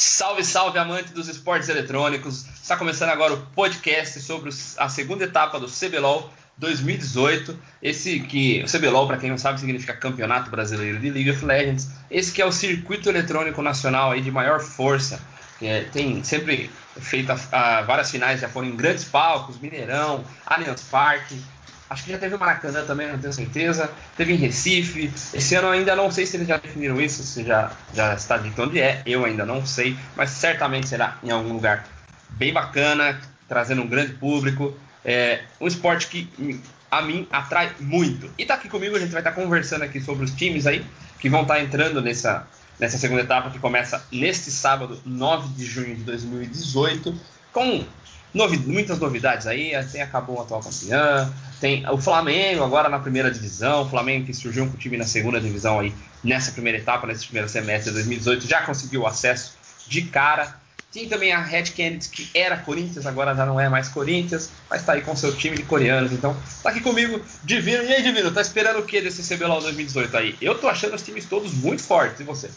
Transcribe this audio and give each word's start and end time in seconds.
Salve, 0.00 0.44
salve, 0.44 0.78
amante 0.78 1.12
dos 1.12 1.26
esportes 1.26 1.68
eletrônicos! 1.68 2.46
Está 2.62 2.76
começando 2.76 3.08
agora 3.08 3.34
o 3.34 3.46
podcast 3.46 4.20
sobre 4.20 4.48
a 4.76 4.88
segunda 4.88 5.24
etapa 5.24 5.58
do 5.58 5.66
CBLOL 5.66 6.32
2018. 6.56 7.58
Esse 7.82 8.20
que 8.20 8.62
o 8.62 8.70
CBLOL, 8.70 9.08
para 9.08 9.16
quem 9.16 9.28
não 9.28 9.36
sabe, 9.36 9.58
significa 9.58 9.92
Campeonato 9.96 10.52
Brasileiro 10.52 11.00
de 11.00 11.10
League 11.10 11.32
of 11.32 11.44
Legends. 11.44 11.90
Esse 12.08 12.30
que 12.30 12.40
é 12.40 12.46
o 12.46 12.52
circuito 12.52 13.08
eletrônico 13.08 13.60
nacional 13.60 14.12
aí 14.12 14.20
de 14.20 14.30
maior 14.30 14.60
força. 14.60 15.20
É, 15.60 15.80
tem 15.80 16.22
sempre 16.22 16.70
feito 17.00 17.32
a, 17.32 17.78
a, 17.78 17.82
várias 17.82 18.08
finais, 18.08 18.40
já 18.40 18.48
foram 18.48 18.68
em 18.68 18.76
grandes 18.76 19.02
palcos, 19.02 19.58
Mineirão, 19.58 20.24
Allianz 20.46 20.82
Parque. 20.82 21.42
Acho 21.90 22.04
que 22.04 22.12
já 22.12 22.18
teve 22.18 22.34
o 22.34 22.38
Maracanã 22.38 22.84
também, 22.84 23.08
não 23.08 23.18
tenho 23.18 23.32
certeza. 23.32 23.90
Teve 24.16 24.34
em 24.34 24.36
Recife. 24.36 25.10
Esse 25.32 25.54
ano 25.54 25.68
ainda 25.68 25.96
não 25.96 26.10
sei 26.10 26.26
se 26.26 26.36
eles 26.36 26.46
já 26.46 26.58
definiram 26.58 27.00
isso, 27.00 27.22
se 27.22 27.44
já, 27.44 27.70
já 27.94 28.14
está 28.14 28.36
dito 28.36 28.62
onde 28.62 28.80
é. 28.80 29.02
Eu 29.06 29.24
ainda 29.24 29.46
não 29.46 29.64
sei, 29.64 29.96
mas 30.14 30.30
certamente 30.30 30.88
será 30.88 31.16
em 31.22 31.30
algum 31.30 31.54
lugar 31.54 31.86
bem 32.30 32.52
bacana, 32.52 33.18
trazendo 33.48 33.82
um 33.82 33.86
grande 33.86 34.12
público. 34.12 34.76
É 35.02 35.40
um 35.58 35.66
esporte 35.66 36.08
que 36.08 36.62
a 36.90 37.00
mim 37.00 37.26
atrai 37.30 37.72
muito. 37.80 38.30
E 38.36 38.44
tá 38.44 38.54
aqui 38.54 38.68
comigo, 38.68 38.96
a 38.96 39.00
gente 39.00 39.12
vai 39.12 39.20
estar 39.20 39.32
conversando 39.32 39.82
aqui 39.82 40.00
sobre 40.00 40.24
os 40.24 40.32
times 40.32 40.66
aí 40.66 40.84
que 41.18 41.28
vão 41.28 41.42
estar 41.42 41.60
entrando 41.60 42.00
nessa, 42.02 42.46
nessa 42.78 42.98
segunda 42.98 43.22
etapa 43.22 43.50
que 43.50 43.58
começa 43.58 44.04
neste 44.12 44.50
sábado, 44.50 45.00
9 45.04 45.48
de 45.54 45.64
junho 45.64 45.96
de 45.96 46.02
2018, 46.02 47.14
com 47.52 47.84
novi 48.32 48.58
muitas 48.58 48.98
novidades 48.98 49.46
aí. 49.46 49.72
Tem 49.90 50.02
acabou 50.02 50.38
o 50.38 50.42
atual 50.42 50.60
campeão, 50.60 51.32
tem 51.60 51.88
o 51.88 51.98
Flamengo 51.98 52.62
agora 52.64 52.88
na 52.88 52.98
primeira 52.98 53.30
divisão, 53.30 53.82
o 53.82 53.88
Flamengo 53.88 54.26
que 54.26 54.34
surgiu 54.34 54.66
com 54.66 54.74
o 54.74 54.76
time 54.76 54.96
na 54.96 55.06
segunda 55.06 55.40
divisão 55.40 55.80
aí 55.80 55.92
nessa 56.22 56.52
primeira 56.52 56.78
etapa, 56.78 57.06
nesse 57.06 57.24
primeiro 57.24 57.48
semestre 57.48 57.90
de 57.90 57.94
2018, 57.94 58.46
já 58.46 58.62
conseguiu 58.62 59.06
acesso 59.06 59.54
de 59.86 60.02
cara. 60.02 60.56
Tem 60.90 61.06
também 61.06 61.32
a 61.32 61.40
Red 61.40 61.64
Kennedy, 61.64 62.08
que 62.08 62.30
era 62.32 62.56
Corinthians, 62.56 63.06
agora 63.06 63.34
já 63.34 63.44
não 63.44 63.60
é 63.60 63.68
mais 63.68 63.88
Corinthians, 63.88 64.50
mas 64.70 64.82
tá 64.84 64.94
aí 64.94 65.02
com 65.02 65.14
seu 65.14 65.36
time 65.36 65.56
de 65.56 65.62
coreanos. 65.62 66.12
Então, 66.12 66.34
tá 66.62 66.70
aqui 66.70 66.80
comigo, 66.80 67.20
Divino. 67.44 67.82
E 67.82 67.92
aí, 67.92 68.02
Divino, 68.02 68.32
tá 68.32 68.40
esperando 68.40 68.78
o 68.78 68.82
que 68.82 69.00
desse 69.00 69.22
CBLOL 69.22 69.60
2018 69.60 70.16
aí? 70.16 70.36
Eu 70.40 70.58
tô 70.58 70.66
achando 70.66 70.94
os 70.94 71.02
times 71.02 71.26
todos 71.26 71.52
muito 71.52 71.82
fortes, 71.82 72.20
e 72.20 72.24
você? 72.24 72.50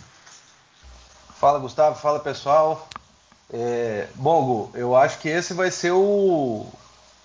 Fala, 1.42 1.60
Gustavo. 1.60 2.00
Fala, 2.00 2.20
pessoal. 2.22 2.88
É, 3.54 4.08
bom, 4.16 4.46
Gu, 4.46 4.72
eu 4.76 4.96
acho 4.96 5.20
que 5.20 5.28
esse 5.28 5.54
vai 5.54 5.70
ser 5.70 5.92
o, 5.92 6.66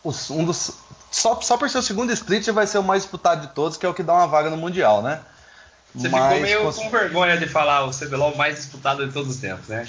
o 0.03 0.11
um 0.31 0.45
dos 0.45 0.73
só, 1.11 1.41
só 1.41 1.57
por 1.57 1.71
ser 1.71 1.79
o 1.79 1.83
segundo 1.83 2.13
split 2.13 2.47
vai 2.51 2.67
ser 2.67 2.79
o 2.79 2.83
mais 2.83 3.03
disputado 3.03 3.47
de 3.47 3.55
todos, 3.55 3.77
que 3.77 3.87
é 3.87 3.89
o 3.89 3.95
que 3.95 4.03
dá 4.03 4.13
uma 4.13 4.27
vaga 4.27 4.51
no 4.51 4.57
Mundial, 4.57 5.03
né? 5.03 5.21
Você 5.95 6.09
Mas, 6.11 6.25
ficou 6.25 6.41
meio 6.41 6.63
cons... 6.63 6.77
com 6.77 6.91
vergonha 6.91 7.39
de 7.39 7.47
falar 7.49 7.87
o 7.87 7.91
CBLOL 7.91 8.37
mais 8.37 8.57
disputado 8.57 9.07
de 9.07 9.13
todos 9.13 9.31
os 9.31 9.41
tempos, 9.41 9.69
né? 9.69 9.87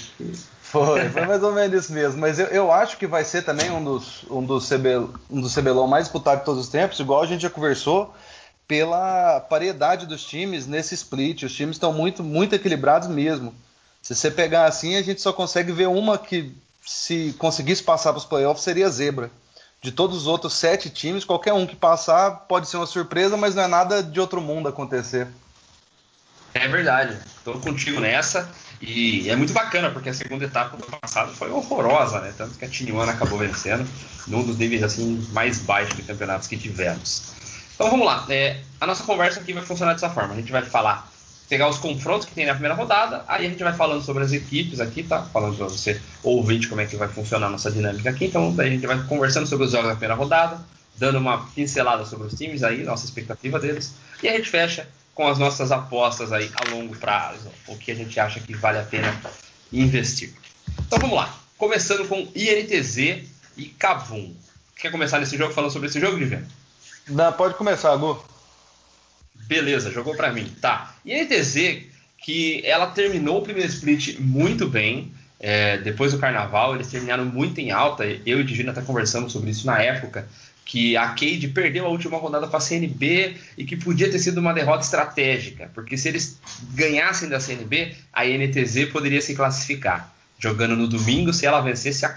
Foi, 0.62 1.08
foi 1.10 1.26
mais 1.26 1.42
ou 1.42 1.52
menos 1.52 1.84
isso 1.84 1.92
mesmo. 1.92 2.18
Mas 2.18 2.38
eu, 2.38 2.46
eu 2.46 2.72
acho 2.72 2.96
que 2.96 3.06
vai 3.06 3.24
ser 3.24 3.42
também 3.42 3.70
um 3.70 3.84
dos, 3.84 4.24
um, 4.30 4.42
dos 4.42 4.66
CB, 4.68 5.06
um 5.30 5.40
dos 5.40 5.54
CBLOL 5.54 5.86
mais 5.86 6.04
disputados 6.04 6.40
de 6.40 6.44
todos 6.46 6.64
os 6.64 6.70
tempos, 6.70 6.98
igual 6.98 7.22
a 7.22 7.26
gente 7.26 7.42
já 7.42 7.50
conversou, 7.50 8.14
pela 8.66 9.40
paridade 9.40 10.06
dos 10.06 10.24
times 10.24 10.66
nesse 10.66 10.94
split. 10.94 11.42
Os 11.42 11.54
times 11.54 11.76
estão 11.76 11.92
muito, 11.92 12.22
muito 12.22 12.54
equilibrados 12.54 13.08
mesmo. 13.08 13.52
Se 14.02 14.14
você 14.14 14.30
pegar 14.30 14.66
assim, 14.66 14.96
a 14.96 15.02
gente 15.02 15.20
só 15.20 15.32
consegue 15.32 15.72
ver 15.72 15.88
uma 15.88 16.16
que, 16.16 16.54
se 16.84 17.34
conseguisse 17.38 17.82
passar 17.82 18.12
para 18.12 18.18
os 18.18 18.24
playoffs, 18.24 18.64
seria 18.64 18.88
zebra 18.88 19.30
de 19.80 19.92
todos 19.92 20.16
os 20.16 20.26
outros 20.26 20.54
sete 20.54 20.90
times, 20.90 21.24
qualquer 21.24 21.52
um 21.52 21.66
que 21.66 21.76
passar 21.76 22.30
pode 22.48 22.68
ser 22.68 22.78
uma 22.78 22.86
surpresa, 22.86 23.36
mas 23.36 23.54
não 23.54 23.62
é 23.62 23.68
nada 23.68 24.02
de 24.02 24.18
outro 24.18 24.40
mundo 24.40 24.68
acontecer. 24.68 25.28
É 26.54 26.66
verdade, 26.66 27.16
estou 27.36 27.60
contigo 27.60 28.00
nessa. 28.00 28.50
E 28.80 29.28
é 29.28 29.34
muito 29.34 29.52
bacana, 29.52 29.90
porque 29.90 30.08
a 30.08 30.14
segunda 30.14 30.44
etapa 30.44 30.76
do 30.76 30.86
passado 30.86 31.32
foi 31.32 31.50
horrorosa, 31.50 32.20
né? 32.20 32.32
Tanto 32.36 32.56
que 32.56 32.64
a 32.64 32.68
Tijuana 32.68 33.12
acabou 33.12 33.38
vencendo, 33.38 33.88
num 34.26 34.42
dos 34.42 34.56
níveis 34.56 34.82
assim 34.82 35.26
mais 35.32 35.58
baixos 35.58 35.96
de 35.96 36.02
campeonatos 36.02 36.46
que 36.46 36.56
tivemos. 36.56 37.32
Então 37.74 37.90
vamos 37.90 38.06
lá. 38.06 38.24
É, 38.28 38.60
a 38.80 38.86
nossa 38.86 39.02
conversa 39.04 39.40
aqui 39.40 39.52
vai 39.52 39.64
funcionar 39.64 39.94
dessa 39.94 40.10
forma. 40.10 40.32
A 40.34 40.36
gente 40.36 40.50
vai 40.50 40.62
falar 40.62 41.10
pegar 41.48 41.68
os 41.68 41.78
confrontos 41.78 42.26
que 42.26 42.34
tem 42.34 42.44
na 42.44 42.52
primeira 42.52 42.74
rodada, 42.74 43.24
aí 43.26 43.46
a 43.46 43.48
gente 43.48 43.62
vai 43.62 43.72
falando 43.72 44.02
sobre 44.02 44.22
as 44.22 44.32
equipes 44.32 44.80
aqui, 44.80 45.02
tá? 45.02 45.22
Falando 45.22 45.56
para 45.56 45.66
você 45.66 46.00
ouvinte 46.22 46.68
como 46.68 46.80
é 46.80 46.86
que 46.86 46.96
vai 46.96 47.08
funcionar 47.08 47.46
a 47.46 47.50
nossa 47.50 47.70
dinâmica 47.70 48.10
aqui. 48.10 48.26
Então, 48.26 48.54
daí 48.54 48.68
a 48.68 48.70
gente 48.70 48.86
vai 48.86 49.02
conversando 49.04 49.46
sobre 49.46 49.64
os 49.66 49.72
jogos 49.72 49.88
da 49.88 49.94
primeira 49.94 50.14
rodada, 50.14 50.60
dando 50.96 51.18
uma 51.18 51.46
pincelada 51.54 52.04
sobre 52.04 52.26
os 52.26 52.34
times 52.34 52.62
aí, 52.62 52.84
nossa 52.84 53.06
expectativa 53.06 53.58
deles, 53.58 53.94
e 54.22 54.28
a 54.28 54.36
gente 54.36 54.50
fecha 54.50 54.86
com 55.14 55.26
as 55.26 55.38
nossas 55.38 55.72
apostas 55.72 56.32
aí 56.32 56.50
a 56.54 56.70
longo 56.70 56.94
prazo, 56.96 57.48
o 57.66 57.76
que 57.76 57.90
a 57.90 57.94
gente 57.94 58.20
acha 58.20 58.40
que 58.40 58.54
vale 58.54 58.78
a 58.78 58.82
pena 58.82 59.14
investir. 59.72 60.32
Então 60.86 60.98
vamos 60.98 61.16
lá, 61.16 61.34
começando 61.56 62.06
com 62.06 62.28
INTZ 62.34 63.26
e 63.56 63.64
Cavum. 63.78 64.32
Quer 64.76 64.92
começar 64.92 65.18
nesse 65.18 65.36
jogo 65.36 65.52
falando 65.52 65.72
sobre 65.72 65.88
esse 65.88 65.98
jogo, 65.98 66.16
Viviane? 66.16 66.46
Não, 67.08 67.32
pode 67.32 67.54
começar, 67.54 67.96
Gu. 67.96 68.37
Beleza, 69.48 69.90
jogou 69.90 70.14
para 70.14 70.30
mim. 70.30 70.46
Tá. 70.60 70.94
E 71.02 71.14
a 71.14 71.24
NTZ, 71.24 71.78
que 72.18 72.60
ela 72.66 72.88
terminou 72.88 73.38
o 73.38 73.42
primeiro 73.42 73.70
split 73.70 74.18
muito 74.20 74.68
bem. 74.68 75.10
É, 75.40 75.78
depois 75.78 76.12
do 76.12 76.18
carnaval, 76.18 76.74
eles 76.74 76.88
terminaram 76.88 77.24
muito 77.24 77.58
em 77.58 77.70
alta. 77.70 78.04
Eu 78.04 78.38
e 78.38 78.42
o 78.42 78.44
Divino 78.44 78.70
até 78.70 78.82
conversamos 78.82 79.32
sobre 79.32 79.50
isso 79.50 79.66
na 79.66 79.80
época. 79.80 80.28
Que 80.66 80.98
a 80.98 81.08
Cade 81.08 81.48
perdeu 81.48 81.86
a 81.86 81.88
última 81.88 82.18
rodada 82.18 82.46
para 82.46 82.58
a 82.58 82.60
CNB 82.60 83.36
e 83.56 83.64
que 83.64 83.74
podia 83.74 84.10
ter 84.10 84.18
sido 84.18 84.36
uma 84.36 84.52
derrota 84.52 84.84
estratégica, 84.84 85.70
porque 85.72 85.96
se 85.96 86.08
eles 86.08 86.38
ganhassem 86.74 87.26
da 87.26 87.40
CNB, 87.40 87.94
a 88.12 88.26
NTZ 88.26 88.90
poderia 88.92 89.22
se 89.22 89.34
classificar. 89.34 90.14
Jogando 90.38 90.76
no 90.76 90.86
domingo, 90.86 91.32
se 91.32 91.46
ela 91.46 91.62
vencesse 91.62 92.04
a. 92.04 92.10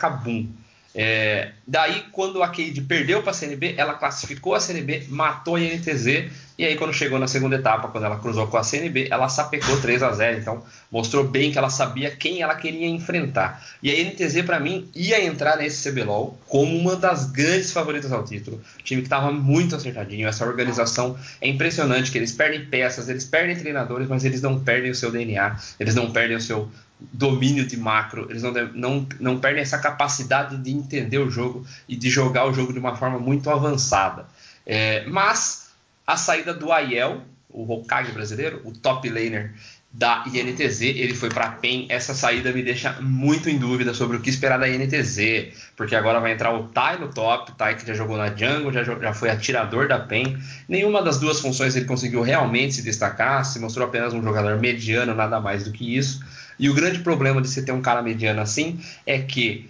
É, 0.93 1.51
daí, 1.65 2.03
quando 2.11 2.43
a 2.43 2.47
Cade 2.47 2.81
perdeu 2.81 3.21
para 3.21 3.31
a 3.31 3.33
CNB, 3.33 3.75
ela 3.77 3.93
classificou 3.93 4.53
a 4.53 4.59
CNB, 4.59 5.05
matou 5.09 5.55
a 5.55 5.61
INTZ, 5.61 6.29
e 6.61 6.65
aí, 6.65 6.75
quando 6.75 6.93
chegou 6.93 7.17
na 7.17 7.27
segunda 7.27 7.55
etapa, 7.55 7.87
quando 7.87 8.03
ela 8.03 8.19
cruzou 8.19 8.45
com 8.45 8.55
a 8.55 8.63
CNB, 8.63 9.07
ela 9.09 9.27
sapecou 9.27 9.81
3 9.81 10.03
a 10.03 10.11
0 10.11 10.37
Então, 10.37 10.63
mostrou 10.91 11.23
bem 11.23 11.51
que 11.51 11.57
ela 11.57 11.71
sabia 11.71 12.11
quem 12.11 12.43
ela 12.43 12.53
queria 12.53 12.87
enfrentar. 12.87 13.65
E 13.81 13.89
a 13.89 13.99
INTZ, 13.99 14.43
para 14.45 14.59
mim, 14.59 14.87
ia 14.93 15.25
entrar 15.25 15.57
nesse 15.57 15.89
CBLOL 15.89 16.37
como 16.47 16.77
uma 16.77 16.95
das 16.95 17.31
grandes 17.31 17.71
favoritas 17.71 18.11
ao 18.11 18.23
título. 18.23 18.61
O 18.79 18.83
time 18.83 19.01
que 19.01 19.07
estava 19.07 19.31
muito 19.31 19.75
acertadinho. 19.75 20.27
Essa 20.27 20.45
organização 20.45 21.17
é 21.41 21.47
impressionante, 21.47 22.11
que 22.11 22.19
eles 22.19 22.31
perdem 22.31 22.63
peças, 22.65 23.09
eles 23.09 23.25
perdem 23.25 23.55
treinadores, 23.55 24.07
mas 24.07 24.23
eles 24.23 24.43
não 24.43 24.59
perdem 24.59 24.91
o 24.91 24.95
seu 24.95 25.11
DNA, 25.11 25.57
eles 25.79 25.95
não 25.95 26.11
perdem 26.11 26.37
o 26.37 26.41
seu 26.41 26.69
domínio 27.11 27.65
de 27.65 27.77
macro, 27.77 28.27
eles 28.29 28.43
não, 28.43 28.51
não, 28.73 29.07
não 29.19 29.39
perdem 29.39 29.61
essa 29.61 29.77
capacidade 29.77 30.57
de 30.57 30.71
entender 30.71 31.17
o 31.17 31.29
jogo 31.29 31.65
e 31.87 31.95
de 31.95 32.09
jogar 32.09 32.45
o 32.47 32.53
jogo 32.53 32.71
de 32.71 32.79
uma 32.79 32.95
forma 32.95 33.17
muito 33.17 33.49
avançada. 33.49 34.25
É, 34.65 35.05
mas 35.07 35.71
a 36.05 36.15
saída 36.15 36.53
do 36.53 36.71
Aiel, 36.71 37.21
o 37.49 37.71
Hokage 37.71 38.11
brasileiro, 38.11 38.61
o 38.63 38.71
top 38.71 39.09
laner 39.09 39.53
da 39.93 40.23
INTZ, 40.25 40.81
ele 40.83 41.13
foi 41.13 41.29
para 41.29 41.47
a 41.47 41.51
PEN. 41.51 41.85
Essa 41.89 42.13
saída 42.13 42.53
me 42.53 42.63
deixa 42.63 42.93
muito 43.01 43.49
em 43.49 43.57
dúvida 43.57 43.93
sobre 43.93 44.15
o 44.15 44.21
que 44.21 44.29
esperar 44.29 44.57
da 44.57 44.69
INTZ, 44.69 45.53
porque 45.75 45.95
agora 45.95 46.19
vai 46.19 46.31
entrar 46.31 46.53
o 46.53 46.67
Tai 46.69 46.97
no 46.97 47.09
top, 47.09 47.51
o 47.51 47.55
Tai 47.55 47.75
que 47.75 47.85
já 47.85 47.93
jogou 47.93 48.17
na 48.17 48.27
jungle, 48.29 48.71
já, 48.71 48.83
já 48.83 49.13
foi 49.13 49.29
atirador 49.29 49.89
da 49.89 49.99
PEN. 49.99 50.37
Nenhuma 50.69 51.01
das 51.01 51.19
duas 51.19 51.41
funções 51.41 51.75
ele 51.75 51.85
conseguiu 51.85 52.21
realmente 52.21 52.75
se 52.75 52.81
destacar, 52.81 53.43
se 53.43 53.59
mostrou 53.59 53.85
apenas 53.85 54.13
um 54.13 54.23
jogador 54.23 54.57
mediano, 54.59 55.13
nada 55.13 55.41
mais 55.41 55.65
do 55.65 55.71
que 55.73 55.97
isso. 55.97 56.23
E 56.61 56.69
o 56.69 56.75
grande 56.75 56.99
problema 56.99 57.41
de 57.41 57.49
você 57.49 57.63
ter 57.63 57.71
um 57.71 57.81
cara 57.81 58.03
mediano 58.03 58.39
assim 58.39 58.79
é 59.03 59.17
que 59.17 59.67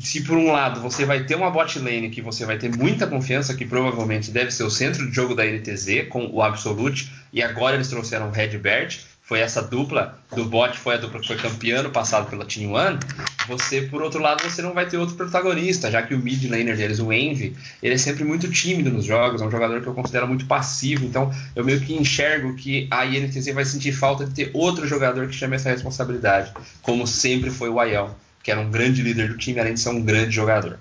se 0.00 0.22
por 0.22 0.36
um 0.36 0.50
lado 0.50 0.80
você 0.80 1.04
vai 1.04 1.24
ter 1.24 1.34
uma 1.34 1.50
bot 1.50 1.78
lane 1.78 2.08
que 2.08 2.22
você 2.22 2.46
vai 2.46 2.56
ter 2.58 2.74
muita 2.74 3.06
confiança, 3.06 3.54
que 3.54 3.66
provavelmente 3.66 4.30
deve 4.30 4.50
ser 4.50 4.64
o 4.64 4.70
centro 4.70 5.06
de 5.06 5.14
jogo 5.14 5.34
da 5.34 5.44
NTZ 5.44 6.08
com 6.08 6.26
o 6.26 6.40
Absolute, 6.42 7.12
e 7.32 7.42
agora 7.42 7.76
eles 7.76 7.88
trouxeram 7.88 8.28
o 8.28 8.30
Redbert, 8.30 9.00
foi 9.32 9.40
essa 9.40 9.62
dupla 9.62 10.18
do 10.36 10.44
bot, 10.44 10.76
foi 10.76 10.96
a 10.96 10.98
dupla 10.98 11.18
que 11.18 11.26
foi 11.26 11.36
campeã 11.38 11.82
no 11.82 11.88
passado 11.88 12.28
pela 12.28 12.44
Team 12.44 12.70
One, 12.70 12.98
você, 13.48 13.80
por 13.80 14.02
outro 14.02 14.20
lado, 14.20 14.42
você 14.42 14.60
não 14.60 14.74
vai 14.74 14.86
ter 14.86 14.98
outro 14.98 15.16
protagonista, 15.16 15.90
já 15.90 16.02
que 16.02 16.14
o 16.14 16.18
mid 16.18 16.44
laner 16.50 16.76
deles, 16.76 16.98
o 16.98 17.10
Envy, 17.10 17.56
ele 17.82 17.94
é 17.94 17.96
sempre 17.96 18.24
muito 18.24 18.50
tímido 18.50 18.90
nos 18.90 19.06
jogos, 19.06 19.40
é 19.40 19.44
um 19.46 19.50
jogador 19.50 19.80
que 19.80 19.86
eu 19.86 19.94
considero 19.94 20.28
muito 20.28 20.44
passivo, 20.44 21.06
então 21.06 21.32
eu 21.56 21.64
meio 21.64 21.80
que 21.80 21.94
enxergo 21.94 22.54
que 22.56 22.86
a 22.90 23.06
INTZ 23.06 23.54
vai 23.54 23.64
sentir 23.64 23.92
falta 23.92 24.26
de 24.26 24.34
ter 24.34 24.50
outro 24.52 24.86
jogador 24.86 25.26
que 25.26 25.34
chame 25.34 25.56
essa 25.56 25.70
responsabilidade, 25.70 26.52
como 26.82 27.06
sempre 27.06 27.48
foi 27.48 27.70
o 27.70 27.80
Aiel, 27.80 28.14
que 28.42 28.50
era 28.50 28.60
um 28.60 28.70
grande 28.70 29.00
líder 29.00 29.28
do 29.28 29.38
time, 29.38 29.58
além 29.58 29.72
de 29.72 29.80
ser 29.80 29.88
um 29.88 30.02
grande 30.02 30.32
jogador. 30.32 30.78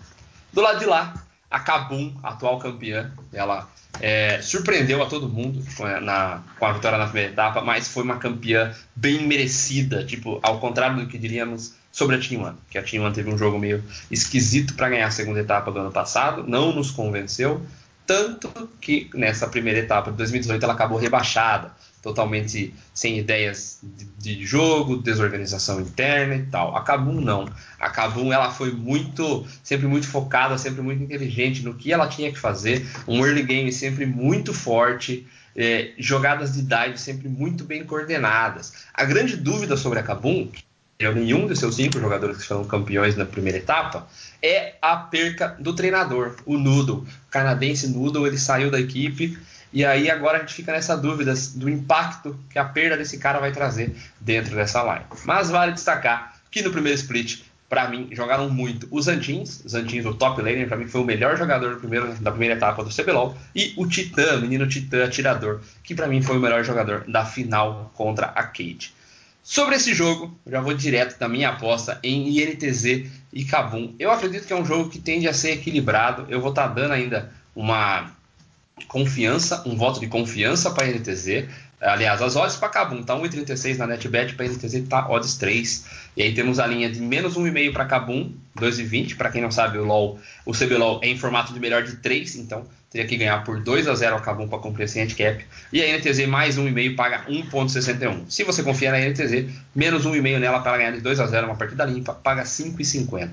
Do 0.51 0.59
lado 0.59 0.77
de 0.77 0.85
lá, 0.85 1.13
a 1.51 1.59
Kabum, 1.59 2.15
atual 2.23 2.57
campeã, 2.57 3.11
ela 3.33 3.69
é, 3.99 4.41
surpreendeu 4.41 5.03
a 5.03 5.05
todo 5.05 5.27
mundo 5.27 5.63
com 5.75 5.85
a, 5.85 5.99
na, 5.99 6.41
com 6.57 6.65
a 6.65 6.71
vitória 6.71 6.97
na 6.97 7.05
primeira 7.05 7.31
etapa, 7.31 7.61
mas 7.61 7.89
foi 7.89 8.03
uma 8.03 8.17
campeã 8.17 8.73
bem 8.95 9.27
merecida, 9.27 10.03
tipo, 10.05 10.39
ao 10.41 10.59
contrário 10.59 10.95
do 10.95 11.07
que 11.07 11.17
diríamos 11.17 11.73
sobre 11.91 12.15
a 12.15 12.19
Team 12.19 12.41
One, 12.41 12.57
que 12.69 12.77
a 12.77 12.83
Team 12.83 13.03
One 13.03 13.13
teve 13.13 13.29
um 13.29 13.37
jogo 13.37 13.59
meio 13.59 13.83
esquisito 14.09 14.75
para 14.75 14.89
ganhar 14.89 15.07
a 15.07 15.11
segunda 15.11 15.41
etapa 15.41 15.69
do 15.71 15.79
ano 15.79 15.91
passado, 15.91 16.45
não 16.47 16.73
nos 16.73 16.89
convenceu, 16.89 17.61
Tanto 18.05 18.69
que 18.81 19.09
nessa 19.13 19.47
primeira 19.47 19.79
etapa 19.79 20.11
de 20.11 20.17
2018 20.17 20.61
ela 20.61 20.73
acabou 20.73 20.97
rebaixada, 20.97 21.71
totalmente 22.01 22.73
sem 22.93 23.19
ideias 23.19 23.79
de, 23.83 24.05
de 24.35 24.45
jogo, 24.45 24.97
desorganização 24.97 25.79
interna 25.79 26.35
e 26.35 26.43
tal. 26.43 26.75
A 26.75 26.81
Kabum 26.81 27.21
não. 27.21 27.47
A 27.79 27.89
Kabum 27.89 28.33
ela 28.33 28.51
foi 28.51 28.71
muito, 28.71 29.45
sempre 29.63 29.87
muito 29.87 30.07
focada, 30.07 30.57
sempre 30.57 30.81
muito 30.81 31.03
inteligente 31.03 31.63
no 31.63 31.75
que 31.75 31.93
ela 31.93 32.07
tinha 32.07 32.31
que 32.31 32.39
fazer, 32.39 32.85
um 33.07 33.25
early 33.25 33.43
game 33.43 33.71
sempre 33.71 34.05
muito 34.05 34.53
forte. 34.53 35.27
É, 35.53 35.91
jogadas 35.97 36.53
de 36.53 36.61
dive 36.61 36.97
sempre 36.97 37.27
muito 37.27 37.65
bem 37.65 37.83
coordenadas. 37.83 38.85
A 38.93 39.03
grande 39.03 39.35
dúvida 39.35 39.75
sobre 39.75 39.99
a 39.99 40.03
Kabum, 40.03 40.49
nenhum 40.97 41.45
dos 41.45 41.59
seus 41.59 41.75
cinco 41.75 41.99
jogadores 41.99 42.37
que 42.37 42.45
foram 42.45 42.63
campeões 42.63 43.17
na 43.17 43.25
primeira 43.25 43.57
etapa, 43.57 44.07
é 44.41 44.75
a 44.81 44.95
perca 44.95 45.49
do 45.59 45.75
treinador, 45.75 46.37
o 46.45 46.57
Noodle. 46.57 46.99
O 46.99 47.05
canadense 47.29 47.89
Noodle, 47.89 48.27
ele 48.27 48.37
saiu 48.37 48.71
da 48.71 48.79
equipe 48.79 49.37
e 49.73 49.85
aí 49.85 50.09
agora 50.09 50.37
a 50.37 50.41
gente 50.41 50.53
fica 50.53 50.71
nessa 50.71 50.97
dúvida 50.97 51.33
do 51.55 51.69
impacto 51.69 52.37
que 52.49 52.59
a 52.59 52.65
perda 52.65 52.97
desse 52.97 53.17
cara 53.17 53.39
vai 53.39 53.51
trazer 53.51 53.95
dentro 54.19 54.55
dessa 54.55 54.83
line. 54.83 55.05
Mas 55.25 55.49
vale 55.49 55.71
destacar 55.71 56.35
que 56.49 56.61
no 56.61 56.71
primeiro 56.71 56.97
split, 56.97 57.41
para 57.69 57.87
mim, 57.87 58.09
jogaram 58.11 58.49
muito 58.49 58.85
os 58.91 59.07
Antins, 59.07 59.63
os 59.63 59.73
Antins, 59.73 60.05
o 60.05 60.13
top 60.13 60.41
laner, 60.41 60.67
para 60.67 60.75
mim 60.75 60.87
foi 60.87 60.99
o 60.99 61.05
melhor 61.05 61.37
jogador 61.37 61.77
primeiro, 61.77 62.13
da 62.15 62.29
primeira 62.29 62.55
etapa 62.55 62.83
do 62.83 62.93
CBLOL, 62.93 63.37
e 63.55 63.73
o 63.77 63.87
Titã, 63.87 64.37
o 64.37 64.41
menino 64.41 64.67
Titã 64.67 65.05
atirador, 65.05 65.61
que 65.81 65.95
para 65.95 66.07
mim 66.07 66.21
foi 66.21 66.37
o 66.37 66.41
melhor 66.41 66.65
jogador 66.65 67.05
da 67.07 67.23
final 67.23 67.89
contra 67.95 68.25
a 68.27 68.43
Kate. 68.43 68.93
Sobre 69.41 69.75
esse 69.75 69.93
jogo, 69.93 70.37
já 70.45 70.59
vou 70.61 70.73
direto 70.73 71.17
da 71.17 71.27
minha 71.27 71.49
aposta 71.49 71.97
em 72.03 72.37
INTZ 72.37 73.09
e 73.33 73.45
Kabum. 73.45 73.95
Eu 73.97 74.11
acredito 74.11 74.45
que 74.45 74.53
é 74.53 74.55
um 74.55 74.65
jogo 74.65 74.89
que 74.89 74.99
tende 74.99 75.27
a 75.27 75.33
ser 75.33 75.53
equilibrado. 75.53 76.27
Eu 76.29 76.39
vou 76.39 76.51
estar 76.51 76.67
tá 76.67 76.73
dando 76.73 76.91
ainda 76.91 77.31
uma 77.55 78.11
confiança, 78.87 79.63
um 79.65 79.75
voto 79.75 79.99
de 79.99 80.07
confiança 80.07 80.71
para 80.71 80.85
a 80.85 80.89
INTZ. 80.89 81.45
Aliás, 81.81 82.21
as 82.21 82.35
odds 82.35 82.57
para 82.57 82.69
Kabum 82.69 83.01
tá 83.01 83.15
1,36 83.15 83.77
na 83.77 83.87
NetBet, 83.87 84.35
para 84.35 84.45
a 84.45 84.49
NTZ 84.49 84.87
tá 84.87 85.09
odds 85.09 85.35
3. 85.35 85.85
E 86.15 86.21
aí 86.21 86.33
temos 86.33 86.59
a 86.59 86.67
linha 86.67 86.91
de 86.91 87.01
menos 87.01 87.35
1,5 87.35 87.73
para 87.73 87.85
Kabum, 87.85 88.31
2,20. 88.59 89.15
Para 89.15 89.31
quem 89.31 89.41
não 89.41 89.49
sabe, 89.49 89.79
o 89.79 89.83
LoL, 89.83 90.19
o 90.45 90.51
CBLOL 90.51 90.99
é 91.01 91.07
em 91.07 91.17
formato 91.17 91.53
de 91.53 91.59
melhor 91.59 91.83
de 91.83 91.95
3, 91.95 92.35
então 92.35 92.67
teria 92.91 93.07
que 93.07 93.17
ganhar 93.17 93.43
por 93.43 93.61
2 93.61 93.87
a 93.87 93.95
0 93.95 94.15
ao 94.15 94.21
Kabum 94.21 94.47
para 94.47 94.59
cumprir 94.59 94.83
esse 94.83 94.99
handicap. 94.99 95.43
E 95.73 95.81
a 95.81 95.97
NTZ 95.97 96.27
mais 96.27 96.57
1,5 96.57 96.95
paga 96.95 97.25
1,61. 97.27 98.29
Se 98.29 98.43
você 98.43 98.61
confia 98.61 98.91
na 98.91 98.99
NTZ, 98.99 99.49
menos 99.73 100.05
1,5 100.05 100.37
nela 100.37 100.59
para 100.59 100.77
ganhar 100.77 100.91
de 100.91 100.99
2 100.99 101.19
a 101.19 101.25
0 101.25 101.47
uma 101.47 101.55
partida 101.55 101.85
limpa, 101.85 102.13
paga 102.13 102.43
5,50. 102.43 103.29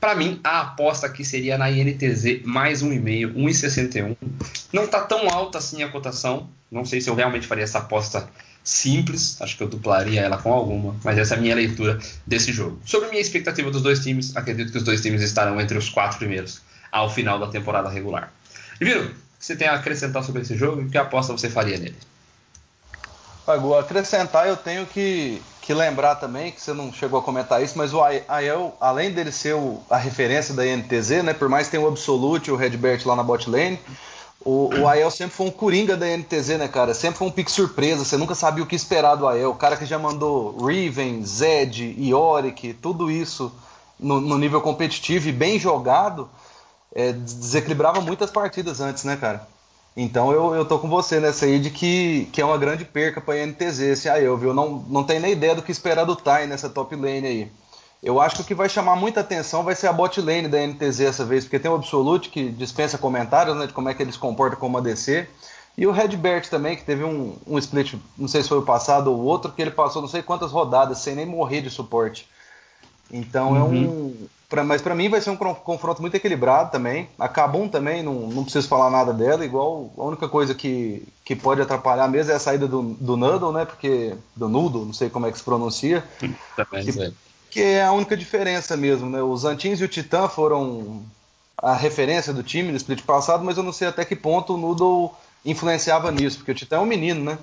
Para 0.00 0.14
mim, 0.14 0.40
a 0.42 0.62
aposta 0.62 1.06
aqui 1.06 1.24
seria 1.24 1.58
na 1.58 1.70
INTZ 1.70 2.42
mais 2.44 2.82
1,5, 2.82 3.34
1,61. 3.34 4.16
Não 4.72 4.84
está 4.84 5.02
tão 5.02 5.28
alta 5.28 5.58
assim 5.58 5.82
a 5.82 5.88
cotação. 5.88 6.48
Não 6.70 6.84
sei 6.84 7.00
se 7.00 7.10
eu 7.10 7.14
realmente 7.14 7.46
faria 7.46 7.64
essa 7.64 7.78
aposta 7.78 8.28
simples, 8.64 9.40
acho 9.40 9.56
que 9.56 9.62
eu 9.62 9.68
duplaria 9.68 10.20
ela 10.20 10.38
com 10.38 10.52
alguma, 10.52 10.94
mas 11.02 11.18
essa 11.18 11.34
é 11.34 11.38
a 11.38 11.40
minha 11.40 11.54
leitura 11.54 11.98
desse 12.26 12.52
jogo. 12.52 12.80
Sobre 12.84 13.08
a 13.08 13.10
minha 13.10 13.20
expectativa 13.20 13.70
dos 13.70 13.82
dois 13.82 14.00
times, 14.00 14.36
acredito 14.36 14.70
que 14.70 14.78
os 14.78 14.84
dois 14.84 15.00
times 15.00 15.22
estarão 15.22 15.60
entre 15.60 15.76
os 15.76 15.88
quatro 15.88 16.18
primeiros 16.18 16.60
ao 16.92 17.12
final 17.12 17.38
da 17.38 17.48
temporada 17.48 17.88
regular. 17.88 18.32
Viro, 18.80 19.04
o 19.04 19.08
que 19.08 19.14
você 19.38 19.56
tem 19.56 19.68
a 19.68 19.74
acrescentar 19.74 20.22
sobre 20.22 20.42
esse 20.42 20.56
jogo 20.56 20.82
e 20.82 20.88
que 20.88 20.98
aposta 20.98 21.32
você 21.32 21.48
faria 21.50 21.78
nele? 21.78 21.96
Agora, 23.50 23.82
acrescentar, 23.82 24.46
eu 24.48 24.56
tenho 24.56 24.86
que, 24.86 25.42
que 25.60 25.74
lembrar 25.74 26.16
também, 26.16 26.52
que 26.52 26.60
você 26.60 26.72
não 26.72 26.92
chegou 26.92 27.18
a 27.18 27.22
comentar 27.22 27.62
isso, 27.62 27.76
mas 27.76 27.92
o 27.92 28.00
Aiel, 28.02 28.74
além 28.80 29.10
dele 29.10 29.32
ser 29.32 29.54
o, 29.54 29.80
a 29.88 29.96
referência 29.96 30.54
da 30.54 30.64
NTZ, 30.64 31.22
né, 31.22 31.34
por 31.34 31.48
mais 31.48 31.66
que 31.66 31.72
tenha 31.72 31.82
o 31.82 31.88
Absolute 31.88 32.48
e 32.48 32.52
o 32.52 32.56
Redbert 32.56 33.02
lá 33.06 33.16
na 33.16 33.22
bot 33.22 33.48
lane, 33.48 33.78
o, 34.42 34.70
o 34.70 35.10
sempre 35.10 35.36
foi 35.36 35.46
um 35.46 35.50
coringa 35.50 35.96
da 35.96 36.06
NTZ, 36.06 36.58
né, 36.58 36.66
cara? 36.66 36.94
Sempre 36.94 37.18
foi 37.18 37.28
um 37.28 37.30
pique 37.30 37.52
surpresa, 37.52 38.04
você 38.04 38.16
nunca 38.16 38.34
sabia 38.34 38.64
o 38.64 38.66
que 38.66 38.74
esperar 38.74 39.14
do 39.14 39.28
Aiel. 39.28 39.50
O 39.50 39.54
cara 39.54 39.76
que 39.76 39.84
já 39.84 39.98
mandou 39.98 40.64
Riven, 40.64 41.22
Zed, 41.26 41.94
Yorick, 41.98 42.72
tudo 42.74 43.10
isso 43.10 43.52
no, 43.98 44.18
no 44.18 44.38
nível 44.38 44.62
competitivo 44.62 45.28
e 45.28 45.32
bem 45.32 45.58
jogado 45.58 46.28
é, 46.94 47.12
desequilibrava 47.12 48.00
muitas 48.00 48.30
partidas 48.30 48.80
antes, 48.80 49.04
né, 49.04 49.16
cara? 49.16 49.46
Então 50.02 50.32
eu, 50.32 50.54
eu 50.54 50.64
tô 50.64 50.78
com 50.78 50.88
você 50.88 51.20
nessa 51.20 51.44
aí 51.44 51.58
de 51.58 51.68
que, 51.68 52.26
que 52.32 52.40
é 52.40 52.44
uma 52.44 52.56
grande 52.56 52.86
perca 52.86 53.20
para 53.20 53.34
a 53.34 53.46
NTZ 53.46 53.80
esse 53.80 54.08
eu 54.08 54.34
viu? 54.34 54.54
Não, 54.54 54.82
não 54.88 55.04
tem 55.04 55.20
nem 55.20 55.32
ideia 55.32 55.54
do 55.54 55.60
que 55.60 55.70
esperar 55.70 56.04
do 56.04 56.16
Tai 56.16 56.46
nessa 56.46 56.70
top 56.70 56.96
lane 56.96 57.26
aí. 57.26 57.52
Eu 58.02 58.18
acho 58.18 58.36
que 58.36 58.40
o 58.40 58.44
que 58.46 58.54
vai 58.54 58.66
chamar 58.66 58.96
muita 58.96 59.20
atenção 59.20 59.62
vai 59.62 59.74
ser 59.74 59.88
a 59.88 59.92
bot 59.92 60.18
lane 60.18 60.48
da 60.48 60.66
NTZ 60.66 61.00
essa 61.00 61.22
vez, 61.22 61.44
porque 61.44 61.58
tem 61.58 61.70
o 61.70 61.74
Absolute 61.74 62.30
que 62.30 62.48
dispensa 62.48 62.96
comentários, 62.96 63.54
né, 63.54 63.66
de 63.66 63.74
como 63.74 63.90
é 63.90 63.94
que 63.94 64.02
ele 64.02 64.10
se 64.10 64.18
comporta 64.18 64.56
como 64.56 64.78
ADC. 64.78 65.28
E 65.76 65.86
o 65.86 65.92
Redbert 65.92 66.48
também, 66.48 66.76
que 66.76 66.84
teve 66.84 67.04
um, 67.04 67.36
um 67.46 67.58
split, 67.58 67.96
não 68.16 68.26
sei 68.26 68.42
se 68.42 68.48
foi 68.48 68.56
o 68.56 68.62
passado 68.62 69.12
ou 69.12 69.20
outro, 69.20 69.52
que 69.52 69.60
ele 69.60 69.70
passou 69.70 70.00
não 70.00 70.08
sei 70.08 70.22
quantas 70.22 70.50
rodadas 70.50 71.00
sem 71.00 71.14
nem 71.14 71.26
morrer 71.26 71.60
de 71.60 71.68
suporte. 71.68 72.26
Então 73.12 73.52
uhum. 73.52 73.56
é 73.56 73.62
um. 73.62 74.14
Pra, 74.48 74.64
mas 74.64 74.82
para 74.82 74.96
mim 74.96 75.08
vai 75.08 75.20
ser 75.20 75.30
um 75.30 75.36
confronto 75.36 76.00
muito 76.00 76.16
equilibrado 76.16 76.72
também. 76.72 77.08
A 77.16 77.28
Kabum 77.28 77.68
também, 77.68 78.02
não, 78.02 78.28
não 78.28 78.42
preciso 78.42 78.66
falar 78.66 78.90
nada 78.90 79.12
dela, 79.12 79.44
igual 79.44 79.92
a 79.96 80.02
única 80.02 80.28
coisa 80.28 80.54
que, 80.54 81.06
que 81.24 81.36
pode 81.36 81.62
atrapalhar 81.62 82.08
mesmo 82.08 82.32
é 82.32 82.34
a 82.34 82.40
saída 82.40 82.66
do, 82.66 82.82
do 82.82 83.16
Noodle, 83.16 83.52
né? 83.52 83.64
Porque. 83.64 84.14
Do 84.34 84.48
Noodle, 84.48 84.86
não 84.86 84.92
sei 84.92 85.08
como 85.08 85.26
é 85.26 85.32
que 85.32 85.38
se 85.38 85.44
pronuncia. 85.44 86.04
Também, 86.56 86.84
que, 86.84 87.14
que 87.50 87.62
é 87.62 87.84
a 87.84 87.92
única 87.92 88.16
diferença 88.16 88.76
mesmo, 88.76 89.08
né? 89.08 89.22
Os 89.22 89.44
Antins 89.44 89.80
e 89.80 89.84
o 89.84 89.88
Titã 89.88 90.28
foram 90.28 91.02
a 91.56 91.74
referência 91.74 92.32
do 92.32 92.42
time 92.42 92.70
no 92.70 92.76
split 92.76 93.02
passado, 93.02 93.44
mas 93.44 93.56
eu 93.56 93.62
não 93.62 93.72
sei 93.72 93.86
até 93.86 94.04
que 94.04 94.16
ponto 94.16 94.54
o 94.54 94.56
Noodle 94.56 95.14
influenciava 95.44 96.10
nisso, 96.10 96.38
porque 96.38 96.52
o 96.52 96.54
Titã 96.54 96.76
é 96.76 96.80
um 96.80 96.86
menino, 96.86 97.22
né? 97.22 97.38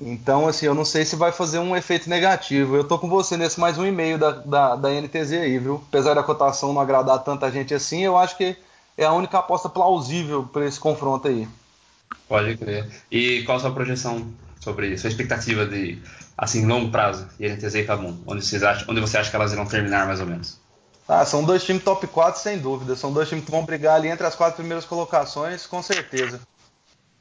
Então, 0.00 0.48
assim, 0.48 0.66
eu 0.66 0.74
não 0.74 0.84
sei 0.84 1.04
se 1.04 1.14
vai 1.14 1.30
fazer 1.30 1.60
um 1.60 1.76
efeito 1.76 2.10
negativo. 2.10 2.76
Eu 2.76 2.84
tô 2.84 2.98
com 2.98 3.08
você 3.08 3.36
nesse 3.36 3.60
mais 3.60 3.78
um 3.78 3.86
e-mail 3.86 4.18
da, 4.18 4.30
da, 4.32 4.76
da 4.76 4.92
NTZ 4.92 5.32
aí, 5.34 5.58
viu? 5.58 5.82
Apesar 5.88 6.14
da 6.14 6.22
cotação 6.22 6.72
não 6.72 6.80
agradar 6.80 7.22
tanta 7.22 7.50
gente 7.50 7.72
assim, 7.72 8.00
eu 8.00 8.16
acho 8.16 8.36
que 8.36 8.56
é 8.98 9.04
a 9.04 9.12
única 9.12 9.38
aposta 9.38 9.68
plausível 9.68 10.44
para 10.44 10.66
esse 10.66 10.80
confronto 10.80 11.28
aí. 11.28 11.48
Pode 12.28 12.56
crer. 12.56 12.88
E 13.10 13.42
qual 13.44 13.58
a 13.58 13.60
sua 13.60 13.72
projeção 13.72 14.32
sobre 14.60 14.88
isso? 14.88 15.02
Sua 15.02 15.10
expectativa 15.10 15.64
de, 15.64 16.02
assim, 16.36 16.66
longo 16.66 16.90
prazo, 16.90 17.28
de 17.38 17.46
NTZ 17.46 17.74
e 17.76 17.84
Cabum? 17.84 18.16
Onde, 18.26 18.44
vocês 18.44 18.62
acham, 18.64 18.86
onde 18.88 19.00
você 19.00 19.18
acha 19.18 19.30
que 19.30 19.36
elas 19.36 19.52
irão 19.52 19.66
terminar, 19.66 20.06
mais 20.06 20.20
ou 20.20 20.26
menos? 20.26 20.58
Ah, 21.06 21.24
são 21.24 21.44
dois 21.44 21.62
times 21.62 21.84
top 21.84 22.06
4, 22.06 22.40
sem 22.40 22.58
dúvida. 22.58 22.96
São 22.96 23.12
dois 23.12 23.28
times 23.28 23.44
que 23.44 23.50
vão 23.50 23.64
brigar 23.64 23.96
ali 23.96 24.08
entre 24.08 24.26
as 24.26 24.34
quatro 24.34 24.56
primeiras 24.56 24.84
colocações, 24.84 25.66
com 25.66 25.82
certeza. 25.82 26.40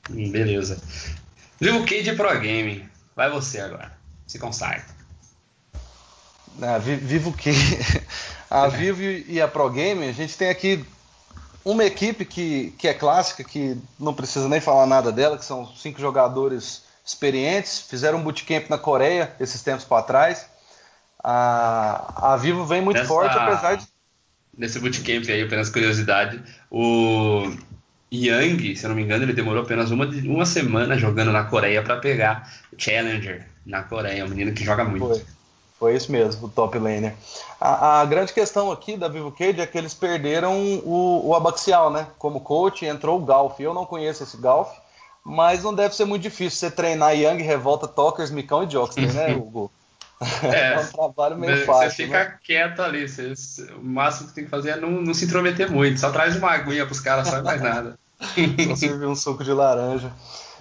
Hum, 0.10 0.32
beleza. 0.32 0.82
Vivo 1.60 1.86
Cage 1.86 2.16
Pro 2.16 2.40
Game. 2.40 2.90
Vai 3.16 3.30
você 3.30 3.60
agora. 3.60 3.92
Se 4.28 4.40
consagre. 4.40 4.84
Ah, 6.62 6.78
Vivo 6.78 7.34
que 7.34 7.52
a 8.50 8.68
Vivo 8.68 9.02
e 9.02 9.42
a 9.42 9.48
Pro 9.48 9.70
Game, 9.70 10.08
a 10.08 10.12
gente 10.12 10.38
tem 10.38 10.50
aqui 10.50 10.86
uma 11.66 11.84
equipe 11.84 12.26
que, 12.26 12.74
que 12.78 12.88
é 12.88 12.94
clássica, 12.94 13.44
que 13.44 13.78
não 14.00 14.14
precisa 14.14 14.48
nem 14.48 14.60
falar 14.60 14.86
nada 14.86 15.12
dela, 15.12 15.38
que 15.38 15.46
são 15.46 15.66
cinco 15.76 16.00
jogadores 16.00 16.84
experientes, 17.06 17.82
fizeram 17.82 18.20
um 18.20 18.24
bootcamp 18.24 18.70
na 18.70 18.78
Coreia 18.78 19.34
esses 19.40 19.62
tempos 19.62 19.86
para 19.86 20.04
trás. 20.04 20.48
A, 21.24 22.34
a 22.34 22.38
Vivo 22.38 22.66
vem 22.66 22.82
muito 22.82 22.98
Nessa, 22.98 23.08
forte, 23.08 23.38
apesar 23.38 23.76
de. 23.76 23.88
Nesse 24.58 24.80
bootcamp 24.80 25.28
aí, 25.30 25.42
apenas 25.42 25.70
curiosidade, 25.70 26.44
o 26.70 27.52
Yang, 28.14 28.76
se 28.76 28.86
eu 28.86 28.90
não 28.90 28.96
me 28.96 29.02
engano, 29.02 29.24
ele 29.24 29.34
demorou 29.34 29.64
apenas 29.64 29.90
uma, 29.90 30.06
uma 30.06 30.46
semana 30.46 30.96
jogando 30.96 31.32
na 31.32 31.46
Coreia 31.46 31.82
para 31.82 31.98
pegar 31.98 32.48
Challenger 32.78 33.48
na 33.66 33.82
Coreia, 33.82 34.24
um 34.24 34.30
menino 34.30 34.54
que 34.54 34.64
joga 34.64 34.84
muito. 34.84 35.08
Foi, 35.08 35.24
foi 35.80 35.96
isso 35.96 36.12
mesmo, 36.12 36.46
o 36.46 36.50
top 36.50 36.78
laner. 36.78 37.16
A, 37.60 38.02
a, 38.02 38.06
grande 38.06 38.32
questão 38.32 38.72
aqui 38.72 38.96
da 38.98 39.08
Vivo 39.08 39.32
Cage 39.32 39.62
é 39.62 39.66
que 39.66 39.78
eles 39.78 39.96
perderam 39.96 40.56
o, 40.84 41.28
o 41.28 41.36
Abaxial, 41.36 41.92
né? 41.92 42.06
Como 42.20 42.42
coach, 42.42 42.86
entrou 42.86 43.18
o 43.18 43.26
Golf. 43.26 43.60
Eu 43.60 43.74
não 43.74 43.86
conheço 43.86 44.22
esse 44.22 44.38
Golf, 44.38 44.70
mas 45.24 45.64
não 45.64 45.74
deve 45.74 45.96
ser 45.96 46.06
muito 46.06 46.22
difícil 46.22 46.60
você 46.60 46.70
treinar 46.70 47.16
Yang, 47.16 47.42
Revolta, 47.42 47.88
Talkers, 47.88 48.30
Micão 48.30 48.64
e 48.64 48.70
Jockster, 48.70 49.12
né, 49.12 49.34
Hugo? 49.36 49.72
É, 50.44 50.74
é 50.76 50.80
um 50.80 50.88
trabalho 50.88 51.38
meio 51.38 51.66
fácil. 51.66 51.90
Você 51.90 52.04
fica 52.04 52.20
né? 52.20 52.38
quieto 52.44 52.82
ali. 52.82 53.08
Você, 53.10 53.34
o 53.76 53.84
máximo 53.84 54.30
que 54.30 54.36
tem 54.36 54.44
que 54.44 54.52
fazer 54.52 54.72
é 54.72 54.76
não, 54.76 54.92
não 54.92 55.14
se 55.16 55.26
intrometer 55.26 55.72
muito. 55.72 56.00
Só 56.00 56.12
traz 56.12 56.36
uma 56.36 56.52
aguinha 56.52 56.86
pros 56.86 57.00
caras, 57.00 57.28
só 57.28 57.42
mais 57.42 57.60
nada. 57.60 57.98
Só 58.68 58.76
servir 58.76 59.06
um 59.06 59.16
suco 59.16 59.44
de 59.44 59.52
laranja. 59.52 60.12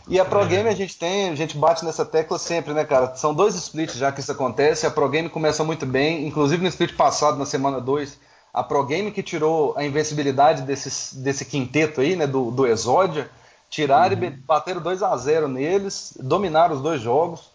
E 0.08 0.18
a 0.18 0.24
Pro 0.24 0.44
Game 0.46 0.68
a 0.68 0.74
gente 0.74 0.98
tem, 0.98 1.28
a 1.28 1.34
gente 1.34 1.56
bate 1.56 1.84
nessa 1.84 2.04
tecla 2.04 2.38
sempre, 2.38 2.74
né, 2.74 2.84
cara? 2.84 3.14
São 3.14 3.32
dois 3.32 3.54
splits 3.54 3.96
já 3.96 4.10
que 4.10 4.20
isso 4.20 4.32
acontece. 4.32 4.86
A 4.86 4.90
Pro 4.90 5.08
Game 5.08 5.28
começa 5.28 5.62
muito 5.62 5.86
bem, 5.86 6.26
inclusive 6.26 6.62
no 6.62 6.68
split 6.68 6.96
passado, 6.96 7.38
na 7.38 7.46
semana 7.46 7.80
2, 7.80 8.18
a 8.52 8.62
Pro 8.62 8.84
Game 8.84 9.12
que 9.12 9.22
tirou 9.22 9.74
a 9.76 9.84
invencibilidade 9.84 10.62
desse, 10.62 11.16
desse 11.16 11.44
quinteto 11.44 12.00
aí, 12.00 12.16
né, 12.16 12.26
do, 12.26 12.50
do 12.50 12.66
Exódia, 12.66 13.30
tiraram 13.70 14.16
uhum. 14.16 14.24
e 14.24 14.30
bateram 14.30 14.80
2 14.80 15.02
a 15.02 15.16
0 15.16 15.48
neles, 15.48 16.14
dominaram 16.20 16.74
os 16.74 16.82
dois 16.82 17.00
jogos. 17.00 17.51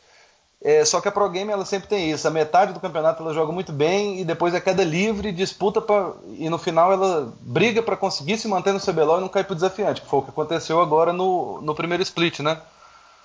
É, 0.61 0.83
só 0.83 0.99
que 0.99 1.07
a 1.07 1.11
Pro 1.11 1.29
Game 1.29 1.51
ela 1.51 1.65
sempre 1.65 1.87
tem 1.87 2.11
isso. 2.11 2.27
A 2.27 2.31
metade 2.31 2.73
do 2.73 2.79
campeonato 2.79 3.21
ela 3.21 3.33
joga 3.33 3.51
muito 3.51 3.71
bem 3.71 4.19
e 4.19 4.25
depois 4.25 4.53
é 4.53 4.59
queda 4.59 4.83
livre, 4.83 5.31
disputa 5.31 5.79
pra, 5.79 6.13
e 6.33 6.49
no 6.49 6.57
final 6.57 6.91
ela 6.91 7.31
briga 7.41 7.81
para 7.81 7.95
conseguir 7.95 8.37
se 8.37 8.47
manter 8.47 8.73
no 8.73 8.79
CBLOL 8.79 9.19
e 9.19 9.21
não 9.21 9.29
cair 9.29 9.43
pro 9.43 9.55
desafiante, 9.55 10.01
que 10.01 10.07
foi 10.07 10.19
o 10.19 10.23
que 10.23 10.31
aconteceu 10.31 10.81
agora 10.81 11.13
no, 11.13 11.61
no 11.61 11.75
primeiro 11.75 12.01
split, 12.01 12.39
né? 12.39 12.59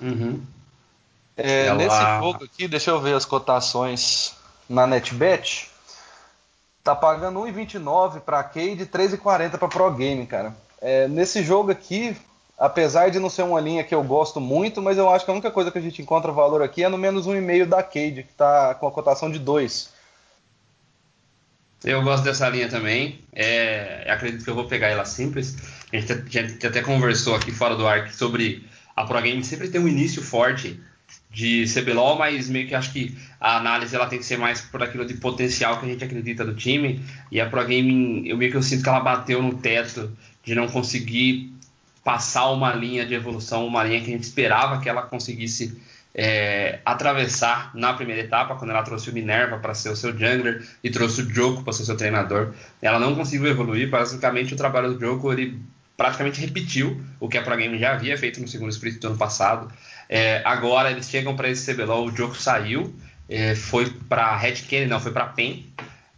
Uhum. 0.00 0.42
É, 1.36 1.66
ela... 1.66 1.78
Nesse 1.78 2.20
jogo 2.20 2.44
aqui, 2.44 2.68
deixa 2.68 2.90
eu 2.90 3.00
ver 3.00 3.14
as 3.14 3.24
cotações 3.24 4.34
na 4.68 4.86
NetBet. 4.86 5.70
Tá 6.84 6.94
pagando 6.94 7.40
1,29 7.40 8.20
para 8.20 8.42
Cade 8.42 8.82
e 8.82 8.86
3,40 8.86 9.56
para 9.56 9.68
Pro 9.68 9.90
Game, 9.92 10.26
cara. 10.26 10.54
É, 10.80 11.08
nesse 11.08 11.42
jogo 11.42 11.70
aqui, 11.70 12.16
apesar 12.59 13.11
de 13.11 13.18
não 13.18 13.30
ser 13.30 13.42
uma 13.42 13.61
linha 13.61 13.85
que 13.85 13.94
eu 13.94 14.02
gosto 14.02 14.40
muito, 14.40 14.80
mas 14.80 14.99
eu 14.99 15.09
acho 15.11 15.25
que 15.25 15.30
a 15.30 15.35
única 15.35 15.50
coisa 15.50 15.71
que 15.71 15.78
a 15.78 15.82
gente 15.82 16.00
encontra 16.00 16.32
valor 16.32 16.62
aqui 16.62 16.85
é 16.85 16.88
no 16.88 16.99
menos 16.99 17.26
um 17.26 17.35
e 17.35 17.40
meio 17.40 17.66
da 17.66 17.82
Cade, 17.82 18.23
que 18.23 18.32
está 18.32 18.75
com 18.75 18.87
a 18.87 18.92
cotação 18.92 19.30
de 19.30 19.38
2. 19.38 19.90
Eu 21.85 22.02
gosto 22.02 22.23
dessa 22.23 22.49
linha 22.49 22.68
também. 22.68 23.18
É, 23.32 24.06
acredito 24.09 24.44
que 24.44 24.50
eu 24.50 24.54
vou 24.54 24.66
pegar 24.66 24.88
ela 24.88 25.04
simples. 25.04 25.56
A 25.92 25.97
gente, 25.97 26.12
a 26.12 26.42
gente 26.42 26.66
até 26.66 26.80
conversou 26.80 27.35
aqui 27.35 27.50
fora 27.50 27.75
do 27.75 27.87
ar 27.87 28.11
sobre 28.12 28.64
a 28.94 29.04
Pro 29.04 29.21
Game 29.21 29.42
sempre 29.42 29.68
tem 29.68 29.80
um 29.80 29.88
início 29.88 30.23
forte 30.23 30.78
de 31.30 31.64
CBLOL, 31.66 32.16
mas 32.16 32.49
meio 32.49 32.68
que 32.68 32.75
acho 32.75 32.92
que 32.92 33.16
a 33.40 33.56
análise 33.56 33.97
ela 33.97 34.06
tem 34.06 34.18
que 34.18 34.25
ser 34.25 34.38
mais 34.38 34.61
por 34.61 34.82
aquilo 34.82 35.04
de 35.04 35.14
potencial 35.14 35.78
que 35.78 35.87
a 35.87 35.88
gente 35.88 36.04
acredita 36.04 36.44
do 36.44 36.54
time. 36.54 37.02
E 37.30 37.40
a 37.40 37.49
Pro 37.49 37.64
Game, 37.64 38.28
eu 38.28 38.37
meio 38.37 38.50
que 38.50 38.56
eu 38.56 38.62
sinto 38.62 38.82
que 38.82 38.88
ela 38.88 39.00
bateu 39.00 39.42
no 39.42 39.54
teto 39.54 40.14
de 40.44 40.54
não 40.54 40.68
conseguir 40.68 41.52
passar 42.04 42.50
uma 42.50 42.73
linha 42.75 43.06
de 43.06 43.14
evolução, 43.14 43.66
uma 43.66 43.85
linha 43.85 44.00
que 44.00 44.11
a 44.11 44.12
gente 44.12 44.25
esperava 44.25 44.80
que 44.80 44.88
ela 44.88 45.02
conseguisse 45.02 45.80
é, 46.14 46.80
atravessar 46.85 47.71
na 47.75 47.94
primeira 47.94 48.23
etapa, 48.23 48.54
quando 48.56 48.71
ela 48.71 48.82
trouxe 48.82 49.11
o 49.11 49.12
Minerva 49.12 49.59
para 49.59 49.75
ser 49.75 49.90
o 49.90 49.97
seu 49.97 50.12
jungler 50.12 50.66
e 50.82 50.90
trouxe 50.90 51.23
o 51.23 51.35
Joko 51.35 51.62
para 51.62 51.73
ser 51.73 51.85
seu 51.85 51.97
treinador. 51.97 52.52
Ela 52.80 52.99
não 52.99 53.14
conseguiu 53.14 53.49
evoluir, 53.49 53.88
basicamente 53.88 54.52
o 54.54 54.56
trabalho 54.56 54.94
do 54.94 55.00
Joko 55.00 55.32
ele 55.32 55.59
praticamente 55.97 56.40
repetiu 56.40 57.00
o 57.21 57.28
que 57.28 57.38
a 57.38 57.42
Pro 57.42 57.56
Game 57.56 57.78
já 57.78 57.92
havia 57.92 58.16
feito 58.18 58.40
no 58.40 58.49
segundo 58.49 58.71
split 58.71 59.00
do 59.00 59.09
ano 59.09 59.16
passado. 59.16 59.73
É, 60.09 60.42
agora 60.44 60.90
eles 60.90 61.09
chegam 61.09 61.35
para 61.37 61.49
esse 61.49 61.73
CBLOL, 61.73 62.06
o 62.06 62.16
Joko 62.16 62.37
saiu, 62.37 62.94
é, 63.28 63.54
foi 63.54 63.88
para 64.09 64.37
Red 64.37 64.56
Canyon, 64.68 64.88
não, 64.88 65.00
foi 65.00 65.12
para 65.12 65.26
PEN, 65.26 65.71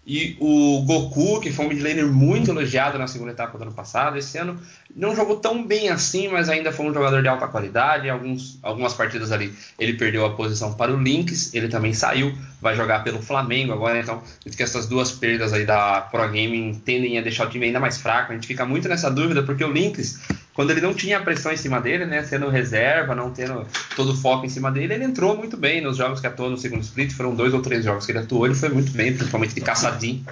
e 0.07 0.37
o 0.39 0.83
Goku, 0.83 1.41
que 1.41 1.51
foi 1.51 1.65
um 1.65 1.69
midlaner 1.69 2.07
muito 2.07 2.51
elogiado 2.51 2.99
na 2.99 3.07
segunda 3.07 3.33
etapa 3.33 3.57
do 3.57 3.63
ano 3.63 3.73
passado, 3.73 4.19
esse 4.19 4.37
ano 4.37 4.61
não 4.95 5.17
jogou 5.17 5.37
tão 5.37 5.67
bem 5.67 5.89
assim, 5.89 6.29
mas 6.29 6.51
ainda 6.51 6.71
foi 6.71 6.87
um 6.87 6.93
jogador 6.93 7.23
de 7.23 7.29
alta 7.29 7.49
qualidade. 7.49 8.11
Alguns, 8.11 8.59
algumas 8.63 8.93
partidas 8.93 9.33
ali 9.33 9.55
ele 9.79 9.95
perdeu 9.95 10.27
a 10.27 10.31
posição 10.35 10.75
para 10.75 10.93
o 10.93 11.01
Lynx, 11.01 11.55
ele 11.55 11.69
também 11.69 11.95
saiu, 11.95 12.37
vai 12.61 12.77
jogar 12.77 13.03
pelo 13.03 13.23
Flamengo 13.23 13.73
agora. 13.73 13.99
Então, 13.99 14.23
que 14.45 14.63
essas 14.63 14.87
duas 14.87 15.11
perdas 15.11 15.55
aí 15.55 15.65
da 15.65 16.03
Pro 16.03 16.21
Gaming 16.27 16.75
tendem 16.85 17.19
a 17.19 17.23
deixar 17.23 17.47
o 17.47 17.51
time 17.51 17.65
ainda 17.65 17.81
mais 17.81 17.97
fraco. 17.97 18.33
A 18.33 18.35
gente 18.35 18.47
fica 18.47 18.67
muito 18.67 18.87
nessa 18.89 19.11
dúvida, 19.11 19.43
porque 19.43 19.65
o 19.65 19.73
Lynx 19.73 20.21
quando 20.55 20.71
ele 20.71 20.81
não 20.81 20.95
tinha 20.95 21.21
pressão 21.21 21.53
em 21.53 21.57
cima 21.57 21.81
dele, 21.81 22.07
né, 22.07 22.23
sendo 22.23 22.49
reserva, 22.49 23.15
não 23.15 23.31
tendo 23.31 23.67
todo 23.97 24.13
o 24.13 24.17
foco 24.17 24.47
em 24.47 24.49
cima 24.49 24.71
dele, 24.71 24.95
ele 24.95 25.05
entrou 25.05 25.37
muito 25.37 25.57
bem 25.57 25.81
nos 25.81 25.97
jogos 25.97 26.21
que 26.21 26.27
atuou 26.29 26.49
no 26.49 26.57
segundo 26.57 26.83
split, 26.83 27.13
foram 27.13 27.35
dois 27.35 27.53
ou 27.53 27.61
três 27.61 27.85
jogos 27.85 28.07
que 28.07 28.13
ele 28.13 28.21
atuou, 28.21 28.47
ele 28.47 28.55
foi 28.55 28.69
muito 28.69 28.93
bem, 28.93 29.13
principalmente 29.13 29.55
de 29.55 29.61
caçadinho. 29.61 30.25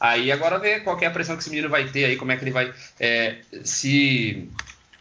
Aí 0.00 0.30
agora 0.30 0.58
ver 0.58 0.82
qual 0.82 0.98
é 1.00 1.06
a 1.06 1.10
pressão 1.10 1.36
que 1.36 1.42
esse 1.42 1.50
menino 1.50 1.68
vai 1.68 1.84
ter 1.88 2.04
aí, 2.04 2.16
como 2.16 2.32
é 2.32 2.36
que 2.36 2.44
ele 2.44 2.50
vai 2.50 2.72
é, 2.98 3.36
se 3.64 4.48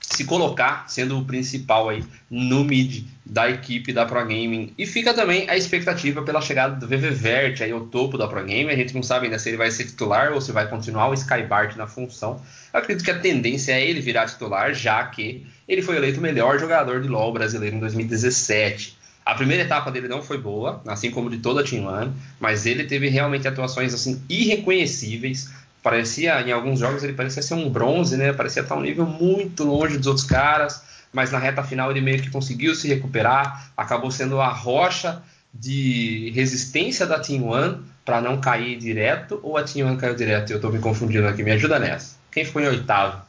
se 0.10 0.24
colocar 0.24 0.86
sendo 0.88 1.20
o 1.20 1.26
principal 1.26 1.90
aí 1.90 2.02
no 2.32 2.64
mid 2.64 3.04
da 3.26 3.50
equipe 3.50 3.92
da 3.92 4.06
Pro 4.06 4.22
Gaming. 4.22 4.74
E 4.78 4.86
fica 4.86 5.14
também 5.14 5.50
a 5.50 5.58
expectativa 5.58 6.22
pela 6.22 6.40
chegada 6.40 6.76
do 6.78 6.88
VVVert 6.88 7.62
aí 7.62 7.72
ao 7.72 7.82
topo 7.82 8.18
da 8.18 8.26
Pro 8.26 8.40
Gaming. 8.40 8.70
A 8.70 8.76
gente 8.76 8.96
não 8.96 9.04
sabe 9.04 9.26
ainda 9.26 9.38
se 9.38 9.50
ele 9.50 9.58
vai 9.58 9.70
ser 9.70 9.84
titular 9.84 10.32
ou 10.32 10.40
se 10.40 10.54
vai 10.54 10.66
continuar 10.70 11.10
o 11.10 11.14
Skybart 11.14 11.76
na 11.76 11.88
função. 11.88 12.42
Eu 12.74 12.80
acredito 12.80 13.04
que 13.04 13.12
a 13.12 13.20
tendência 13.20 13.74
é 13.74 13.86
ele 13.86 14.00
virar 14.00 14.28
titular, 14.28 14.74
já 14.74 15.04
que 15.08 15.46
ele 15.68 15.82
foi 15.82 15.98
eleito 15.98 16.20
o 16.20 16.24
melhor 16.24 16.58
jogador 16.58 17.02
de 17.02 17.10
LoL 17.10 17.34
brasileiro 17.34 17.76
em 17.76 17.80
2017. 17.80 18.98
A 19.26 19.36
primeira 19.36 19.64
etapa 19.64 19.92
dele 19.92 20.08
não 20.08 20.24
foi 20.24 20.38
boa, 20.38 20.82
assim 20.88 21.12
como 21.12 21.30
de 21.30 21.40
toda 21.40 21.60
a 21.60 21.64
Team 21.66 21.86
One, 21.86 22.14
mas 22.40 22.66
ele 22.66 22.86
teve 22.86 23.10
realmente 23.10 23.46
atuações 23.46 23.94
assim 23.94 24.22
irreconhecíveis 24.30 25.52
parecia, 25.82 26.42
em 26.42 26.52
alguns 26.52 26.80
jogos, 26.80 27.04
ele 27.04 27.14
parecia 27.14 27.42
ser 27.42 27.54
um 27.54 27.70
bronze, 27.70 28.18
né? 28.18 28.34
Parecia 28.34 28.62
estar 28.62 28.76
um 28.76 28.82
nível 28.82 29.06
muito 29.06 29.64
longe 29.64 29.98
dos 29.98 30.08
outros 30.08 30.26
caras, 30.26 30.82
mas 31.12 31.32
na 31.32 31.40
reta 31.40 31.64
final 31.64 31.92
ele 31.92 32.02
meio 32.02 32.22
que 32.22 32.30
conseguiu 32.30 32.76
se 32.76 32.88
recuperar, 32.88 33.72
acabou 33.76 34.12
sendo 34.12 34.42
a 34.42 34.50
rocha 34.50 35.22
de 35.54 36.32
resistência 36.36 37.06
da 37.06 37.20
Team 37.20 37.48
One 37.48 37.84
para 38.04 38.22
não 38.22 38.40
cair 38.40 38.78
direto, 38.78 39.40
ou 39.44 39.58
a 39.58 39.64
Team 39.64 39.88
One 39.88 39.98
caiu 39.98 40.16
direto? 40.16 40.52
Eu 40.52 40.58
estou 40.58 40.72
me 40.72 40.80
confundindo 40.80 41.28
aqui, 41.28 41.44
me 41.44 41.52
ajuda 41.52 41.80
nessa. 41.80 42.16
Quem 42.32 42.46
ficou 42.46 42.62
em 42.62 42.68
oitavo? 42.68 43.22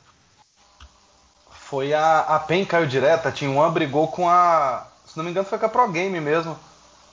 Foi 1.51 1.93
a, 1.93 2.21
a 2.21 2.39
PEN 2.39 2.65
caiu 2.65 2.87
direto, 2.87 3.27
a 3.27 3.33
Team 3.33 3.57
One 3.57 3.75
brigou 3.75 4.09
com 4.09 4.29
a. 4.29 4.87
Se 5.07 5.17
não 5.17 5.25
me 5.25 5.31
engano, 5.31 5.47
foi 5.47 5.59
com 5.59 5.67
a 5.67 5.69
Pro 5.69 5.91
Game 5.91 6.21
mesmo. 6.21 6.59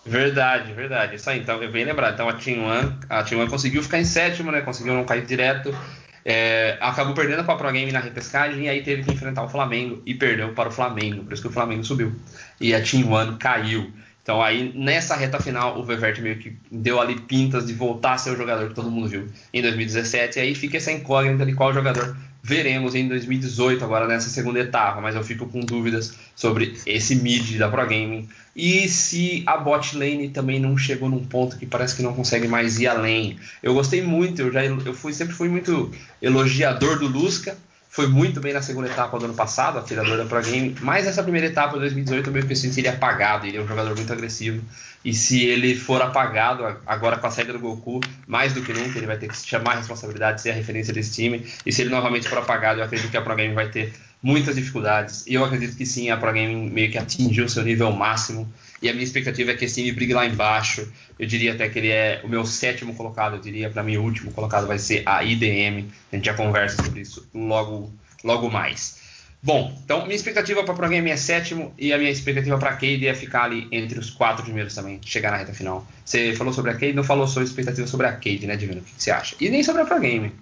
Verdade, 0.05 0.71
verdade. 0.74 1.15
Isso 1.15 1.29
aí, 1.29 1.39
então, 1.39 1.62
eu 1.63 1.71
bem 1.71 1.83
lembrado. 1.83 2.13
Então 2.13 2.29
a 2.29 2.33
Team 2.33 2.63
One, 2.63 2.95
a 3.09 3.24
Team 3.24 3.41
One 3.41 3.50
conseguiu 3.50 3.81
ficar 3.81 4.00
em 4.00 4.05
sétimo, 4.05 4.51
né? 4.51 4.62
Conseguiu 4.62 4.93
não 4.93 5.03
cair 5.03 5.25
direto. 5.25 5.75
É, 6.24 6.77
acabou 6.79 7.13
perdendo 7.13 7.43
para 7.43 7.53
a 7.53 7.57
Pro 7.57 7.71
Game 7.71 7.91
na 7.91 8.00
repescagem 8.00 8.65
e 8.65 8.69
aí 8.69 8.81
teve 8.81 9.03
que 9.03 9.12
enfrentar 9.12 9.43
o 9.43 9.50
Flamengo 9.50 10.01
e 10.05 10.13
perdeu 10.15 10.53
para 10.53 10.69
o 10.69 10.71
Flamengo, 10.71 11.24
por 11.24 11.33
isso 11.33 11.41
que 11.41 11.47
o 11.47 11.51
Flamengo 11.51 11.83
subiu. 11.83 12.15
E 12.59 12.74
a 12.74 12.81
Team 12.81 13.12
One 13.12 13.38
caiu. 13.38 13.91
Então 14.24 14.41
aí 14.41 14.74
nessa 14.75 15.15
reta 15.15 15.39
final 15.39 15.79
o 15.79 15.83
Vevert 15.83 16.19
meio 16.19 16.38
que 16.39 16.57
deu 16.71 17.00
ali 17.00 17.19
pintas 17.21 17.67
de 17.67 17.74
voltar 17.74 18.13
a 18.13 18.17
ser 18.17 18.31
o 18.31 18.35
jogador 18.35 18.69
que 18.69 18.74
todo 18.74 18.89
mundo 18.89 19.07
viu 19.07 19.27
em 19.53 19.62
2017 19.62 20.39
e 20.39 20.41
aí 20.41 20.55
fica 20.55 20.77
essa 20.77 20.91
incógnita 20.91 21.45
de 21.45 21.53
qual 21.53 21.71
jogador 21.71 22.17
veremos 22.41 22.95
em 22.95 23.07
2018, 23.07 23.83
agora 23.83 24.07
nessa 24.07 24.29
segunda 24.29 24.59
etapa, 24.59 25.01
mas 25.01 25.15
eu 25.15 25.24
fico 25.24 25.47
com 25.47 25.59
dúvidas 25.62 26.15
sobre 26.35 26.75
esse 26.88 27.15
mid 27.15 27.57
da 27.57 27.69
Pro 27.69 27.83
Gaming 27.83 28.27
e 28.55 28.88
se 28.88 29.43
a 29.45 29.57
bot 29.57 29.97
lane 29.97 30.29
também 30.29 30.59
não 30.59 30.77
chegou 30.77 31.09
num 31.09 31.25
ponto 31.25 31.57
que 31.57 31.65
parece 31.65 31.95
que 31.95 32.01
não 32.01 32.13
consegue 32.13 32.47
mais 32.47 32.79
ir 32.79 32.88
além. 32.88 33.38
Eu 33.62 33.74
gostei 33.74 34.01
muito, 34.01 34.41
eu 34.41 34.51
já 34.51 34.63
eu 34.63 34.93
fui 34.93 35.12
sempre 35.13 35.35
fui 35.35 35.50
muito 35.50 35.91
elogiador 36.21 36.97
do 36.97 37.07
Lusca, 37.07 37.57
foi 37.89 38.07
muito 38.07 38.39
bem 38.39 38.53
na 38.53 38.62
segunda 38.62 38.88
etapa 38.88 39.17
do 39.17 39.25
ano 39.25 39.33
passado, 39.33 39.77
atirador 39.79 40.17
da 40.17 40.25
Pro 40.25 40.41
Game, 40.41 40.75
mas 40.81 41.07
essa 41.07 41.24
primeira 41.24 41.47
etapa 41.47 41.74
de 41.74 41.79
2018 41.79 42.27
eu 42.27 42.33
meio 42.33 42.47
que 42.47 42.55
senti 42.55 42.79
ele 42.79 42.89
apagado, 42.89 43.45
ele 43.45 43.57
é 43.57 43.62
um 43.62 43.67
jogador 43.67 43.95
muito 43.95 44.12
agressivo 44.12 44.62
e 45.05 45.13
se 45.13 45.45
ele 45.45 45.75
for 45.75 46.01
apagado 46.01 46.65
agora 46.83 47.17
com 47.17 47.27
a 47.27 47.31
saída 47.31 47.53
do 47.53 47.59
Goku, 47.59 48.00
mais 48.25 48.53
do 48.53 48.63
que 48.63 48.74
nunca, 48.74 48.97
ele 48.97 49.05
vai 49.05 49.17
ter 49.17 49.27
que 49.27 49.38
chamar 49.38 49.74
a 49.74 49.75
responsabilidade, 49.75 50.41
ser 50.41 50.50
a 50.50 50.53
referência 50.55 50.91
desse 50.91 51.13
time. 51.13 51.45
E 51.63 51.71
se 51.71 51.83
ele 51.83 51.91
novamente 51.91 52.27
for 52.27 52.39
apagado, 52.39 52.79
eu 52.79 52.83
acredito 52.83 53.12
que 53.12 53.17
a 53.17 53.21
Pro 53.21 53.35
Game 53.35 53.53
vai 53.53 53.69
ter 53.69 53.93
muitas 54.25 54.55
dificuldades. 54.55 55.24
E 55.27 55.36
eu 55.36 55.46
acredito 55.46 55.77
que 55.77 55.86
sim, 55.86 56.10
a 56.10 56.17
Pro 56.17 56.34
Game 56.34 56.67
meio 56.72 56.89
que 56.89 56.98
atingiu 56.98 57.48
seu 57.48 57.62
nível 57.62 57.91
máximo. 57.91 58.51
E 58.82 58.89
a 58.89 58.91
minha 58.91 59.03
expectativa 59.03 59.51
é 59.51 59.53
que 59.55 59.65
esse 59.65 59.75
time 59.75 59.91
brigue 59.91 60.15
lá 60.15 60.25
embaixo. 60.25 60.91
Eu 61.20 61.27
diria 61.27 61.53
até 61.53 61.70
que 61.70 61.77
ele 61.77 61.91
é 61.91 62.22
o 62.24 62.27
meu 62.27 62.44
sétimo 62.44 62.96
colocado. 62.96 63.36
Eu 63.36 63.39
diria 63.39 63.70
para 63.70 63.84
mim 63.84 63.98
o 63.98 64.03
último 64.03 64.32
colocado 64.32 64.65
vai 64.65 64.79
ser 64.79 65.03
a 65.05 65.24
IDM. 65.24 65.88
A 66.12 66.15
gente 66.15 66.25
já 66.25 66.34
conversa 66.34 66.84
sobre 66.84 67.01
isso 67.01 67.29
logo, 67.36 67.94
logo 68.24 68.50
mais. 68.50 69.00
Bom, 69.44 69.79
então 69.86 70.01
minha 70.01 70.15
expectativa 70.15 70.63
para 70.63 70.74
o 70.74 70.75
programa 70.75 71.08
é 71.08 71.17
sétimo 71.17 71.72
e 71.77 71.94
a 71.94 71.98
minha 72.00 72.10
expectativa 72.10 72.58
para 72.58 72.72
a 72.72 72.74
Cade 72.74 73.08
é 73.08 73.13
ficar 73.13 73.44
ali 73.44 73.67
entre 73.72 74.00
os 74.00 74.10
quatro 74.10 74.44
primeiros 74.44 74.74
também, 74.74 75.00
chegar 75.05 75.29
na 75.29 75.38
reta 75.38 75.53
final. 75.53 75.86
Você 76.03 76.34
falou 76.34 76.51
sobre 76.51 76.72
a 76.72 76.74
Cade, 76.74 76.94
não 76.94 77.03
falou 77.03 77.27
sua 77.27 77.44
expectativa 77.44 77.86
sobre 77.86 78.08
a 78.08 78.13
Cade, 78.13 78.48
né, 78.48 78.55
Divino? 78.55 78.82
O 78.82 78.84
que 78.84 78.91
você 78.98 79.12
acha? 79.12 79.36
E 79.39 79.48
nem 79.51 79.62
sobre 79.62 79.84
a 79.84 79.86
Pro 79.86 80.00
Game. 80.00 80.34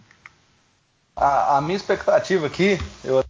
A, 1.18 1.58
a 1.58 1.62
minha 1.62 1.76
expectativa 1.76 2.48
aqui, 2.48 2.80
eu, 3.04 3.22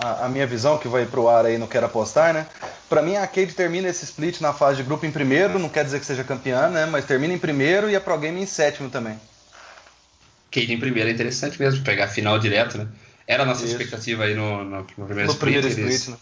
a, 0.00 0.26
a, 0.26 0.28
minha 0.28 0.46
visão 0.46 0.78
que 0.78 0.88
vai 0.88 1.04
pro 1.06 1.28
ar 1.28 1.44
aí, 1.46 1.58
não 1.58 1.66
quero 1.66 1.86
apostar, 1.86 2.32
né? 2.32 2.46
Para 2.88 3.02
mim 3.02 3.16
a 3.16 3.26
Cade 3.26 3.52
termina 3.52 3.88
esse 3.88 4.04
split 4.04 4.40
na 4.40 4.52
fase 4.52 4.78
de 4.78 4.82
grupo 4.82 5.04
em 5.04 5.10
primeiro, 5.10 5.58
não 5.58 5.68
quer 5.68 5.84
dizer 5.84 6.00
que 6.00 6.06
seja 6.06 6.24
campeã, 6.24 6.68
né? 6.68 6.86
Mas 6.86 7.04
termina 7.04 7.34
em 7.34 7.38
primeiro 7.38 7.90
e 7.90 7.96
a 7.96 8.00
Pro 8.00 8.18
Game 8.18 8.40
em 8.40 8.46
sétimo 8.46 8.88
também. 8.88 9.18
Cade 10.50 10.72
em 10.72 10.80
primeiro 10.80 11.08
é 11.10 11.12
interessante 11.12 11.60
mesmo, 11.60 11.84
pegar 11.84 12.04
a 12.04 12.08
final 12.08 12.38
direto, 12.38 12.78
né? 12.78 12.88
Era 13.26 13.42
a 13.42 13.46
nossa 13.46 13.64
Isso. 13.64 13.72
expectativa 13.72 14.24
aí 14.24 14.34
no, 14.34 14.64
no, 14.64 14.78
no 14.78 14.84
primeiro 14.84 15.26
no 15.26 15.32
split. 15.32 15.38
Primeiro 15.38 15.68
split 15.68 16.08
né? 16.08 16.16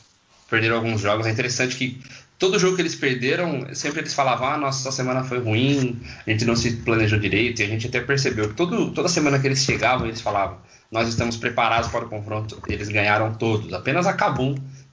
Perderam 0.50 0.76
alguns 0.76 1.00
jogos. 1.00 1.26
É 1.26 1.30
interessante 1.30 1.76
que 1.76 2.02
todo 2.38 2.58
jogo 2.58 2.76
que 2.76 2.82
eles 2.82 2.94
perderam, 2.94 3.66
sempre 3.74 4.00
eles 4.00 4.14
falavam: 4.14 4.48
ah, 4.48 4.56
nossa 4.56 4.90
semana 4.92 5.24
foi 5.24 5.38
ruim, 5.38 6.00
a 6.26 6.30
gente 6.30 6.44
não 6.44 6.56
se 6.56 6.72
planejou 6.76 7.18
direito. 7.18 7.60
E 7.60 7.64
a 7.64 7.68
gente 7.68 7.86
até 7.86 8.00
percebeu 8.00 8.48
que 8.48 8.54
todo, 8.54 8.90
toda 8.92 9.08
semana 9.08 9.38
que 9.38 9.46
eles 9.46 9.60
chegavam, 9.60 10.06
eles 10.06 10.20
falavam: 10.20 10.58
nós 10.90 11.08
estamos 11.08 11.36
preparados 11.36 11.90
para 11.90 12.04
o 12.04 12.08
confronto. 12.08 12.60
Eles 12.68 12.88
ganharam 12.88 13.34
todos. 13.34 13.72
Apenas 13.72 14.06
a 14.06 14.16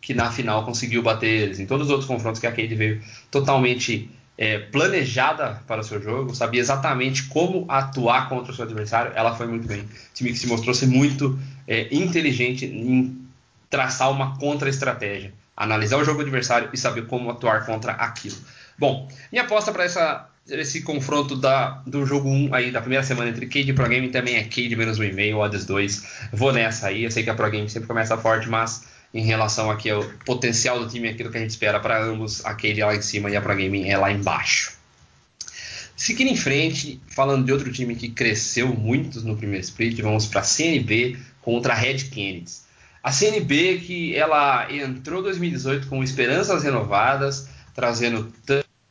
que 0.01 0.13
na 0.13 0.31
final 0.31 0.65
conseguiu 0.65 1.01
bater 1.01 1.29
eles. 1.29 1.59
Em 1.59 1.65
todos 1.65 1.87
os 1.87 1.91
outros 1.91 2.07
confrontos 2.07 2.39
que 2.39 2.47
a 2.47 2.51
Cade 2.51 2.75
veio 2.75 3.01
totalmente 3.31 4.09
é, 4.37 4.59
planejada 4.59 5.61
para 5.67 5.81
o 5.81 5.83
seu 5.83 6.01
jogo, 6.01 6.35
sabia 6.35 6.59
exatamente 6.59 7.23
como 7.23 7.65
atuar 7.69 8.27
contra 8.29 8.51
o 8.51 8.55
seu 8.55 8.65
adversário, 8.65 9.11
ela 9.15 9.35
foi 9.35 9.47
muito 9.47 9.67
bem. 9.67 9.81
O 9.81 9.87
time 10.13 10.31
que 10.31 10.37
se 10.39 10.47
mostrou 10.47 10.73
ser 10.73 10.87
muito 10.87 11.39
é, 11.67 11.87
inteligente 11.95 12.65
em 12.65 13.17
traçar 13.69 14.11
uma 14.11 14.37
contra-estratégia, 14.37 15.33
analisar 15.55 15.97
o 15.97 16.03
jogo 16.03 16.21
adversário 16.21 16.69
e 16.73 16.77
saber 16.77 17.07
como 17.07 17.29
atuar 17.29 17.65
contra 17.65 17.93
aquilo. 17.93 18.37
Bom, 18.77 19.07
minha 19.31 19.43
aposta 19.43 19.71
para 19.71 19.83
essa 19.83 20.29
esse 20.49 20.81
confronto 20.81 21.37
da, 21.37 21.81
do 21.87 22.05
jogo 22.05 22.29
1 22.29 22.53
aí 22.53 22.71
da 22.71 22.81
primeira 22.81 23.03
semana 23.03 23.29
entre 23.29 23.45
Cade 23.45 23.69
e 23.69 23.73
Pro 23.73 23.87
Game 23.87 24.09
também 24.09 24.35
é 24.35 24.43
Cade 24.43 24.75
menos 24.75 24.99
1,5, 24.99 25.35
odds 25.37 25.65
2. 25.65 26.03
Vou 26.33 26.51
nessa 26.51 26.87
aí. 26.87 27.03
Eu 27.03 27.11
sei 27.11 27.23
que 27.23 27.29
a 27.29 27.33
Pro 27.33 27.49
Game 27.49 27.69
sempre 27.69 27.87
começa 27.87 28.17
forte, 28.17 28.49
mas 28.49 28.83
em 29.13 29.25
relação 29.25 29.71
aqui 29.71 29.89
ao 29.89 30.03
potencial 30.25 30.79
do 30.79 30.89
time, 30.89 31.07
aquilo 31.07 31.31
que 31.31 31.37
a 31.37 31.39
gente 31.39 31.51
espera 31.51 31.79
para 31.79 32.03
ambos, 32.03 32.43
a 32.45 32.53
Cade 32.53 32.81
é 32.81 32.85
lá 32.85 32.95
em 32.95 33.01
cima 33.01 33.29
e 33.29 33.37
a 33.37 33.41
Pro 33.41 33.55
Game 33.55 33.87
é 33.87 33.97
lá 33.97 34.11
embaixo. 34.11 34.73
Seguindo 35.95 36.31
em 36.31 36.35
frente, 36.35 36.99
falando 37.07 37.45
de 37.45 37.53
outro 37.53 37.71
time 37.71 37.95
que 37.95 38.09
cresceu 38.09 38.67
muito 38.73 39.21
no 39.21 39.37
primeiro 39.37 39.63
split, 39.63 40.01
vamos 40.01 40.25
para 40.25 40.41
a 40.41 40.43
CNB 40.43 41.17
contra 41.41 41.73
a 41.73 41.75
Red 41.75 42.05
Kennedy. 42.05 42.51
A 43.03 43.11
CNB 43.11 43.79
que 43.79 44.15
ela 44.15 44.71
entrou 44.71 45.21
2018 45.21 45.87
com 45.87 46.01
esperanças 46.01 46.63
renovadas, 46.63 47.49
trazendo 47.75 48.31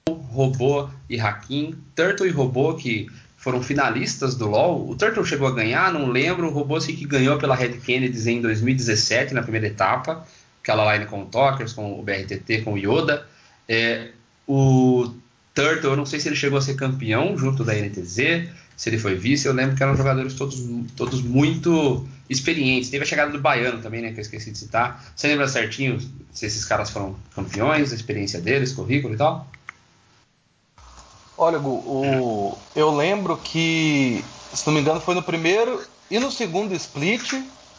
Robô 0.07 0.89
e 1.09 1.19
Hakim, 1.19 1.75
Turtle 1.97 2.27
e 2.27 2.31
Robô 2.31 2.75
que 2.75 3.09
foram 3.39 3.63
finalistas 3.63 4.35
do 4.37 4.47
LoL. 4.47 4.89
O 4.89 4.95
Turtle 4.95 5.25
chegou 5.25 5.49
a 5.49 5.53
ganhar, 5.53 5.93
não 5.93 6.07
lembro. 6.07 6.49
O 6.49 6.53
Robô 6.53 6.81
sim 6.81 6.95
que 6.95 7.07
ganhou 7.07 7.39
pela 7.39 7.57
Red 7.57 7.79
Kennedy 7.79 8.31
em 8.31 8.41
2017 8.41 9.35
na 9.35 9.43
primeira 9.43 9.67
etapa, 9.67 10.27
aquela 10.63 10.93
line 10.93 11.07
com 11.07 11.23
o 11.23 11.27
Talkers, 11.27 11.73
com 11.73 11.99
o 11.99 12.03
BRTT, 12.03 12.63
com 12.63 12.75
o 12.75 12.79
Yoda. 12.79 13.27
É, 13.69 14.11
o 14.47 15.13
Turtle, 15.55 15.91
eu 15.91 15.97
não 15.97 16.07
sei 16.07 16.21
se 16.21 16.29
ele 16.29 16.37
chegou 16.37 16.59
a 16.59 16.63
ser 16.63 16.75
campeão 16.75 17.37
junto 17.37 17.65
da 17.65 17.75
NTZ, 17.75 18.49
se 18.83 18.89
ele 18.89 18.99
foi 18.99 19.15
vice. 19.15 19.47
Eu 19.47 19.53
lembro 19.53 19.77
que 19.77 19.83
eram 19.85 19.97
jogadores 19.97 20.35
todos, 20.35 20.61
todos 20.97 21.23
muito 21.23 22.05
experientes. 22.29 22.91
Teve 22.91 23.05
a 23.05 23.07
chegada 23.07 23.31
do 23.31 23.41
Baiano 23.41 23.81
também, 23.81 24.03
né, 24.03 24.11
que 24.11 24.19
eu 24.19 24.23
esqueci 24.23 24.51
de 24.51 24.59
citar. 24.59 25.05
Você 25.15 25.29
lembra 25.29 25.47
certinho 25.47 26.01
se 26.33 26.47
esses 26.47 26.65
caras 26.65 26.91
foram 26.91 27.15
campeões, 27.33 27.93
a 27.93 27.95
experiência 27.95 28.41
deles, 28.41 28.73
currículo 28.73 29.15
e 29.15 29.17
tal? 29.17 29.47
Olha, 31.39 31.59
Gu, 31.59 31.69
o, 31.69 32.59
eu 32.75 32.93
lembro 32.93 33.37
que, 33.37 34.25
se 34.53 34.67
não 34.67 34.75
me 34.75 34.81
engano, 34.81 35.01
foi 35.01 35.15
no 35.15 35.23
primeiro 35.23 35.81
e 36.11 36.19
no 36.19 36.33
segundo 36.33 36.75
split, 36.75 37.35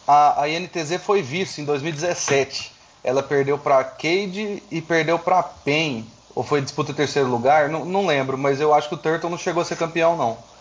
a, 0.07 0.43
a 0.43 0.49
INTZ 0.49 1.01
foi 1.03 1.21
vice 1.21 1.59
em 1.59 1.65
2017. 1.65 2.71
Ela 3.03 3.21
perdeu 3.21 3.57
para 3.57 3.83
Cade 3.83 4.63
e 4.71 4.81
perdeu 4.81 5.19
para 5.19 5.43
Pen. 5.43 6.07
Ou 6.33 6.45
foi 6.45 6.61
disputa 6.61 6.93
em 6.93 6.95
terceiro 6.95 7.27
lugar? 7.27 7.67
Não, 7.67 7.83
não 7.83 8.05
lembro, 8.05 8.37
mas 8.37 8.61
eu 8.61 8.73
acho 8.73 8.87
que 8.87 8.95
o 8.95 8.97
Turtle 8.97 9.29
não 9.29 9.37
chegou 9.37 9.61
a 9.61 9.65
ser 9.65 9.75
campeão, 9.75 10.15
não. 10.15 10.52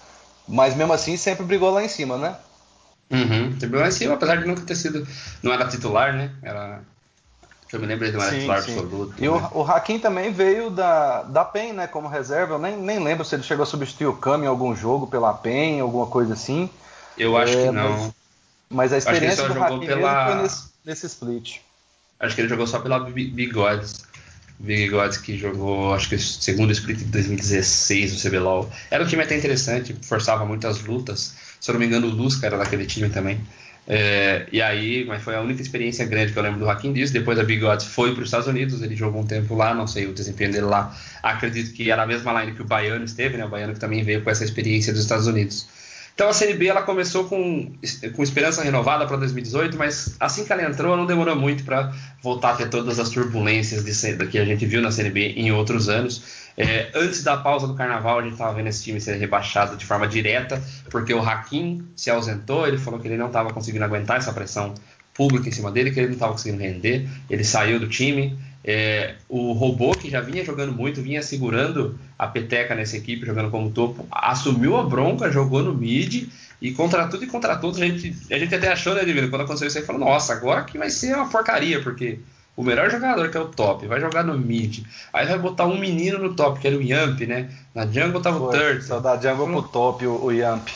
Mas 0.48 0.74
mesmo 0.74 0.92
assim 0.92 1.16
sempre 1.16 1.44
brigou 1.44 1.70
lá 1.70 1.84
em 1.84 1.88
cima, 1.88 2.16
né? 2.16 2.36
Uhum, 3.10 3.50
brigou 3.50 3.80
lá 3.80 3.88
em 3.88 3.92
cima, 3.92 4.14
apesar 4.14 4.36
de 4.36 4.46
nunca 4.46 4.62
ter 4.62 4.74
sido. 4.74 5.06
Não 5.42 5.52
era 5.52 5.68
titular, 5.68 6.12
né? 6.12 6.32
Era 6.42 6.80
eu 7.72 7.80
me 7.80 7.86
lembro 7.86 8.10
de 8.10 8.16
uma 8.16 8.28
titular 8.28 8.58
absoluto. 8.58 9.14
E 9.16 9.22
né? 9.22 9.28
o, 9.30 9.60
o 9.60 9.62
Hakim 9.62 9.98
também 9.98 10.30
veio 10.30 10.68
da, 10.68 11.22
da 11.22 11.42
PEN, 11.42 11.72
né, 11.72 11.86
como 11.86 12.06
reserva. 12.06 12.54
Eu 12.54 12.58
nem, 12.58 12.76
nem 12.76 13.02
lembro 13.02 13.24
se 13.24 13.34
ele 13.34 13.42
chegou 13.42 13.62
a 13.62 13.66
substituir 13.66 14.06
o 14.08 14.16
Kami 14.16 14.44
em 14.44 14.48
algum 14.48 14.76
jogo 14.76 15.06
pela 15.06 15.32
PEN, 15.32 15.80
alguma 15.80 16.06
coisa 16.06 16.34
assim. 16.34 16.68
Eu 17.16 17.34
acho 17.34 17.56
é, 17.56 17.64
que 17.64 17.70
não. 17.70 17.90
Mas, 17.90 18.12
mas 18.68 18.92
a 18.92 18.98
experiência 18.98 19.48
do 19.48 19.62
Hakim 19.62 19.86
pela... 19.86 20.26
foi 20.26 20.42
nesse, 20.42 20.64
nesse 20.84 21.06
split. 21.06 21.60
Acho 22.20 22.34
que 22.34 22.42
ele 22.42 22.48
jogou 22.48 22.66
só 22.66 22.78
pela 22.78 23.00
Bigodes. 23.00 24.04
Que 25.24 25.36
jogou, 25.36 25.92
acho 25.92 26.08
que 26.08 26.14
o 26.14 26.18
segundo 26.20 26.72
split 26.72 26.98
de 26.98 27.04
2016 27.04 28.12
no 28.12 28.30
CBLOL. 28.30 28.70
Era 28.90 29.02
um 29.02 29.06
time 29.06 29.22
até 29.22 29.36
interessante, 29.36 29.94
forçava 30.02 30.44
muitas 30.44 30.82
lutas. 30.82 31.34
Se 31.60 31.70
eu 31.70 31.74
não 31.74 31.80
me 31.80 31.86
engano, 31.86 32.06
o 32.06 32.10
Lusca 32.10 32.46
era 32.46 32.56
daquele 32.56 32.86
time 32.86 33.08
também. 33.08 33.40
É, 33.86 34.46
e 34.52 34.62
aí, 34.62 35.04
mas 35.04 35.22
foi 35.22 35.34
a 35.34 35.40
única 35.40 35.60
experiência 35.60 36.04
grande 36.06 36.32
que 36.32 36.38
eu 36.38 36.42
lembro 36.42 36.60
do 36.60 36.70
Hakim 36.70 36.92
disso. 36.92 37.12
Depois 37.12 37.38
a 37.38 37.44
Big 37.44 37.62
foi 37.84 38.12
para 38.12 38.22
os 38.22 38.28
Estados 38.28 38.46
Unidos, 38.46 38.80
ele 38.82 38.94
jogou 38.94 39.22
um 39.22 39.26
tempo 39.26 39.54
lá, 39.54 39.74
não 39.74 39.86
sei 39.86 40.06
o 40.06 40.12
desempenho 40.12 40.52
dele 40.52 40.66
lá. 40.66 40.96
Acredito 41.22 41.72
que 41.72 41.90
era 41.90 42.02
a 42.02 42.06
mesma 42.06 42.40
line 42.40 42.54
que 42.54 42.62
o 42.62 42.64
Baiano 42.64 43.04
esteve, 43.04 43.36
né? 43.36 43.44
O 43.44 43.48
Baiano 43.48 43.74
que 43.74 43.80
também 43.80 44.02
veio 44.04 44.22
com 44.22 44.30
essa 44.30 44.44
experiência 44.44 44.92
dos 44.92 45.02
Estados 45.02 45.26
Unidos. 45.26 45.66
Então 46.14 46.28
a 46.28 46.32
CNB 46.32 46.66
ela 46.66 46.82
começou 46.82 47.24
com, 47.24 47.72
com 48.14 48.22
esperança 48.22 48.62
renovada 48.62 49.06
para 49.06 49.16
2018, 49.16 49.78
mas 49.78 50.14
assim 50.20 50.44
que 50.44 50.52
ela 50.52 50.62
entrou, 50.62 50.96
não 50.96 51.06
demorou 51.06 51.34
muito 51.34 51.64
para 51.64 51.92
voltar 52.22 52.50
a 52.50 52.56
ter 52.56 52.68
todas 52.68 52.98
as 52.98 53.08
turbulências 53.08 53.82
de, 53.82 54.26
que 54.26 54.38
a 54.38 54.44
gente 54.44 54.66
viu 54.66 54.82
na 54.82 54.90
CNB 54.90 55.34
em 55.36 55.52
outros 55.52 55.88
anos. 55.88 56.42
É, 56.56 56.90
antes 56.94 57.24
da 57.24 57.38
pausa 57.38 57.66
do 57.66 57.74
carnaval, 57.74 58.18
a 58.18 58.22
gente 58.22 58.32
estava 58.32 58.52
vendo 58.52 58.68
esse 58.68 58.84
time 58.84 59.00
ser 59.00 59.16
rebaixado 59.16 59.76
de 59.76 59.86
forma 59.86 60.06
direta, 60.06 60.62
porque 60.90 61.14
o 61.14 61.20
Hakim 61.20 61.82
se 61.96 62.10
ausentou, 62.10 62.68
ele 62.68 62.76
falou 62.76 63.00
que 63.00 63.08
ele 63.08 63.16
não 63.16 63.28
estava 63.28 63.50
conseguindo 63.52 63.84
aguentar 63.84 64.18
essa 64.18 64.32
pressão 64.32 64.74
pública 65.14 65.48
em 65.48 65.52
cima 65.52 65.70
dele, 65.70 65.90
que 65.90 65.98
ele 65.98 66.08
não 66.08 66.14
estava 66.14 66.32
conseguindo 66.32 66.62
render, 66.62 67.08
ele 67.28 67.44
saiu 67.44 67.80
do 67.80 67.88
time. 67.88 68.38
É, 68.64 69.16
o 69.28 69.52
robô, 69.52 69.92
que 69.92 70.08
já 70.08 70.20
vinha 70.20 70.44
jogando 70.44 70.72
muito, 70.72 71.02
vinha 71.02 71.22
segurando 71.22 71.98
a 72.18 72.26
peteca 72.26 72.74
nessa 72.74 72.96
equipe, 72.96 73.26
jogando 73.26 73.50
como 73.50 73.70
topo, 73.70 74.06
assumiu 74.10 74.76
a 74.76 74.84
bronca, 74.84 75.32
jogou 75.32 75.62
no 75.62 75.74
mid, 75.74 76.28
e 76.60 76.72
contra 76.72 77.08
tudo 77.08 77.24
e 77.24 77.26
contra 77.26 77.56
todos, 77.56 77.80
a 77.80 77.84
gente, 77.84 78.16
a 78.30 78.38
gente 78.38 78.54
até 78.54 78.68
achou, 78.68 78.94
né, 78.94 79.04
Divino, 79.04 79.28
quando 79.28 79.42
aconteceu 79.42 79.66
isso 79.66 79.78
aí, 79.78 79.84
falou, 79.84 80.00
nossa, 80.00 80.32
agora 80.32 80.62
que 80.62 80.78
vai 80.78 80.90
ser 80.90 81.16
uma 81.16 81.28
porcaria, 81.28 81.82
porque 81.82 82.20
o 82.56 82.62
melhor 82.62 82.90
jogador, 82.90 83.30
que 83.30 83.36
é 83.36 83.40
o 83.40 83.48
top, 83.48 83.86
vai 83.86 84.00
jogar 84.00 84.22
no 84.22 84.38
mid. 84.38 84.84
Aí 85.12 85.26
vai 85.26 85.38
botar 85.38 85.66
um 85.66 85.78
menino 85.78 86.18
no 86.18 86.34
top, 86.34 86.60
que 86.60 86.66
era 86.66 86.76
o 86.76 86.82
Yamp, 86.82 87.20
né? 87.22 87.50
Na 87.74 87.86
jungle 87.86 88.20
tava 88.20 88.38
Foi, 88.38 88.48
o 88.48 88.50
Turtle. 88.50 88.82
Só 88.82 89.00
da 89.00 89.16
jungle 89.16 89.46
Falou, 89.46 89.62
pro 89.62 89.72
top, 89.72 90.06
o, 90.06 90.24
o 90.24 90.32
Yamp. 90.32 90.68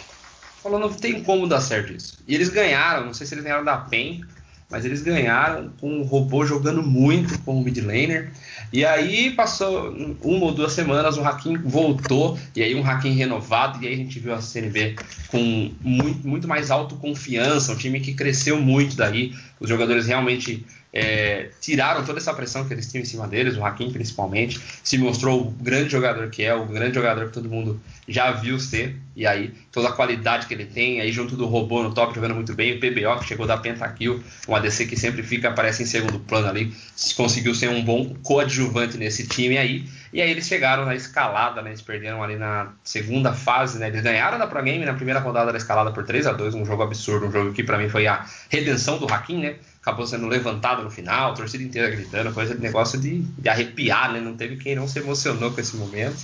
Falou, 0.63 0.81
não 0.81 0.93
tem 0.93 1.23
como 1.23 1.47
dar 1.47 1.61
certo 1.61 1.93
isso. 1.93 2.19
E 2.27 2.35
eles 2.35 2.49
ganharam, 2.49 3.07
não 3.07 3.15
sei 3.15 3.27
se 3.27 3.35
eles 3.35 3.45
ganharam 3.45 3.65
da 3.65 3.77
PEN, 3.77 4.25
mas 4.71 4.85
eles 4.85 5.03
ganharam 5.03 5.71
com 5.81 6.01
o 6.01 6.03
robô 6.03 6.45
jogando 6.45 6.83
muito 6.83 7.39
com 7.41 7.59
o 7.59 7.63
mid 7.63 7.79
laner. 7.79 8.33
E 8.73 8.85
aí 8.85 9.31
passou 9.31 9.91
uma 10.23 10.47
ou 10.47 10.53
duas 10.53 10.73
semanas, 10.73 11.17
o 11.17 11.25
Hakim 11.25 11.57
voltou, 11.59 12.39
e 12.55 12.63
aí 12.63 12.75
um 12.75 12.85
Hakim 12.85 13.13
renovado, 13.13 13.83
e 13.83 13.87
aí 13.87 13.95
a 13.95 13.97
gente 13.97 14.19
viu 14.19 14.35
a 14.35 14.41
CNB 14.41 14.97
com 15.29 15.71
muito, 15.81 16.27
muito 16.27 16.49
mais 16.49 16.71
autoconfiança, 16.71 17.73
um 17.73 17.77
time 17.77 18.01
que 18.01 18.15
cresceu 18.15 18.61
muito 18.61 18.97
daí, 18.97 19.33
os 19.61 19.69
jogadores 19.69 20.07
realmente 20.07 20.65
é, 20.97 21.51
tiraram 21.61 22.03
toda 22.07 22.19
essa 22.19 22.33
pressão 22.33 22.67
que 22.67 22.73
eles 22.73 22.91
tinham 22.91 23.03
em 23.03 23.05
cima 23.05 23.29
deles, 23.29 23.55
o 23.59 23.65
Hakim 23.65 23.93
principalmente, 23.93 24.59
se 24.83 24.97
mostrou 24.97 25.43
o 25.43 25.51
grande 25.51 25.91
jogador 25.91 26.31
que 26.31 26.43
é, 26.43 26.55
o 26.55 26.65
grande 26.65 26.95
jogador 26.95 27.27
que 27.27 27.35
todo 27.35 27.51
mundo 27.51 27.79
já 28.09 28.31
viu 28.31 28.59
ser, 28.59 28.97
e 29.15 29.27
aí 29.27 29.53
toda 29.71 29.89
a 29.89 29.93
qualidade 29.93 30.47
que 30.47 30.55
ele 30.55 30.65
tem, 30.65 31.03
aí 31.03 31.13
junto 31.13 31.37
do 31.37 31.45
robô 31.45 31.83
no 31.83 31.93
top 31.93 32.15
jogando 32.15 32.35
muito 32.35 32.55
bem, 32.55 32.73
o 32.73 32.81
PBO 32.81 33.21
que 33.21 33.27
chegou 33.27 33.47
da 33.47 33.59
Pentakill, 33.59 34.23
um 34.49 34.57
ADC 34.57 34.87
que 34.87 34.97
sempre 34.97 35.23
fica, 35.23 35.51
aparece 35.51 35.83
em 35.83 35.87
segundo 35.87 36.19
plano 36.19 36.49
ali, 36.49 36.73
conseguiu 37.15 37.55
ser 37.55 37.69
um 37.69 37.85
bom 37.85 38.15
coadjuvante 38.23 38.97
nesse 38.97 39.27
time 39.27 39.59
aí, 39.59 39.87
e 40.15 40.23
aí 40.23 40.31
eles 40.31 40.47
chegaram 40.47 40.87
na 40.87 40.95
escalada, 40.95 41.61
né, 41.61 41.71
eles 41.71 41.83
perderam 41.83 42.23
ali 42.23 42.37
na 42.37 42.73
segunda 42.83 43.35
fase, 43.35 43.79
né, 43.79 43.89
eles 43.89 44.01
ganharam 44.01 44.39
da 44.39 44.47
Pro 44.47 44.63
Game 44.63 44.83
na 44.83 44.95
primeira 44.95 45.21
rodada 45.21 45.53
da 45.53 45.59
escalada 45.59 45.93
por 45.93 46.05
3 46.05 46.27
a 46.27 46.33
2 46.33 46.55
um 46.55 46.65
jogo 46.65 46.85
absurdo, 46.85 47.27
um 47.27 47.33
jogo 47.33 47.53
que 47.53 47.63
para 47.63 47.77
mim 47.77 47.91
foi 47.91 48.07
a 48.07 48.25
redenção 48.49 48.97
do 48.97 49.13
Hakim, 49.13 49.41
né, 49.41 49.57
acabou 49.87 50.05
sendo 50.05 50.27
levantado 50.27 50.83
no 50.83 50.91
final, 50.91 51.31
a 51.31 51.35
torcida 51.37 51.63
inteira 51.63 51.89
gritando, 51.89 52.33
coisa 52.33 52.57
de 52.57 52.61
negócio 52.61 52.99
de, 52.99 53.21
de 53.21 53.49
arrepiar, 53.49 54.13
né? 54.13 54.21
Não 54.21 54.37
teve 54.37 54.57
quem 54.57 54.75
não 54.75 54.89
se 54.89 54.99
emocionou 54.99 55.53
com 55.53 55.61
esse 55.61 55.77
momento. 55.77 56.19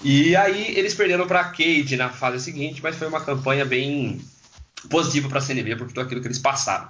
E 0.00 0.36
aí 0.36 0.72
eles 0.76 0.94
perderam 0.94 1.26
para 1.26 1.40
a 1.40 1.44
Cade 1.46 1.96
na 1.96 2.10
fase 2.10 2.44
seguinte, 2.44 2.80
mas 2.80 2.94
foi 2.94 3.08
uma 3.08 3.20
campanha 3.20 3.64
bem 3.64 4.20
positiva 4.88 5.28
para 5.28 5.38
a 5.38 5.40
CNB 5.40 5.74
por 5.74 5.88
tudo 5.88 6.02
aquilo 6.02 6.20
que 6.20 6.28
eles 6.28 6.38
passaram. 6.38 6.88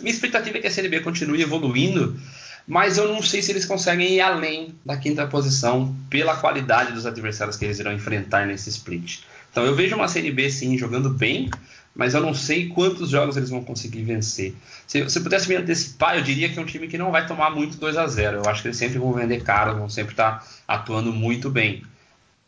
Minha 0.00 0.14
expectativa 0.14 0.56
é 0.56 0.60
que 0.62 0.68
a 0.68 0.70
CNB 0.70 1.00
continue 1.00 1.42
evoluindo, 1.42 2.18
mas 2.66 2.96
eu 2.96 3.06
não 3.06 3.22
sei 3.22 3.42
se 3.42 3.52
eles 3.52 3.66
conseguem 3.66 4.14
ir 4.14 4.22
além 4.22 4.74
da 4.86 4.96
quinta 4.96 5.26
posição 5.26 5.94
pela 6.08 6.36
qualidade 6.36 6.92
dos 6.92 7.04
adversários 7.04 7.58
que 7.58 7.66
eles 7.66 7.78
irão 7.78 7.92
enfrentar 7.92 8.46
nesse 8.46 8.70
split. 8.70 9.20
Então 9.50 9.66
eu 9.66 9.74
vejo 9.74 9.96
uma 9.96 10.08
CNB 10.08 10.50
sim 10.50 10.78
jogando 10.78 11.10
bem, 11.10 11.50
mas 11.94 12.12
eu 12.12 12.20
não 12.20 12.34
sei 12.34 12.68
quantos 12.68 13.10
jogos 13.10 13.36
eles 13.36 13.50
vão 13.50 13.62
conseguir 13.62 14.02
vencer. 14.02 14.54
Se 14.86 15.02
você 15.02 15.20
pudesse 15.20 15.48
me 15.48 15.54
antecipar, 15.54 16.16
eu 16.16 16.22
diria 16.22 16.48
que 16.48 16.58
é 16.58 16.62
um 16.62 16.66
time 16.66 16.88
que 16.88 16.98
não 16.98 17.12
vai 17.12 17.26
tomar 17.26 17.50
muito 17.50 17.76
2 17.76 17.96
a 17.96 18.06
0 18.06 18.38
Eu 18.38 18.50
acho 18.50 18.62
que 18.62 18.68
eles 18.68 18.76
sempre 18.76 18.98
vão 18.98 19.12
vender 19.12 19.42
caro, 19.42 19.78
vão 19.78 19.88
sempre 19.88 20.12
estar 20.12 20.44
atuando 20.66 21.12
muito 21.12 21.48
bem. 21.48 21.84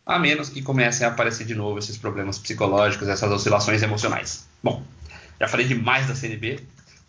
A 0.05 0.19
menos 0.19 0.49
que 0.49 0.63
comecem 0.63 1.07
a 1.07 1.11
aparecer 1.11 1.47
de 1.47 1.55
novo 1.55 1.79
esses 1.79 1.97
problemas 1.97 2.39
psicológicos, 2.39 3.09
essas 3.09 3.31
oscilações 3.31 3.83
emocionais. 3.83 4.47
Bom, 4.63 4.83
já 5.41 5.49
falei 5.49 5.67
demais 5.67 6.07
da 6.07 6.15
CNB, 6.15 6.61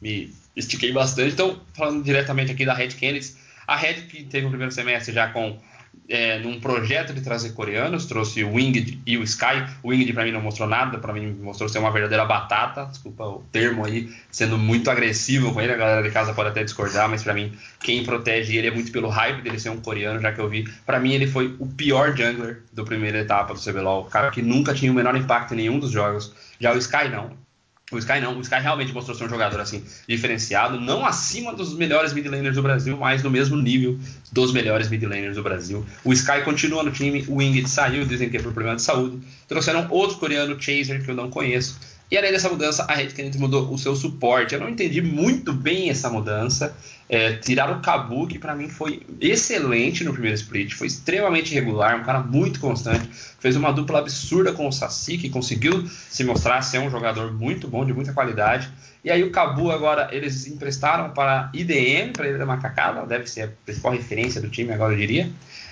me 0.02 0.34
estiquei 0.56 0.92
bastante. 0.92 1.34
Então, 1.34 1.60
falando 1.74 2.04
diretamente 2.04 2.52
aqui 2.52 2.66
da 2.66 2.74
Red 2.74 2.90
Kennedy, 2.90 3.34
a 3.68 3.76
Red 3.76 4.04
que 4.04 4.24
teve 4.24 4.46
o 4.46 4.50
primeiro 4.50 4.72
semestre 4.72 5.14
já 5.14 5.28
com 5.30 5.60
é, 6.08 6.40
num 6.40 6.60
projeto 6.60 7.14
de 7.14 7.22
trazer 7.22 7.52
coreanos, 7.52 8.06
trouxe 8.06 8.44
o 8.44 8.54
Winged 8.54 9.00
e 9.06 9.18
o 9.18 9.24
Sky. 9.24 9.66
O 9.84 9.90
Winged 9.90 10.14
para 10.14 10.24
mim 10.24 10.32
não 10.32 10.42
mostrou 10.42 10.68
nada, 10.68 10.98
para 10.98 11.14
mim 11.14 11.32
mostrou 11.42 11.68
ser 11.68 11.80
uma 11.80 11.92
verdadeira 11.92 12.26
batata, 12.26 12.86
desculpa 12.86 13.24
o 13.26 13.44
termo 13.52 13.86
aí, 13.86 14.10
sendo 14.32 14.58
muito 14.58 14.90
agressivo 14.90 15.54
com 15.54 15.62
ele. 15.62 15.74
A 15.74 15.78
galera 15.78 16.04
de 16.04 16.12
casa 16.12 16.34
pode 16.34 16.50
até 16.50 16.64
discordar, 16.64 17.10
mas 17.10 17.24
para 17.24 17.34
mim 17.34 17.52
quem 17.80 18.04
protege 18.04 18.58
ele 18.58 18.68
é 18.68 18.72
muito 18.72 18.92
pelo 18.92 19.10
hype 19.10 19.42
dele 19.42 19.60
ser 19.60 19.70
um 19.70 19.82
coreano, 19.82 20.20
já 20.20 20.32
que 20.32 20.40
eu 20.40 20.50
vi. 20.50 20.64
Para 20.86 21.00
mim 21.00 21.14
ele 21.14 21.28
foi 21.28 21.56
o 21.60 21.68
pior 21.68 22.16
jungler 22.16 22.64
do 22.72 22.86
primeira 22.86 23.20
etapa 23.20 23.54
do 23.54 23.60
CBLOL, 23.60 24.06
cara 24.06 24.32
que 24.32 24.42
nunca 24.42 24.74
tinha 24.74 24.92
o 24.92 24.96
menor 24.96 25.16
impacto 25.16 25.54
em 25.54 25.58
nenhum 25.58 25.80
dos 25.80 25.92
jogos. 25.92 26.34
Já 26.60 26.74
o 26.74 26.78
Sky 26.78 27.10
não. 27.10 27.47
O 27.90 27.98
Sky 27.98 28.20
não, 28.20 28.38
o 28.38 28.42
Sky 28.42 28.60
realmente 28.60 28.92
mostrou 28.92 29.16
ser 29.16 29.24
um 29.24 29.30
jogador 29.30 29.62
assim 29.62 29.82
diferenciado, 30.06 30.78
não 30.78 31.06
acima 31.06 31.54
dos 31.54 31.74
melhores 31.74 32.12
mid 32.12 32.26
laners 32.26 32.56
do 32.56 32.62
Brasil, 32.62 32.98
mas 32.98 33.24
no 33.24 33.30
mesmo 33.30 33.56
nível 33.56 33.98
dos 34.30 34.52
melhores 34.52 34.90
mid 34.90 35.02
laners 35.04 35.38
do 35.38 35.42
Brasil. 35.42 35.86
O 36.04 36.12
Sky 36.12 36.42
continua 36.44 36.84
no 36.84 36.92
time, 36.92 37.24
o 37.30 37.36
Winged 37.36 37.70
saiu, 37.70 38.06
dizem 38.06 38.30
que 38.30 38.36
é 38.36 38.42
por 38.42 38.52
problema 38.52 38.76
de 38.76 38.82
saúde. 38.82 39.20
Trouxeram 39.48 39.88
outro 39.90 40.18
coreano, 40.18 40.62
Chaser, 40.62 41.02
que 41.02 41.10
eu 41.10 41.16
não 41.16 41.30
conheço. 41.30 41.80
E 42.10 42.18
além 42.18 42.32
dessa 42.32 42.48
mudança, 42.48 42.86
a 42.88 42.94
Red 42.94 43.08
Canids 43.08 43.38
mudou 43.38 43.70
o 43.72 43.78
seu 43.78 43.94
suporte. 43.94 44.54
Eu 44.54 44.62
não 44.62 44.70
entendi 44.70 45.02
muito 45.02 45.52
bem 45.52 45.90
essa 45.90 46.10
mudança. 46.10 46.74
É, 47.10 47.34
tiraram 47.34 47.78
o 47.78 47.82
Cabu, 47.82 48.28
que 48.28 48.40
para 48.40 48.56
mim 48.56 48.70
foi 48.70 49.02
excelente 49.20 50.06
no 50.06 50.12
primeiro 50.12 50.36
split, 50.36 50.74
foi 50.74 50.88
extremamente 50.88 51.54
regular, 51.54 51.98
um 51.98 52.04
cara 52.04 52.20
muito 52.20 52.60
constante, 52.60 53.10
fez 53.40 53.56
uma 53.56 53.72
dupla 53.72 54.00
absurda 54.00 54.52
com 54.52 54.68
o 54.68 54.72
Saci, 54.74 55.18
que 55.18 55.30
conseguiu 55.30 55.88
se 55.88 56.26
mostrar 56.26 56.62
ser 56.64 56.80
um 56.80 56.90
jogador 56.90 57.32
muito 57.32 57.66
bom, 57.68 57.86
de 57.86 57.94
muita 57.94 58.12
qualidade. 58.12 58.70
E 59.06 59.12
aí 59.12 59.24
o 59.24 59.32
Cabu 59.32 59.72
agora 59.72 60.10
eles 60.12 60.48
emprestaram 60.48 61.12
para 61.12 61.50
IDM, 61.54 62.12
para 62.12 62.28
ele 62.28 62.38
dar 62.38 62.46
uma 62.46 62.58
cacada, 62.58 63.06
deve 63.06 63.28
ser 63.28 63.42
a 63.42 63.48
principal 63.66 63.94
referência 63.94 64.42
do 64.42 64.50
time 64.50 64.74
agora 64.74 64.94
eu 64.94 64.98
diria. 64.98 65.30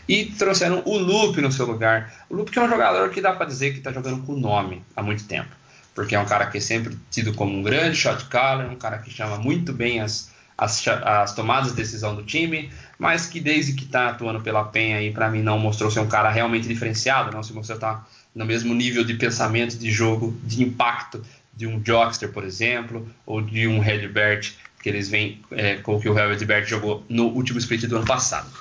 E 0.07 0.25
trouxeram 0.25 0.83
o 0.85 0.97
Lupe 0.97 1.41
no 1.41 1.51
seu 1.51 1.65
lugar. 1.65 2.25
O 2.29 2.35
Lupe 2.35 2.51
que 2.51 2.59
é 2.59 2.61
um 2.61 2.69
jogador 2.69 3.09
que 3.09 3.19
dá 3.19 3.33
para 3.33 3.45
dizer 3.45 3.71
que 3.71 3.79
está 3.79 3.91
jogando 3.91 4.21
com 4.23 4.33
nome 4.37 4.83
há 4.95 5.01
muito 5.01 5.25
tempo 5.25 5.49
porque 5.95 6.13
é 6.13 6.19
um 6.19 6.25
cara 6.25 6.45
que 6.47 6.57
é 6.57 6.61
sempre 6.61 6.95
tido 7.09 7.33
como 7.33 7.57
um 7.57 7.63
grande 7.63 7.95
shot 7.95 8.25
caller, 8.25 8.69
um 8.69 8.75
cara 8.75 8.99
que 8.99 9.09
chama 9.09 9.37
muito 9.37 9.71
bem 9.71 10.01
as, 10.01 10.29
as, 10.57 10.85
as 10.87 11.33
tomadas 11.33 11.69
de 11.69 11.77
decisão 11.77 12.13
do 12.13 12.21
time, 12.21 12.69
mas 12.99 13.25
que 13.25 13.39
desde 13.39 13.73
que 13.73 13.85
está 13.85 14.09
atuando 14.09 14.41
pela 14.41 14.65
Penha 14.65 14.97
aí, 14.97 15.11
para 15.11 15.29
mim 15.29 15.41
não 15.41 15.57
mostrou 15.57 15.89
ser 15.89 16.01
um 16.01 16.07
cara 16.07 16.29
realmente 16.29 16.67
diferenciado, 16.67 17.31
não 17.31 17.41
se 17.41 17.53
mostrou 17.53 17.77
estar 17.77 17.95
tá 17.95 18.07
no 18.35 18.45
mesmo 18.45 18.75
nível 18.75 19.05
de 19.05 19.13
pensamento, 19.13 19.77
de 19.77 19.89
jogo, 19.89 20.37
de 20.43 20.61
impacto 20.61 21.25
de 21.55 21.65
um 21.65 21.81
Jockster, 21.81 22.31
por 22.31 22.43
exemplo, 22.43 23.09
ou 23.25 23.41
de 23.41 23.65
um 23.65 23.79
Redbert, 23.79 24.53
que 24.83 24.89
eles 24.89 25.07
vêm 25.07 25.41
é, 25.51 25.77
com 25.77 25.95
o 25.95 26.01
que 26.01 26.09
o 26.09 26.13
Redbert 26.13 26.67
jogou 26.67 27.03
no 27.07 27.27
último 27.27 27.57
split 27.57 27.85
do 27.85 27.95
ano 27.95 28.05
passado. 28.05 28.51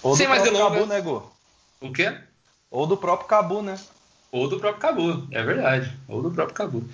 Ou 0.00 0.16
Sem 0.16 0.26
do 0.26 0.30
mais 0.30 0.44
delongas. 0.44 0.78
Cabu, 0.78 0.86
né, 0.86 1.00
Gu? 1.00 1.32
O 1.80 1.92
quê? 1.92 2.16
Ou 2.70 2.86
do 2.86 2.96
próprio 2.96 3.28
Cabu, 3.28 3.60
né? 3.60 3.76
Ou 4.32 4.48
do 4.48 4.60
próprio 4.60 4.80
Cabu, 4.80 5.26
é 5.30 5.42
verdade. 5.42 5.92
Ou 6.06 6.22
do 6.22 6.30
próprio 6.30 6.54
Cabu. 6.54 6.84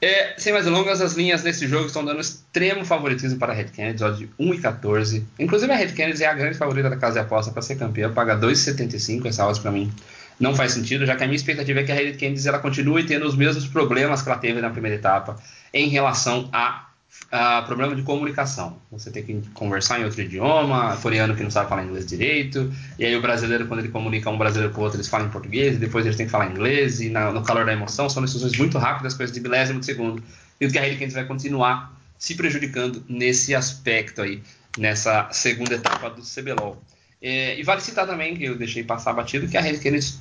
É, 0.00 0.34
sem 0.36 0.52
mais 0.52 0.66
delongas, 0.66 1.00
as 1.00 1.14
linhas 1.14 1.42
desse 1.42 1.66
jogo 1.66 1.86
estão 1.86 2.04
dando 2.04 2.20
extremo 2.20 2.84
favoritismo 2.84 3.38
para 3.38 3.52
a 3.52 3.56
Red 3.56 3.66
Kennedy, 3.66 4.04
de 4.18 4.30
1 4.38 4.54
e 4.54 4.58
14. 4.58 5.26
Inclusive 5.38 5.72
a 5.72 5.76
Red 5.76 5.92
Kennedy 5.92 6.22
é 6.24 6.26
a 6.26 6.34
grande 6.34 6.58
favorita 6.58 6.90
da 6.90 6.96
casa 6.96 7.14
de 7.14 7.20
aposta 7.20 7.50
para 7.52 7.62
ser 7.62 7.76
campeã, 7.76 8.12
paga 8.12 8.36
2,75. 8.36 9.26
Essa 9.26 9.46
odds 9.46 9.60
para 9.60 9.70
mim 9.70 9.90
não 10.38 10.54
faz 10.54 10.72
sentido, 10.72 11.06
já 11.06 11.16
que 11.16 11.22
a 11.22 11.26
minha 11.26 11.36
expectativa 11.36 11.80
é 11.80 11.84
que 11.84 11.92
a 11.92 11.94
Red 11.94 12.12
Kennedy 12.14 12.46
ela 12.46 12.58
continue 12.58 13.04
tendo 13.04 13.26
os 13.26 13.36
mesmos 13.36 13.66
problemas 13.66 14.20
que 14.20 14.28
ela 14.28 14.38
teve 14.38 14.60
na 14.60 14.68
primeira 14.68 14.96
etapa 14.96 15.36
em 15.72 15.88
relação 15.88 16.48
a 16.52 16.88
uh, 17.32 17.64
problema 17.66 17.94
de 17.94 18.02
comunicação. 18.02 18.78
Você 18.90 19.10
tem 19.10 19.22
que 19.22 19.40
conversar 19.50 20.00
em 20.00 20.04
outro 20.04 20.20
idioma, 20.22 20.96
coreano 20.98 21.34
que 21.34 21.42
não 21.42 21.50
sabe 21.50 21.68
falar 21.68 21.84
inglês 21.84 22.06
direito, 22.06 22.72
e 22.98 23.04
aí 23.04 23.16
o 23.16 23.22
brasileiro, 23.22 23.66
quando 23.66 23.80
ele 23.80 23.88
comunica 23.88 24.30
um 24.30 24.38
brasileiro 24.38 24.72
com 24.72 24.80
o 24.80 24.84
outro, 24.84 24.96
eles 24.96 25.08
falam 25.08 25.26
em 25.26 25.30
português, 25.30 25.76
e 25.76 25.78
depois 25.78 26.04
eles 26.04 26.16
têm 26.16 26.26
que 26.26 26.32
falar 26.32 26.50
inglês, 26.50 27.00
e 27.00 27.08
na, 27.08 27.32
no 27.32 27.42
calor 27.42 27.64
da 27.64 27.72
emoção 27.72 28.08
são 28.08 28.22
decisões 28.22 28.56
muito 28.56 28.78
rápidas, 28.78 29.14
coisas 29.14 29.34
de 29.34 29.40
milésimo 29.40 29.80
de 29.80 29.86
segundo. 29.86 30.22
E 30.60 30.66
o 30.66 30.70
que 30.70 30.78
a 30.78 30.82
Harry 30.82 31.06
vai 31.06 31.24
continuar 31.24 31.94
se 32.18 32.34
prejudicando 32.34 33.04
nesse 33.08 33.54
aspecto 33.54 34.22
aí, 34.22 34.42
nessa 34.78 35.28
segunda 35.32 35.74
etapa 35.74 36.10
do 36.10 36.22
CBLOL. 36.22 36.80
É, 37.20 37.58
e 37.58 37.62
vale 37.62 37.80
citar 37.80 38.06
também, 38.06 38.36
que 38.36 38.44
eu 38.44 38.56
deixei 38.56 38.84
passar 38.84 39.12
batido, 39.12 39.48
que 39.48 39.56
a 39.56 39.60
Harry 39.60 39.78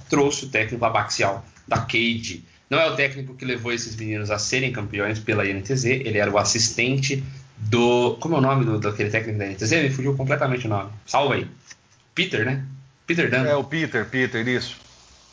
trouxe 0.09 0.45
o 0.45 0.49
técnico 0.49 0.83
abaxial 0.85 1.45
da 1.67 1.77
Cade, 1.77 2.43
não 2.69 2.79
é 2.79 2.89
o 2.89 2.95
técnico 2.95 3.35
que 3.35 3.45
levou 3.45 3.71
esses 3.71 3.95
meninos 3.95 4.31
a 4.31 4.39
serem 4.39 4.71
campeões 4.71 5.19
pela 5.19 5.47
INTZ, 5.47 5.85
ele 5.85 6.17
era 6.17 6.31
o 6.31 6.37
assistente 6.37 7.23
do. 7.57 8.17
Como 8.19 8.35
é 8.35 8.37
o 8.39 8.41
nome 8.41 8.65
do, 8.65 8.79
daquele 8.79 9.09
técnico 9.09 9.39
da 9.39 9.47
INTZ? 9.47 9.71
Me 9.71 9.89
fugiu 9.89 10.15
completamente 10.15 10.65
o 10.65 10.69
nome. 10.69 10.91
Salva 11.05 11.35
aí. 11.35 11.47
Peter, 12.15 12.45
né? 12.45 12.63
Peter 13.05 13.29
Dunn. 13.29 13.45
É 13.45 13.55
o 13.55 13.63
Peter, 13.63 14.05
Peter, 14.05 14.47
isso. 14.47 14.77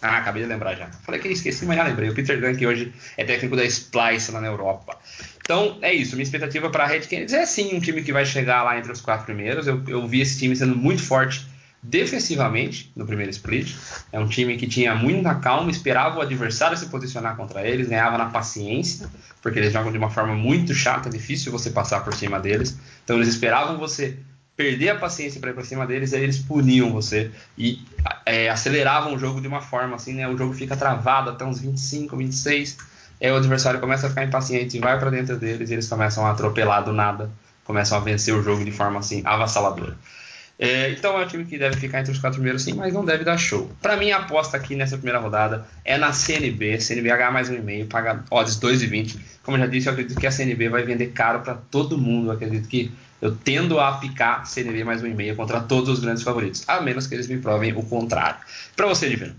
Ah, 0.02 0.18
acabei 0.18 0.42
de 0.42 0.48
lembrar 0.48 0.74
já. 0.74 0.86
Falei 1.04 1.20
que 1.20 1.28
esqueci, 1.28 1.66
mas 1.66 1.76
já 1.76 1.84
lembrei. 1.84 2.08
O 2.08 2.14
Peter 2.14 2.40
Dunn, 2.40 2.56
que 2.56 2.66
hoje 2.66 2.92
é 3.16 3.24
técnico 3.24 3.54
da 3.54 3.64
Splice 3.64 4.32
lá 4.32 4.40
na 4.40 4.46
Europa. 4.46 4.98
Então, 5.42 5.78
é 5.82 5.92
isso. 5.92 6.16
Minha 6.16 6.22
expectativa 6.22 6.70
para 6.70 6.84
a 6.84 6.86
Red 6.86 7.00
Canids 7.00 7.34
é 7.34 7.44
sim 7.44 7.76
um 7.76 7.80
time 7.80 8.02
que 8.02 8.12
vai 8.12 8.24
chegar 8.24 8.62
lá 8.62 8.78
entre 8.78 8.90
os 8.90 9.00
quatro 9.00 9.26
primeiros. 9.26 9.66
Eu, 9.66 9.82
eu 9.86 10.06
vi 10.06 10.20
esse 10.20 10.38
time 10.38 10.56
sendo 10.56 10.74
muito 10.74 11.02
forte 11.02 11.46
defensivamente 11.82 12.92
no 12.94 13.06
primeiro 13.06 13.30
split. 13.30 13.74
É 14.12 14.20
um 14.20 14.28
time 14.28 14.56
que 14.56 14.66
tinha 14.66 14.94
muita 14.94 15.34
calma, 15.34 15.70
esperava 15.70 16.18
o 16.18 16.22
adversário 16.22 16.76
se 16.76 16.86
posicionar 16.86 17.36
contra 17.36 17.66
eles, 17.66 17.88
ganhava 17.88 18.18
na 18.18 18.26
paciência, 18.26 19.08
porque 19.42 19.58
eles 19.58 19.72
jogam 19.72 19.90
de 19.90 19.98
uma 19.98 20.10
forma 20.10 20.34
muito 20.34 20.74
chata, 20.74 21.08
difícil 21.08 21.50
você 21.50 21.70
passar 21.70 22.00
por 22.04 22.14
cima 22.14 22.38
deles. 22.38 22.78
Então 23.04 23.16
eles 23.16 23.28
esperavam 23.28 23.78
você 23.78 24.18
perder 24.56 24.90
a 24.90 24.94
paciência 24.96 25.40
para 25.40 25.50
ir 25.50 25.54
para 25.54 25.64
cima 25.64 25.86
deles, 25.86 26.12
aí 26.12 26.22
eles 26.22 26.38
puniam 26.38 26.92
você 26.92 27.30
e 27.56 27.82
é, 28.26 28.50
aceleravam 28.50 29.14
o 29.14 29.18
jogo 29.18 29.40
de 29.40 29.48
uma 29.48 29.62
forma 29.62 29.96
assim, 29.96 30.12
né? 30.12 30.28
O 30.28 30.36
jogo 30.36 30.52
fica 30.52 30.76
travado 30.76 31.30
até 31.30 31.46
uns 31.46 31.60
25, 31.60 32.14
26. 32.14 32.76
Aí 33.22 33.30
o 33.30 33.36
adversário 33.36 33.80
começa 33.80 34.06
a 34.06 34.10
ficar 34.10 34.24
impaciente, 34.24 34.78
vai 34.78 34.98
para 34.98 35.10
dentro 35.10 35.38
deles 35.38 35.70
e 35.70 35.72
eles 35.72 35.88
começam 35.88 36.26
a 36.26 36.32
atropelar 36.32 36.84
do 36.84 36.92
nada, 36.92 37.30
começam 37.64 37.96
a 37.96 38.00
vencer 38.02 38.34
o 38.34 38.42
jogo 38.42 38.62
de 38.62 38.70
forma 38.70 39.00
assim 39.00 39.22
avassaladora. 39.24 39.96
É, 40.62 40.90
então 40.90 41.18
é 41.18 41.24
um 41.24 41.26
time 41.26 41.46
que 41.46 41.56
deve 41.56 41.78
ficar 41.78 42.00
entre 42.00 42.12
os 42.12 42.18
quatro 42.18 42.36
primeiros 42.36 42.62
sim, 42.62 42.74
mas 42.74 42.92
não 42.92 43.02
deve 43.02 43.24
dar 43.24 43.38
show. 43.38 43.70
Para 43.80 43.96
mim, 43.96 44.10
a 44.10 44.18
aposta 44.18 44.58
aqui 44.58 44.76
nessa 44.76 44.98
primeira 44.98 45.18
rodada 45.18 45.66
é 45.82 45.96
na 45.96 46.12
CNB. 46.12 46.78
CNB 46.78 47.10
H 47.10 47.30
mais 47.30 47.48
um 47.48 47.54
e-mail, 47.54 47.86
paga 47.86 48.22
odds 48.30 48.60
2,20. 48.60 49.18
Como 49.42 49.56
eu 49.56 49.62
já 49.62 49.66
disse, 49.66 49.88
eu 49.88 49.94
acredito 49.94 50.20
que 50.20 50.26
a 50.26 50.30
CNB 50.30 50.68
vai 50.68 50.82
vender 50.82 51.12
caro 51.12 51.40
para 51.40 51.54
todo 51.54 51.96
mundo. 51.96 52.28
Eu 52.28 52.32
acredito 52.32 52.68
que 52.68 52.92
eu 53.22 53.34
tendo 53.34 53.80
a 53.80 53.92
picar 53.92 54.46
CNB 54.46 54.84
mais 54.84 55.02
um 55.02 55.06
e-mail 55.06 55.34
contra 55.34 55.62
todos 55.62 55.88
os 55.88 56.00
grandes 56.00 56.22
favoritos, 56.22 56.62
a 56.68 56.78
menos 56.82 57.06
que 57.06 57.14
eles 57.14 57.26
me 57.26 57.38
provem 57.38 57.72
o 57.72 57.82
contrário. 57.82 58.40
Para 58.76 58.86
você, 58.86 59.08
Divino. 59.08 59.34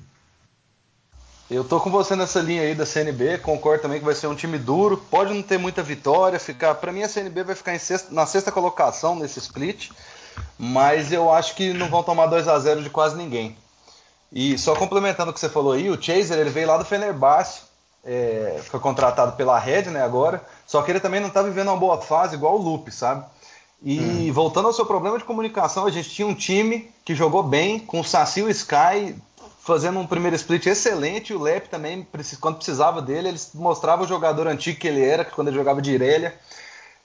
Eu 1.52 1.64
tô 1.64 1.80
com 1.80 1.92
você 1.92 2.16
nessa 2.16 2.40
linha 2.40 2.64
aí 2.64 2.74
da 2.74 2.86
CNB, 2.86 3.38
concordo 3.40 3.84
também 3.84 4.00
que 4.00 4.06
vai 4.06 4.16
ser 4.16 4.26
um 4.26 4.34
time 4.34 4.58
duro, 4.58 4.98
pode 4.98 5.34
não 5.34 5.44
ter 5.44 5.60
muita 5.60 5.84
vitória, 5.84 6.40
ficar, 6.40 6.74
para 6.76 6.92
mim 6.92 7.04
a 7.04 7.10
CNB 7.10 7.44
vai 7.44 7.56
ficar 7.56 7.78
sexta, 7.78 8.12
na 8.12 8.26
sexta 8.26 8.52
colocação 8.52 9.20
nesse 9.20 9.38
split 9.38 9.92
mas 10.58 11.12
eu 11.12 11.32
acho 11.32 11.56
que 11.56 11.74
não 11.74 11.88
vão 11.90 12.04
tomar 12.04 12.28
2 12.28 12.48
a 12.48 12.60
0 12.60 12.84
de 12.84 12.90
quase 12.90 13.16
ninguém. 13.16 13.56
E 14.32 14.58
só 14.58 14.76
complementando 14.76 15.32
o 15.32 15.34
que 15.34 15.40
você 15.40 15.50
falou 15.50 15.74
aí, 15.74 15.90
o 15.90 16.02
Chaser 16.02 16.40
ele 16.40 16.50
veio 16.50 16.68
lá 16.68 16.78
do 16.78 16.86
Fenerbahçe, 16.86 17.64
é, 18.04 18.60
foi 18.64 18.80
contratado 18.80 19.34
pela 19.34 19.60
Red, 19.60 19.84
né, 19.84 20.02
agora, 20.02 20.44
só 20.66 20.82
que 20.82 20.92
ele 20.92 21.00
também 21.00 21.20
não 21.20 21.28
está 21.28 21.42
vivendo 21.42 21.68
uma 21.68 21.78
boa 21.78 22.02
fase 22.02 22.36
igual 22.36 22.56
o 22.56 22.62
Lupe, 22.62 22.92
sabe? 22.92 23.26
E 23.84 24.00
hum. 24.00 24.34
voltando 24.34 24.68
ao 24.68 24.74
seu 24.74 24.86
problema 24.86 25.18
de 25.18 25.24
comunicação, 25.24 25.86
a 25.86 25.92
gente 25.92 26.10
tinha 26.10 26.28
um 26.28 26.36
time 26.36 26.92
que 27.04 27.16
jogou 27.16 27.44
bem, 27.44 27.80
com 27.80 28.00
o 28.00 28.04
Saci 28.04 28.40
e 28.40 28.44
o 28.44 28.50
Sky 28.50 29.16
fazendo 29.64 30.00
um 30.00 30.08
primeiro 30.08 30.36
split 30.36 30.66
excelente, 30.66 31.34
e 31.34 31.36
o 31.36 31.42
Lep 31.42 31.70
também, 31.70 32.08
quando 32.40 32.56
precisava 32.56 33.02
dele, 33.02 33.30
ele 33.30 33.40
mostrava 33.54 34.04
o 34.04 34.08
jogador 34.08 34.48
antigo 34.48 34.80
que 34.80 34.88
ele 34.88 35.04
era, 35.04 35.24
quando 35.24 35.50
ele 35.50 35.58
jogava 35.58 35.82
de 35.82 35.92
Irelia. 35.92 36.38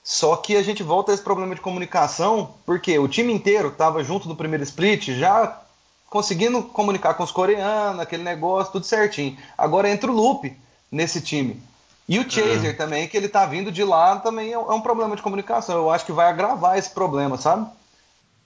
Só 0.06 0.36
que 0.36 0.56
a 0.56 0.62
gente 0.62 0.84
volta 0.84 1.10
a 1.10 1.14
esse 1.14 1.22
problema 1.24 1.52
de 1.52 1.60
comunicação, 1.60 2.54
porque 2.64 2.96
o 2.96 3.08
time 3.08 3.32
inteiro 3.32 3.70
estava 3.70 4.04
junto 4.04 4.28
no 4.28 4.36
primeiro 4.36 4.62
split, 4.62 5.08
já 5.08 5.60
conseguindo 6.08 6.62
comunicar 6.62 7.14
com 7.14 7.24
os 7.24 7.32
coreanos, 7.32 8.00
aquele 8.00 8.22
negócio, 8.22 8.70
tudo 8.70 8.86
certinho. 8.86 9.36
Agora 9.58 9.90
entra 9.90 10.08
o 10.08 10.14
Loop 10.14 10.56
nesse 10.92 11.20
time. 11.20 11.60
E 12.08 12.20
o 12.20 12.30
Chaser 12.30 12.70
uhum. 12.70 12.76
também, 12.76 13.08
que 13.08 13.16
ele 13.16 13.28
tá 13.28 13.46
vindo 13.46 13.72
de 13.72 13.82
lá, 13.82 14.14
também 14.20 14.50
é, 14.50 14.52
é 14.52 14.58
um 14.58 14.80
problema 14.80 15.16
de 15.16 15.22
comunicação. 15.22 15.76
Eu 15.76 15.90
acho 15.90 16.06
que 16.06 16.12
vai 16.12 16.28
agravar 16.28 16.78
esse 16.78 16.90
problema, 16.90 17.36
sabe? 17.36 17.66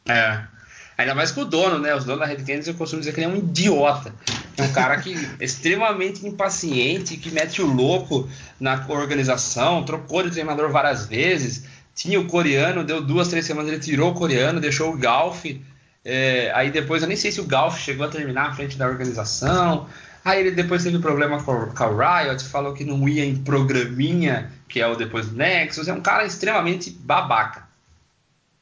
É. 0.09 0.42
Ainda 1.00 1.14
mais 1.14 1.32
com 1.32 1.40
o 1.40 1.44
dono, 1.46 1.78
né? 1.78 1.94
Os 1.94 2.04
donos 2.04 2.20
da 2.20 2.26
Red 2.26 2.44
Kennedy 2.44 2.68
eu 2.68 2.74
costumo 2.74 3.00
dizer 3.00 3.14
que 3.14 3.20
ele 3.20 3.26
é 3.26 3.28
um 3.34 3.36
idiota. 3.38 4.14
É 4.58 4.62
um 4.62 4.70
cara 4.70 4.98
que 4.98 5.14
é 5.14 5.40
extremamente 5.42 6.26
impaciente, 6.26 7.16
que 7.16 7.30
mete 7.30 7.62
o 7.62 7.66
louco 7.66 8.28
na 8.60 8.84
organização, 8.86 9.82
trocou 9.82 10.22
de 10.22 10.30
treinador 10.30 10.70
várias 10.70 11.06
vezes. 11.06 11.64
Tinha 11.94 12.20
o 12.20 12.26
coreano, 12.26 12.84
deu 12.84 13.00
duas, 13.00 13.28
três 13.28 13.46
semanas, 13.46 13.72
ele 13.72 13.80
tirou 13.80 14.10
o 14.10 14.14
coreano, 14.14 14.60
deixou 14.60 14.92
o 14.92 14.98
Golf. 14.98 15.46
É, 16.04 16.52
aí 16.54 16.70
depois 16.70 17.00
eu 17.00 17.08
nem 17.08 17.16
sei 17.16 17.32
se 17.32 17.40
o 17.40 17.44
Golf 17.44 17.78
chegou 17.78 18.04
a 18.04 18.10
terminar 18.10 18.50
à 18.50 18.52
frente 18.52 18.76
da 18.76 18.86
organização. 18.86 19.86
Aí 20.22 20.40
ele 20.40 20.50
depois 20.50 20.82
teve 20.82 20.98
problema 20.98 21.42
com, 21.42 21.68
com 21.68 21.84
a 21.84 22.24
Riot, 22.24 22.44
falou 22.44 22.74
que 22.74 22.84
não 22.84 23.08
ia 23.08 23.24
em 23.24 23.36
programinha, 23.36 24.52
que 24.68 24.82
é 24.82 24.86
o 24.86 24.94
depois 24.94 25.28
do 25.28 25.36
Nexus. 25.36 25.88
É 25.88 25.94
um 25.94 26.02
cara 26.02 26.26
extremamente 26.26 26.90
babaca. 26.90 27.69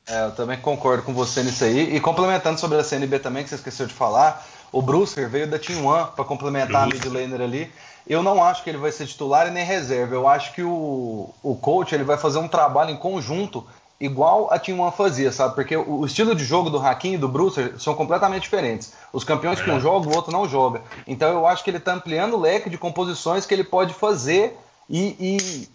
É, 0.09 0.25
eu 0.25 0.33
também 0.33 0.59
concordo 0.59 1.03
com 1.03 1.13
você 1.13 1.43
nisso 1.43 1.65
aí. 1.65 1.95
E 1.95 2.01
complementando 2.01 2.59
sobre 2.59 2.79
a 2.79 2.85
CNB 2.85 3.19
também, 3.19 3.43
que 3.43 3.51
você 3.51 3.57
esqueceu 3.57 3.87
de 3.87 3.93
falar, 3.93 4.47
o 4.73 4.81
Brewster 4.81 5.29
veio 5.29 5.47
da 5.47 5.59
Team 5.59 5.85
One 5.85 6.09
para 6.17 6.25
complementar 6.25 6.89
Bruce. 6.89 7.07
a 7.07 7.11
mid 7.11 7.15
laner 7.15 7.41
ali. 7.41 7.73
Eu 8.07 8.23
não 8.23 8.43
acho 8.43 8.65
que 8.65 8.71
ele 8.71 8.79
vai 8.79 8.91
ser 8.91 9.07
titular 9.07 9.47
e 9.47 9.51
nem 9.51 9.65
reserva. 9.65 10.15
Eu 10.15 10.27
acho 10.27 10.55
que 10.55 10.63
o, 10.63 11.29
o 11.43 11.57
coach 11.57 11.95
ele 11.95 12.05
vai 12.05 12.17
fazer 12.17 12.39
um 12.39 12.49
trabalho 12.49 12.91
em 12.91 12.97
conjunto 12.97 13.67
igual 14.01 14.49
a 14.51 14.59
Team 14.59 14.81
One 14.81 14.93
fazia, 14.97 15.31
sabe? 15.33 15.55
Porque 15.55 15.77
o, 15.77 16.07
estilo 16.07 16.35
de 16.35 16.45
jogo 16.45 16.71
do 16.71 16.79
Hakim 16.79 17.15
e 17.15 17.19
do 17.19 17.29
Brewster 17.29 17.75
são 17.79 17.95
completamente 17.95 18.43
diferentes. 18.43 18.93
Os 19.13 19.25
campeões 19.25 19.61
que 19.61 19.71
um 19.71 19.81
joga, 19.81 20.09
o 20.09 20.15
outro 20.15 20.33
não 20.33 20.49
joga. 20.49 20.83
Então 21.07 21.31
eu 21.31 21.47
acho 21.47 21.65
que 21.65 21.71
ele 21.71 21.79
está 21.79 21.93
ampliando 21.93 22.35
o 22.35 22.41
leque 22.41 22.71
de 22.71 22.79
composições 22.79 23.45
que 23.45 23.53
ele 23.53 23.65
pode 23.65 23.93
fazer 23.93 24.57
e, 24.89 25.17
e 25.21 25.69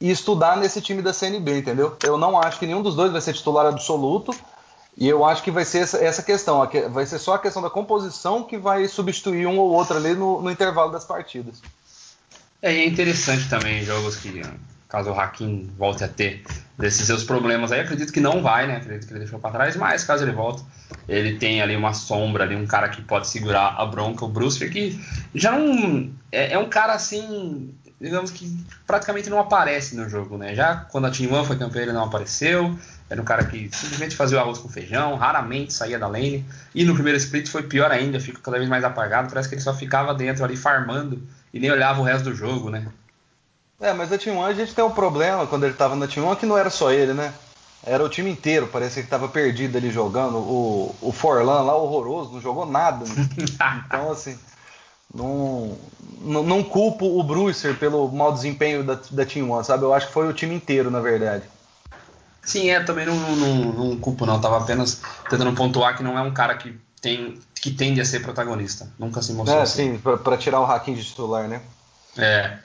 e 0.00 0.10
estudar 0.10 0.56
nesse 0.56 0.80
time 0.80 1.00
da 1.00 1.12
CNB, 1.12 1.58
entendeu? 1.58 1.96
Eu 2.02 2.18
não 2.18 2.40
acho 2.40 2.58
que 2.58 2.66
nenhum 2.66 2.82
dos 2.82 2.94
dois 2.94 3.12
vai 3.12 3.20
ser 3.20 3.32
titular 3.32 3.66
absoluto. 3.66 4.34
E 4.96 5.08
eu 5.08 5.24
acho 5.24 5.42
que 5.42 5.50
vai 5.50 5.64
ser 5.64 5.78
essa, 5.78 5.98
essa 5.98 6.22
questão, 6.22 6.68
vai 6.90 7.04
ser 7.04 7.18
só 7.18 7.34
a 7.34 7.38
questão 7.38 7.60
da 7.60 7.68
composição 7.68 8.44
que 8.44 8.56
vai 8.56 8.86
substituir 8.86 9.46
um 9.46 9.58
ou 9.58 9.72
outro 9.72 9.96
ali 9.96 10.14
no, 10.14 10.40
no 10.40 10.50
intervalo 10.50 10.92
das 10.92 11.04
partidas. 11.04 11.60
É, 12.62 12.72
é 12.72 12.86
interessante 12.86 13.48
também 13.48 13.84
jogos 13.84 14.16
que, 14.16 14.40
caso 14.88 15.10
o 15.10 15.18
Hakim 15.18 15.68
volte 15.76 16.04
a 16.04 16.08
ter 16.08 16.44
desses 16.78 17.06
seus 17.06 17.24
problemas 17.24 17.72
aí, 17.72 17.80
acredito 17.80 18.12
que 18.12 18.20
não 18.20 18.40
vai, 18.40 18.68
né? 18.68 18.76
Acredito 18.76 19.06
que 19.06 19.12
ele 19.12 19.20
deixou 19.20 19.40
para 19.40 19.50
trás, 19.50 19.74
mas 19.74 20.04
caso 20.04 20.22
ele 20.22 20.32
volte, 20.32 20.62
ele 21.08 21.38
tem 21.38 21.60
ali 21.60 21.74
uma 21.74 21.92
sombra 21.92 22.44
ali, 22.44 22.54
um 22.54 22.66
cara 22.66 22.88
que 22.88 23.02
pode 23.02 23.26
segurar 23.26 23.74
a 23.76 23.84
bronca, 23.84 24.24
o 24.24 24.28
Brewster, 24.28 24.70
que 24.70 24.98
já 25.34 25.52
não. 25.52 26.12
É, 26.30 26.52
é 26.52 26.58
um 26.58 26.68
cara 26.68 26.94
assim, 26.94 27.74
digamos 28.00 28.30
que 28.30 28.64
praticamente 28.86 29.30
não 29.30 29.38
aparece 29.38 29.96
no 29.96 30.08
jogo, 30.08 30.36
né? 30.36 30.54
Já 30.54 30.76
quando 30.76 31.06
a 31.06 31.10
Team 31.10 31.32
One 31.32 31.46
foi 31.46 31.56
campeão, 31.56 31.82
ele 31.82 31.92
não 31.92 32.04
apareceu. 32.04 32.76
Era 33.08 33.20
um 33.20 33.24
cara 33.24 33.44
que 33.44 33.70
simplesmente 33.72 34.16
fazia 34.16 34.38
o 34.38 34.40
arroz 34.40 34.58
com 34.58 34.68
feijão, 34.68 35.14
raramente 35.16 35.72
saía 35.72 35.98
da 35.98 36.08
lane. 36.08 36.44
E 36.74 36.84
no 36.84 36.94
primeiro 36.94 37.18
split 37.18 37.48
foi 37.48 37.62
pior 37.62 37.90
ainda, 37.90 38.18
fica 38.18 38.40
cada 38.40 38.58
vez 38.58 38.68
mais 38.68 38.82
apagado. 38.84 39.28
Parece 39.28 39.48
que 39.48 39.54
ele 39.54 39.62
só 39.62 39.74
ficava 39.74 40.14
dentro 40.14 40.44
ali 40.44 40.56
farmando 40.56 41.22
e 41.52 41.60
nem 41.60 41.70
olhava 41.70 42.00
o 42.00 42.04
resto 42.04 42.30
do 42.30 42.34
jogo, 42.34 42.70
né? 42.70 42.86
É, 43.80 43.92
mas 43.92 44.12
a 44.12 44.18
Team 44.18 44.38
One 44.38 44.52
a 44.52 44.54
gente 44.54 44.74
tem 44.74 44.84
um 44.84 44.90
problema 44.90 45.46
quando 45.46 45.64
ele 45.64 45.74
tava 45.74 45.94
na 45.94 46.06
Team 46.06 46.26
One 46.26 46.36
que 46.36 46.46
não 46.46 46.56
era 46.56 46.70
só 46.70 46.90
ele, 46.90 47.12
né? 47.12 47.32
Era 47.86 48.02
o 48.02 48.08
time 48.08 48.30
inteiro, 48.30 48.66
parecia 48.66 49.02
que 49.02 49.10
tava 49.10 49.28
perdido 49.28 49.76
ali 49.76 49.90
jogando. 49.90 50.38
O, 50.38 50.94
o 51.02 51.12
Forlan 51.12 51.60
lá, 51.60 51.76
horroroso, 51.76 52.32
não 52.32 52.40
jogou 52.40 52.64
nada. 52.64 53.04
Né? 53.04 53.28
Então, 53.86 54.10
assim, 54.10 54.38
não, 55.14 55.78
não, 56.20 56.42
não, 56.42 56.62
culpo 56.62 57.18
o 57.18 57.22
Brucer 57.22 57.78
pelo 57.78 58.10
mau 58.10 58.32
desempenho 58.32 58.82
da, 58.82 58.98
da 59.10 59.24
Team 59.24 59.50
One, 59.50 59.64
sabe? 59.64 59.84
Eu 59.84 59.94
acho 59.94 60.08
que 60.08 60.12
foi 60.12 60.28
o 60.28 60.32
time 60.32 60.54
inteiro, 60.54 60.90
na 60.90 61.00
verdade. 61.00 61.44
Sim, 62.42 62.68
é, 62.68 62.82
também 62.82 63.06
não, 63.06 63.16
não, 63.36 63.54
não 63.72 63.96
culpo 63.98 64.26
não, 64.26 64.40
tava 64.40 64.58
apenas 64.58 65.00
tentando 65.30 65.54
pontuar 65.54 65.96
que 65.96 66.02
não 66.02 66.18
é 66.18 66.22
um 66.22 66.32
cara 66.32 66.56
que 66.56 66.78
tem 67.00 67.38
que 67.54 67.70
tende 67.70 67.98
a 67.98 68.04
ser 68.04 68.20
protagonista, 68.20 68.86
nunca 68.98 69.22
se 69.22 69.32
mostrou 69.32 69.60
é, 69.60 69.62
assim. 69.62 69.92
sim, 69.94 69.98
pra, 69.98 70.18
pra 70.18 70.36
tirar 70.36 70.60
o 70.60 70.66
hacking 70.66 70.94
de 70.94 71.02
titular, 71.02 71.48
né? 71.48 71.62
É. 72.18 72.58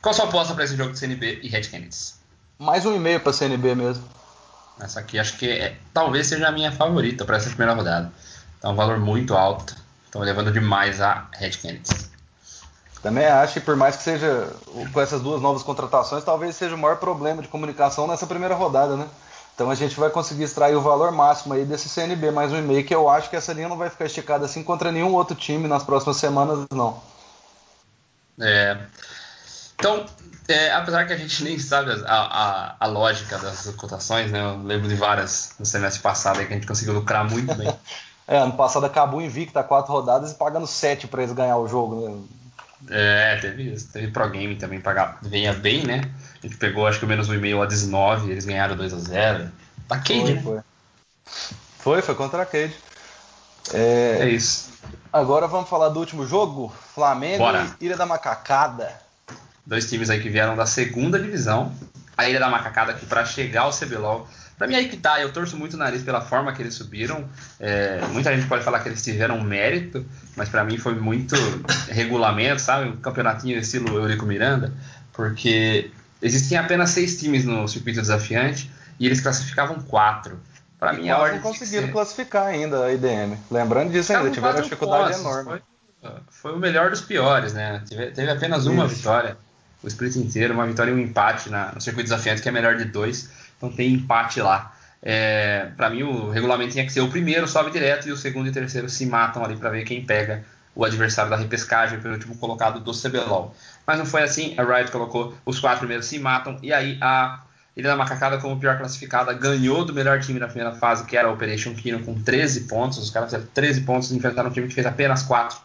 Qual 0.00 0.12
a 0.12 0.14
sua 0.14 0.26
aposta 0.26 0.54
para 0.54 0.62
esse 0.62 0.76
jogo 0.76 0.92
de 0.92 0.98
CNB 0.98 1.40
e 1.42 1.48
Red 1.48 1.62
Canids? 1.62 2.20
Mais 2.58 2.86
um 2.86 2.94
e 2.94 3.00
meio 3.00 3.18
para 3.18 3.32
CNB 3.32 3.74
mesmo. 3.74 4.04
Essa 4.78 5.00
aqui 5.00 5.18
acho 5.18 5.36
que 5.38 5.50
é, 5.50 5.76
talvez 5.92 6.28
seja 6.28 6.48
a 6.48 6.52
minha 6.52 6.70
favorita 6.70 7.24
para 7.24 7.36
essa 7.36 7.48
primeira 7.48 7.74
rodada. 7.74 8.12
Tá 8.60 8.70
um 8.70 8.76
valor 8.76 9.00
muito 9.00 9.34
alto. 9.34 9.74
Estão 10.14 10.22
levando 10.22 10.52
demais 10.52 11.00
a 11.00 11.26
Red 11.32 11.50
Canids. 11.60 12.08
Também 13.02 13.26
acho 13.26 13.54
que 13.54 13.60
por 13.60 13.74
mais 13.74 13.96
que 13.96 14.04
seja 14.04 14.48
com 14.92 15.00
essas 15.00 15.20
duas 15.20 15.42
novas 15.42 15.64
contratações, 15.64 16.22
talvez 16.22 16.54
seja 16.54 16.76
o 16.76 16.78
maior 16.78 16.98
problema 16.98 17.42
de 17.42 17.48
comunicação 17.48 18.06
nessa 18.06 18.24
primeira 18.24 18.54
rodada, 18.54 18.94
né? 18.96 19.08
Então 19.56 19.68
a 19.68 19.74
gente 19.74 19.98
vai 19.98 20.10
conseguir 20.10 20.44
extrair 20.44 20.76
o 20.76 20.80
valor 20.80 21.10
máximo 21.10 21.54
aí 21.54 21.64
desse 21.64 21.88
CNB 21.88 22.30
mais 22.30 22.52
um 22.52 22.58
e-mail, 22.58 22.86
que 22.86 22.94
eu 22.94 23.08
acho 23.08 23.28
que 23.28 23.34
essa 23.34 23.52
linha 23.52 23.68
não 23.68 23.76
vai 23.76 23.90
ficar 23.90 24.04
esticada 24.04 24.44
assim 24.44 24.62
contra 24.62 24.92
nenhum 24.92 25.12
outro 25.14 25.34
time 25.34 25.66
nas 25.66 25.82
próximas 25.82 26.16
semanas, 26.16 26.64
não. 26.70 27.02
É. 28.40 28.78
Então, 29.74 30.06
é, 30.46 30.70
apesar 30.70 31.08
que 31.08 31.12
a 31.12 31.16
gente 31.16 31.42
nem 31.42 31.58
sabe 31.58 31.90
a, 31.90 32.14
a, 32.14 32.76
a, 32.78 32.86
lógica 32.86 33.36
das 33.36 33.66
cotações, 33.70 34.30
né? 34.30 34.40
Eu 34.40 34.62
lembro 34.62 34.88
de 34.88 34.94
várias 34.94 35.56
no 35.58 35.66
semestre 35.66 36.00
passado 36.00 36.38
aí 36.38 36.46
que 36.46 36.52
a 36.52 36.56
gente 36.56 36.68
conseguiu 36.68 36.94
lucrar 36.94 37.28
muito 37.28 37.52
bem. 37.56 37.76
é, 38.26 38.38
ano 38.38 38.54
passado 38.54 38.86
acabou 38.86 39.20
invicta 39.20 39.62
quatro 39.62 39.92
rodadas 39.92 40.32
e 40.32 40.34
pagando 40.34 40.66
sete 40.66 41.06
para 41.06 41.22
eles 41.22 41.34
ganhar 41.34 41.58
o 41.58 41.68
jogo, 41.68 42.08
né? 42.08 42.22
É, 42.90 43.38
teve 43.40 43.74
isso. 43.74 43.92
Teve 43.92 44.08
Pro 44.08 44.28
Game 44.30 44.56
também, 44.56 44.80
pagar, 44.80 45.18
venha 45.22 45.52
bem, 45.52 45.84
né? 45.84 46.10
A 46.42 46.46
gente 46.46 46.58
pegou 46.58 46.86
acho 46.86 46.98
que 46.98 47.04
o 47.04 47.08
menos 47.08 47.28
um 47.28 47.34
e-mail 47.34 47.62
a 47.62 47.66
19, 47.66 48.30
eles 48.30 48.44
ganharam 48.44 48.76
2 48.76 48.92
a 48.92 48.98
0 48.98 49.50
Tá 49.88 49.96
Cade, 49.96 50.20
foi, 50.20 50.34
né? 50.34 50.42
Foi. 50.42 50.60
foi, 51.78 52.02
foi 52.02 52.14
contra 52.14 52.42
a 52.42 52.46
Cade. 52.46 52.74
É... 53.72 54.18
é, 54.20 54.28
isso. 54.28 54.72
Agora 55.12 55.46
vamos 55.46 55.68
falar 55.68 55.88
do 55.90 56.00
último 56.00 56.26
jogo: 56.26 56.72
Flamengo 56.94 57.38
Bora. 57.38 57.66
e 57.80 57.86
Ilha 57.86 57.96
da 57.96 58.04
Macacada. 58.04 58.92
Dois 59.64 59.88
times 59.88 60.10
aí 60.10 60.20
que 60.20 60.28
vieram 60.28 60.56
da 60.56 60.66
segunda 60.66 61.18
divisão. 61.18 61.72
A 62.16 62.28
Ilha 62.28 62.40
da 62.40 62.48
Macacada 62.48 62.92
aqui 62.92 63.06
para 63.06 63.24
chegar 63.24 63.62
ao 63.62 63.70
CBLOL. 63.70 64.26
Pra 64.56 64.68
mim 64.68 64.74
aí 64.76 64.88
que 64.88 64.96
tá, 64.96 65.20
eu 65.20 65.32
torço 65.32 65.56
muito 65.56 65.74
o 65.74 65.76
nariz 65.76 66.02
pela 66.02 66.20
forma 66.20 66.52
que 66.52 66.62
eles 66.62 66.74
subiram. 66.74 67.24
É, 67.58 68.00
muita 68.12 68.34
gente 68.34 68.46
pode 68.46 68.62
falar 68.62 68.80
que 68.80 68.88
eles 68.88 69.02
tiveram 69.02 69.40
mérito, 69.40 70.06
mas 70.36 70.48
para 70.48 70.62
mim 70.62 70.78
foi 70.78 70.94
muito 70.94 71.34
regulamento, 71.88 72.60
sabe? 72.60 72.88
Um 72.88 72.96
campeonatinho 72.96 73.58
estilo 73.58 73.98
Eurico 73.98 74.24
Miranda, 74.24 74.72
porque 75.12 75.90
existiam 76.22 76.64
apenas 76.64 76.90
seis 76.90 77.18
times 77.18 77.44
no 77.44 77.66
circuito 77.66 78.00
desafiante 78.00 78.70
e 78.98 79.06
eles 79.06 79.20
classificavam 79.20 79.80
quatro. 79.80 80.38
Para 80.78 80.92
mim, 80.92 81.08
a 81.08 81.18
ordem. 81.18 81.36
não 81.36 81.42
conseguiram 81.42 81.86
ser... 81.86 81.92
classificar 81.92 82.46
ainda 82.46 82.84
a 82.84 82.92
IDM. 82.92 83.36
Lembrando 83.50 83.90
disso 83.90 84.12
ainda, 84.12 84.30
tiveram 84.30 84.56
uma 84.56 84.62
dificuldade 84.62 85.16
pontos. 85.16 85.20
enorme. 85.20 85.62
Foi, 86.00 86.10
foi, 86.28 86.52
o 86.52 86.58
melhor 86.58 86.90
dos 86.90 87.00
piores, 87.00 87.54
né? 87.54 87.82
Teve, 87.88 88.10
teve 88.10 88.30
apenas 88.30 88.66
uma 88.66 88.84
Isso. 88.86 88.96
vitória, 88.96 89.36
o 89.82 89.88
split 89.88 90.16
inteiro, 90.16 90.52
uma 90.52 90.66
vitória 90.66 90.90
e 90.90 90.94
um 90.94 90.98
empate 90.98 91.48
na, 91.48 91.72
no 91.72 91.80
circuito 91.80 92.10
desafiante, 92.10 92.42
que 92.42 92.48
é 92.48 92.52
melhor 92.52 92.76
de 92.76 92.84
dois, 92.84 93.30
então 93.66 93.76
tem 93.76 93.92
empate 93.92 94.40
lá. 94.40 94.72
É, 95.02 95.68
para 95.76 95.90
mim, 95.90 96.02
o 96.02 96.30
regulamento 96.30 96.72
tinha 96.72 96.84
que 96.84 96.92
ser 96.92 97.00
o 97.00 97.08
primeiro 97.08 97.46
sobe 97.46 97.70
direto 97.70 98.08
e 98.08 98.12
o 98.12 98.16
segundo 98.16 98.48
e 98.48 98.52
terceiro 98.52 98.88
se 98.88 99.04
matam 99.04 99.44
ali 99.44 99.56
para 99.56 99.70
ver 99.70 99.84
quem 99.84 100.04
pega 100.04 100.44
o 100.74 100.84
adversário 100.84 101.30
da 101.30 101.36
repescagem 101.36 102.00
pelo 102.00 102.14
último 102.14 102.36
colocado 102.36 102.80
do 102.80 102.92
CBLOL. 102.92 103.54
Mas 103.86 103.98
não 103.98 104.06
foi 104.06 104.22
assim, 104.22 104.54
a 104.56 104.64
Riot 104.64 104.90
colocou 104.90 105.34
os 105.44 105.60
quatro 105.60 105.80
primeiros 105.80 106.06
se 106.06 106.18
matam, 106.18 106.58
e 106.62 106.72
aí 106.72 106.98
a 107.00 107.40
Ilha 107.76 107.90
da 107.90 107.96
Macacada, 107.96 108.38
como 108.38 108.58
pior 108.58 108.78
classificada, 108.78 109.32
ganhou 109.32 109.84
do 109.84 109.92
melhor 109.92 110.20
time 110.20 110.38
na 110.38 110.46
primeira 110.46 110.72
fase, 110.72 111.04
que 111.04 111.16
era 111.16 111.28
a 111.28 111.32
Operation 111.32 111.74
Kino, 111.74 112.00
com 112.00 112.14
13 112.14 112.62
pontos. 112.62 112.98
Os 112.98 113.10
caras 113.10 113.30
fizeram 113.30 113.46
13 113.52 113.80
pontos 113.80 114.10
e 114.12 114.16
enfrentaram 114.16 114.48
um 114.48 114.52
time 114.52 114.68
que 114.68 114.74
fez 114.74 114.86
apenas 114.86 115.22
4. 115.22 115.58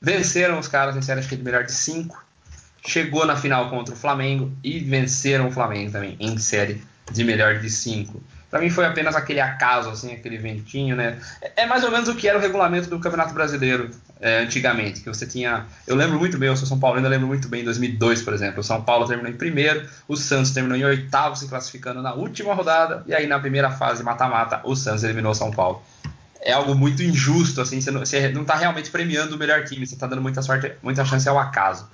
Venceram 0.00 0.58
os 0.58 0.68
caras 0.68 1.02
série 1.04 1.20
acho 1.20 1.28
que 1.28 1.36
de 1.36 1.42
melhor 1.42 1.64
de 1.64 1.72
5. 1.72 2.24
Chegou 2.86 3.26
na 3.26 3.36
final 3.36 3.70
contra 3.70 3.94
o 3.94 3.96
Flamengo 3.96 4.52
e 4.62 4.78
venceram 4.78 5.48
o 5.48 5.50
Flamengo 5.50 5.90
também 5.90 6.16
em 6.20 6.36
série 6.38 6.82
de 7.12 7.24
melhor 7.24 7.58
de 7.58 7.70
5 7.70 8.22
para 8.50 8.60
mim 8.60 8.70
foi 8.70 8.86
apenas 8.86 9.16
aquele 9.16 9.40
acaso, 9.40 9.90
assim, 9.90 10.12
aquele 10.12 10.38
ventinho, 10.38 10.96
né? 10.96 11.18
É, 11.56 11.66
mais 11.66 11.84
ou 11.84 11.90
menos 11.90 12.08
o 12.08 12.14
que 12.14 12.28
era 12.28 12.38
o 12.38 12.40
regulamento 12.40 12.88
do 12.88 12.98
Campeonato 12.98 13.34
Brasileiro 13.34 13.90
é, 14.20 14.38
antigamente, 14.38 15.00
que 15.00 15.08
você 15.08 15.26
tinha. 15.26 15.66
Eu 15.86 15.96
lembro 15.96 16.18
muito 16.18 16.38
bem, 16.38 16.48
eu 16.48 16.56
sou 16.56 16.66
São 16.66 16.78
Paulo, 16.78 16.96
ainda 16.96 17.08
lembro 17.08 17.26
muito 17.26 17.48
bem, 17.48 17.62
em 17.62 17.64
2002, 17.64 18.22
por 18.22 18.32
exemplo. 18.32 18.60
O 18.60 18.64
São 18.64 18.80
Paulo 18.82 19.06
terminou 19.06 19.30
em 19.30 19.36
primeiro, 19.36 19.86
o 20.08 20.16
Santos 20.16 20.52
terminou 20.52 20.78
em 20.78 20.84
oitavo, 20.84 21.36
se 21.36 21.48
classificando 21.48 22.00
na 22.00 22.14
última 22.14 22.54
rodada, 22.54 23.02
e 23.06 23.14
aí 23.14 23.26
na 23.26 23.38
primeira 23.38 23.70
fase, 23.70 24.02
mata-mata, 24.02 24.60
o 24.64 24.74
Santos 24.74 25.04
eliminou 25.04 25.32
o 25.32 25.34
São 25.34 25.50
Paulo. 25.50 25.82
É 26.40 26.52
algo 26.52 26.74
muito 26.74 27.02
injusto, 27.02 27.60
assim, 27.60 27.80
você 27.80 27.90
não, 27.90 28.00
você 28.00 28.28
não 28.28 28.44
tá 28.44 28.54
realmente 28.54 28.90
premiando 28.90 29.34
o 29.34 29.38
melhor 29.38 29.64
time, 29.64 29.86
você 29.86 29.96
tá 29.96 30.06
dando 30.06 30.22
muita 30.22 30.40
sorte, 30.40 30.72
muita 30.82 31.04
chance 31.04 31.28
ao 31.28 31.38
acaso. 31.38 31.88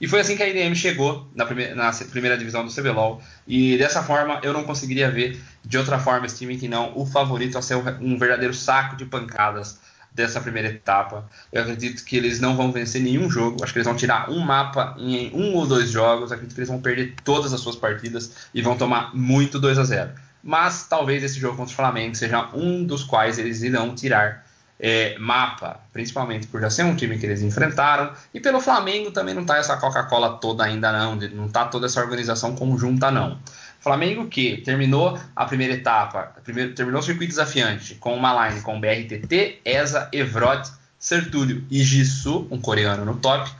E 0.00 0.08
foi 0.08 0.20
assim 0.20 0.36
que 0.36 0.42
a 0.42 0.48
IDM 0.48 0.74
chegou 0.74 1.28
na 1.34 1.46
primeira, 1.46 1.74
na 1.74 1.92
primeira 2.10 2.36
divisão 2.36 2.64
do 2.64 2.74
CBLOL. 2.74 3.22
E 3.46 3.78
dessa 3.78 4.02
forma 4.02 4.40
eu 4.42 4.52
não 4.52 4.64
conseguiria 4.64 5.10
ver 5.10 5.40
de 5.64 5.78
outra 5.78 5.98
forma 5.98 6.26
esse 6.26 6.38
time 6.38 6.56
que 6.56 6.68
não 6.68 6.96
o 6.96 7.06
favorito 7.06 7.56
a 7.56 7.62
ser 7.62 7.76
um 7.76 8.18
verdadeiro 8.18 8.52
saco 8.52 8.96
de 8.96 9.04
pancadas 9.04 9.78
dessa 10.14 10.40
primeira 10.40 10.68
etapa. 10.68 11.28
Eu 11.52 11.62
acredito 11.62 12.04
que 12.04 12.16
eles 12.16 12.40
não 12.40 12.56
vão 12.56 12.70
vencer 12.70 13.02
nenhum 13.02 13.28
jogo. 13.28 13.62
Acho 13.62 13.72
que 13.72 13.78
eles 13.78 13.86
vão 13.86 13.96
tirar 13.96 14.30
um 14.30 14.38
mapa 14.38 14.94
em 14.98 15.30
um 15.34 15.54
ou 15.54 15.66
dois 15.66 15.90
jogos. 15.90 16.30
Acredito 16.30 16.54
que 16.54 16.60
eles 16.60 16.68
vão 16.68 16.80
perder 16.80 17.14
todas 17.24 17.52
as 17.52 17.60
suas 17.60 17.74
partidas 17.74 18.48
e 18.54 18.62
vão 18.62 18.76
tomar 18.76 19.14
muito 19.14 19.58
2 19.58 19.78
a 19.78 19.84
0. 19.84 20.10
Mas 20.42 20.86
talvez 20.86 21.24
esse 21.24 21.40
jogo 21.40 21.56
contra 21.56 21.72
o 21.72 21.76
Flamengo 21.76 22.14
seja 22.14 22.48
um 22.54 22.84
dos 22.84 23.02
quais 23.02 23.38
eles 23.38 23.62
irão 23.62 23.94
tirar 23.94 24.43
é, 24.78 25.16
mapa, 25.18 25.80
principalmente 25.92 26.46
por 26.46 26.60
já 26.60 26.68
ser 26.68 26.84
um 26.84 26.96
time 26.96 27.18
que 27.18 27.26
eles 27.26 27.42
enfrentaram, 27.42 28.12
e 28.32 28.40
pelo 28.40 28.60
Flamengo 28.60 29.10
também 29.10 29.34
não 29.34 29.44
tá 29.44 29.56
essa 29.56 29.76
Coca-Cola 29.76 30.38
toda 30.38 30.64
ainda 30.64 30.92
não, 30.92 31.16
não 31.16 31.48
tá 31.48 31.64
toda 31.66 31.86
essa 31.86 32.00
organização 32.00 32.54
conjunta 32.54 33.10
não. 33.10 33.38
Flamengo 33.80 34.28
que 34.28 34.62
terminou 34.62 35.18
a 35.36 35.44
primeira 35.44 35.74
etapa, 35.74 36.32
primeiro, 36.42 36.74
terminou 36.74 37.00
o 37.00 37.04
circuito 37.04 37.30
desafiante 37.30 37.94
com 37.96 38.14
uma 38.14 38.48
line 38.48 38.62
com 38.62 38.80
BRTT, 38.80 39.60
ESA, 39.64 40.08
Evrot, 40.10 40.70
Sertúlio 40.98 41.62
e 41.70 41.82
Jisoo, 41.82 42.48
um 42.50 42.58
coreano 42.58 43.04
no 43.04 43.16
top. 43.16 43.50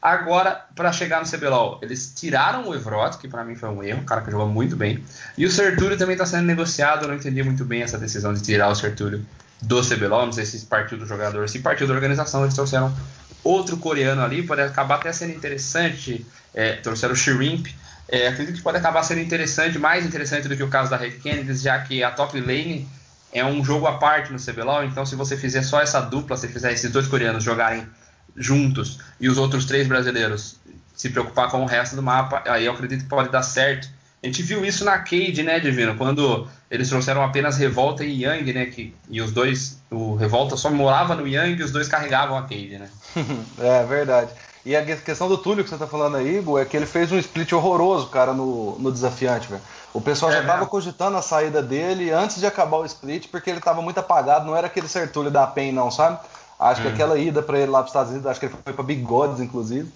Agora, 0.00 0.66
para 0.74 0.92
chegar 0.92 1.20
no 1.20 1.28
CBLOL, 1.28 1.80
eles 1.82 2.12
tiraram 2.14 2.68
o 2.68 2.74
Evrot, 2.74 3.18
que 3.18 3.26
para 3.26 3.44
mim 3.44 3.56
foi 3.56 3.68
um 3.68 3.82
erro, 3.82 4.02
um 4.02 4.04
cara 4.04 4.20
que 4.22 4.30
jogou 4.30 4.48
muito 4.48 4.76
bem. 4.76 5.02
E 5.36 5.44
o 5.44 5.50
Sertúlio 5.50 5.98
também 5.98 6.14
está 6.14 6.26
sendo 6.26 6.46
negociado, 6.46 7.02
eu 7.02 7.08
não 7.08 7.16
entendi 7.16 7.42
muito 7.42 7.64
bem 7.64 7.82
essa 7.82 7.98
decisão 7.98 8.32
de 8.32 8.40
tirar 8.40 8.68
o 8.68 8.74
Sertúlio 8.76 9.24
do 9.62 9.80
CBLOL, 9.80 10.26
não 10.26 10.32
sei 10.32 10.44
se 10.44 10.66
partiu 10.66 10.98
do 10.98 11.06
jogador, 11.06 11.48
se 11.48 11.60
partiu 11.60 11.86
da 11.86 11.94
organização, 11.94 12.42
eles 12.42 12.54
trouxeram 12.54 12.94
outro 13.44 13.76
coreano 13.76 14.22
ali, 14.22 14.42
pode 14.42 14.60
acabar 14.60 14.96
até 14.96 15.12
sendo 15.12 15.32
interessante, 15.32 16.26
é, 16.52 16.74
trouxeram 16.74 17.14
o 17.14 17.16
Shrimp, 17.16 17.68
é, 18.08 18.28
acredito 18.28 18.56
que 18.56 18.62
pode 18.62 18.78
acabar 18.78 19.02
sendo 19.02 19.20
interessante, 19.20 19.78
mais 19.78 20.04
interessante 20.04 20.48
do 20.48 20.56
que 20.56 20.62
o 20.62 20.68
caso 20.68 20.90
da 20.90 20.96
Red 20.96 21.12
Kennedy, 21.12 21.54
já 21.54 21.78
que 21.78 22.02
a 22.02 22.10
top 22.10 22.40
lane 22.40 22.88
é 23.32 23.44
um 23.44 23.64
jogo 23.64 23.86
à 23.86 23.98
parte 23.98 24.32
no 24.32 24.38
CBLOL, 24.38 24.84
então 24.84 25.06
se 25.06 25.14
você 25.14 25.36
fizer 25.36 25.62
só 25.62 25.80
essa 25.80 26.00
dupla, 26.00 26.36
se 26.36 26.48
fizer 26.48 26.72
esses 26.72 26.90
dois 26.90 27.06
coreanos 27.06 27.42
jogarem 27.42 27.86
juntos 28.36 28.98
e 29.20 29.28
os 29.28 29.38
outros 29.38 29.64
três 29.64 29.86
brasileiros 29.86 30.56
se 30.94 31.10
preocupar 31.10 31.48
com 31.50 31.62
o 31.62 31.66
resto 31.66 31.96
do 31.96 32.02
mapa, 32.02 32.42
aí 32.46 32.66
eu 32.66 32.72
acredito 32.72 33.04
que 33.04 33.08
pode 33.08 33.30
dar 33.30 33.42
certo 33.42 33.88
A 34.22 34.26
gente 34.26 34.42
viu 34.42 34.64
isso 34.64 34.84
na 34.84 34.98
Cade, 34.98 35.42
né, 35.42 35.58
Divino? 35.58 35.96
Quando 35.96 36.46
eles 36.70 36.88
trouxeram 36.88 37.24
apenas 37.24 37.56
Revolta 37.56 38.04
e 38.04 38.22
Yang, 38.22 38.52
né? 38.52 38.66
Que, 38.66 38.94
e 39.10 39.20
os 39.20 39.32
dois, 39.32 39.82
o 39.90 40.14
Revolta 40.14 40.56
só 40.56 40.70
morava 40.70 41.16
no 41.16 41.26
Yang 41.26 41.60
e 41.60 41.64
os 41.64 41.72
dois 41.72 41.88
carregavam 41.88 42.38
a 42.38 42.42
Cade, 42.42 42.78
né? 42.78 42.88
é 43.58 43.84
verdade. 43.84 44.30
E 44.64 44.76
a 44.76 44.86
questão 44.96 45.28
do 45.28 45.36
Túlio 45.36 45.64
que 45.64 45.70
você 45.70 45.76
tá 45.76 45.88
falando 45.88 46.18
aí, 46.18 46.38
Igor, 46.38 46.60
é 46.60 46.64
que 46.64 46.76
ele 46.76 46.86
fez 46.86 47.10
um 47.10 47.18
split 47.18 47.52
horroroso, 47.52 48.06
cara, 48.06 48.32
no, 48.32 48.78
no 48.78 48.92
desafiante, 48.92 49.48
velho. 49.48 49.60
O 49.92 50.00
pessoal 50.00 50.30
é 50.30 50.36
já 50.36 50.44
tava 50.44 50.66
cogitando 50.66 51.16
a 51.16 51.22
saída 51.22 51.60
dele 51.60 52.12
antes 52.12 52.38
de 52.38 52.46
acabar 52.46 52.76
o 52.76 52.84
split, 52.84 53.26
porque 53.26 53.50
ele 53.50 53.60
tava 53.60 53.82
muito 53.82 53.98
apagado, 53.98 54.46
não 54.46 54.56
era 54.56 54.68
aquele 54.68 54.86
Sertúlio 54.86 55.32
da 55.32 55.48
PEN, 55.48 55.72
não, 55.72 55.90
sabe? 55.90 56.20
Acho 56.60 56.80
hum. 56.80 56.84
que 56.84 56.90
aquela 56.90 57.18
ida 57.18 57.42
para 57.42 57.58
ele 57.58 57.72
lá 57.72 57.80
para 57.80 57.86
os 57.86 57.90
Estados 57.90 58.12
Unidos, 58.12 58.30
acho 58.30 58.38
que 58.38 58.46
ele 58.46 58.54
foi 58.62 58.72
para 58.72 58.84
Bigodes, 58.84 59.40
inclusive 59.40 59.92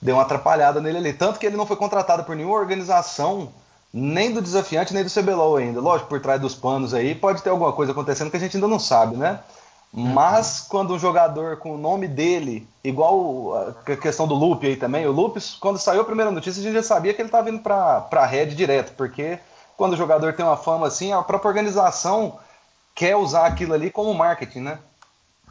deu 0.00 0.16
uma 0.16 0.22
atrapalhada 0.22 0.80
nele 0.80 0.98
ali. 0.98 1.12
Tanto 1.12 1.38
que 1.38 1.46
ele 1.46 1.56
não 1.56 1.66
foi 1.66 1.76
contratado 1.76 2.24
por 2.24 2.36
nenhuma 2.36 2.56
organização, 2.56 3.50
nem 3.92 4.32
do 4.32 4.42
desafiante, 4.42 4.94
nem 4.94 5.04
do 5.04 5.10
CBLOL 5.10 5.56
ainda. 5.56 5.80
Lógico, 5.80 6.08
por 6.08 6.20
trás 6.20 6.40
dos 6.40 6.54
panos 6.54 6.94
aí, 6.94 7.14
pode 7.14 7.42
ter 7.42 7.50
alguma 7.50 7.72
coisa 7.72 7.92
acontecendo 7.92 8.30
que 8.30 8.36
a 8.36 8.40
gente 8.40 8.56
ainda 8.56 8.68
não 8.68 8.78
sabe, 8.78 9.16
né? 9.16 9.40
Mas 9.92 10.60
quando 10.60 10.92
um 10.92 10.98
jogador 10.98 11.56
com 11.56 11.74
o 11.74 11.78
nome 11.78 12.06
dele, 12.06 12.68
igual 12.84 13.74
a 13.86 13.96
questão 13.96 14.26
do 14.28 14.34
Lupe 14.34 14.66
aí 14.66 14.76
também, 14.76 15.06
o 15.06 15.12
Lupes, 15.12 15.56
quando 15.58 15.78
saiu 15.78 16.02
a 16.02 16.04
primeira 16.04 16.30
notícia, 16.30 16.60
a 16.60 16.62
gente 16.62 16.74
já 16.74 16.82
sabia 16.82 17.14
que 17.14 17.22
ele 17.22 17.28
estava 17.28 17.50
vindo 17.50 17.62
para 17.62 18.06
a 18.10 18.26
Red 18.26 18.48
direto, 18.48 18.92
porque 18.94 19.38
quando 19.76 19.94
o 19.94 19.96
jogador 19.96 20.34
tem 20.34 20.44
uma 20.44 20.56
fama 20.56 20.86
assim, 20.86 21.12
a 21.12 21.22
própria 21.22 21.48
organização 21.48 22.38
quer 22.94 23.16
usar 23.16 23.46
aquilo 23.46 23.72
ali 23.72 23.90
como 23.90 24.12
marketing, 24.12 24.60
né? 24.60 24.78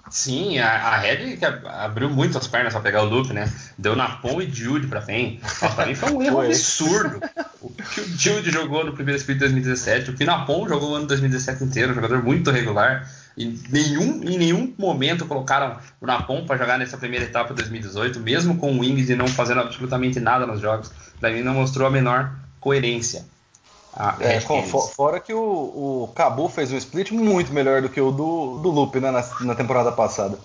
Sim, 0.10 0.60
a, 0.60 0.70
a 0.70 0.98
Red 0.98 1.40
abriu 1.66 2.10
muito 2.10 2.38
as 2.38 2.48
pernas 2.48 2.74
para 2.74 2.82
pegar 2.82 3.02
o 3.02 3.10
Luke, 3.10 3.34
né? 3.34 3.52
Deu 3.78 3.96
Napon 3.96 4.40
e 4.42 4.50
Jude 4.50 4.88
pra 4.88 5.02
PEN. 5.02 5.40
Pra 5.76 5.86
mim 5.86 5.96
foi 5.96 6.12
um 6.12 6.22
erro 6.22 6.36
foi. 6.38 6.48
absurdo. 6.48 7.20
O 7.60 7.70
que 7.72 8.02
o 8.02 8.08
Jude 8.08 8.52
jogou 8.52 8.86
no 8.86 8.94
primeiro 8.94 9.18
split 9.18 9.38
de 9.38 9.46
2017, 9.46 10.12
o 10.12 10.14
que 10.14 10.24
o 10.24 10.28
Napon 10.28 10.68
jogou 10.68 10.90
no 10.90 10.96
ano 10.98 11.08
2017 11.08 11.64
inteiro, 11.64 11.92
um 11.92 11.96
jogador 11.96 12.24
muito 12.24 12.52
regular. 12.52 13.10
E 13.36 13.60
nenhum, 13.70 14.24
em 14.24 14.38
nenhum 14.38 14.74
momento 14.78 15.26
colocaram 15.26 15.78
o 16.00 16.06
Napon 16.06 16.46
para 16.46 16.58
jogar 16.58 16.78
nessa 16.78 16.98
primeira 16.98 17.26
etapa 17.26 17.50
de 17.50 17.56
2018, 17.56 18.20
mesmo 18.20 18.58
com 18.58 18.72
o 18.72 18.80
Wings 18.80 19.10
e 19.10 19.16
não 19.16 19.28
fazendo 19.28 19.62
absolutamente 19.62 20.20
nada 20.20 20.46
nos 20.46 20.62
jogos. 20.62 20.92
Pra 21.20 21.32
mim 21.32 21.42
não 21.42 21.56
mostrou 21.56 21.88
a 21.88 21.92
menor 21.92 22.32
coerência. 22.60 23.26
Ah, 23.98 24.18
é, 24.20 24.42
com, 24.42 24.62
fora 24.64 25.22
que 25.22 25.34
o, 25.34 25.40
o 25.40 26.12
Cabu 26.14 26.50
fez 26.50 26.72
um 26.72 26.78
split 26.78 27.12
muito 27.12 27.54
melhor 27.54 27.82
do 27.82 27.88
que 27.88 28.02
o 28.02 28.12
do, 28.12 28.58
do 28.58 28.70
Lupe 28.70 29.00
né, 29.00 29.10
na, 29.10 29.24
na 29.42 29.56
temporada 29.56 29.92
passada. 29.92 30.38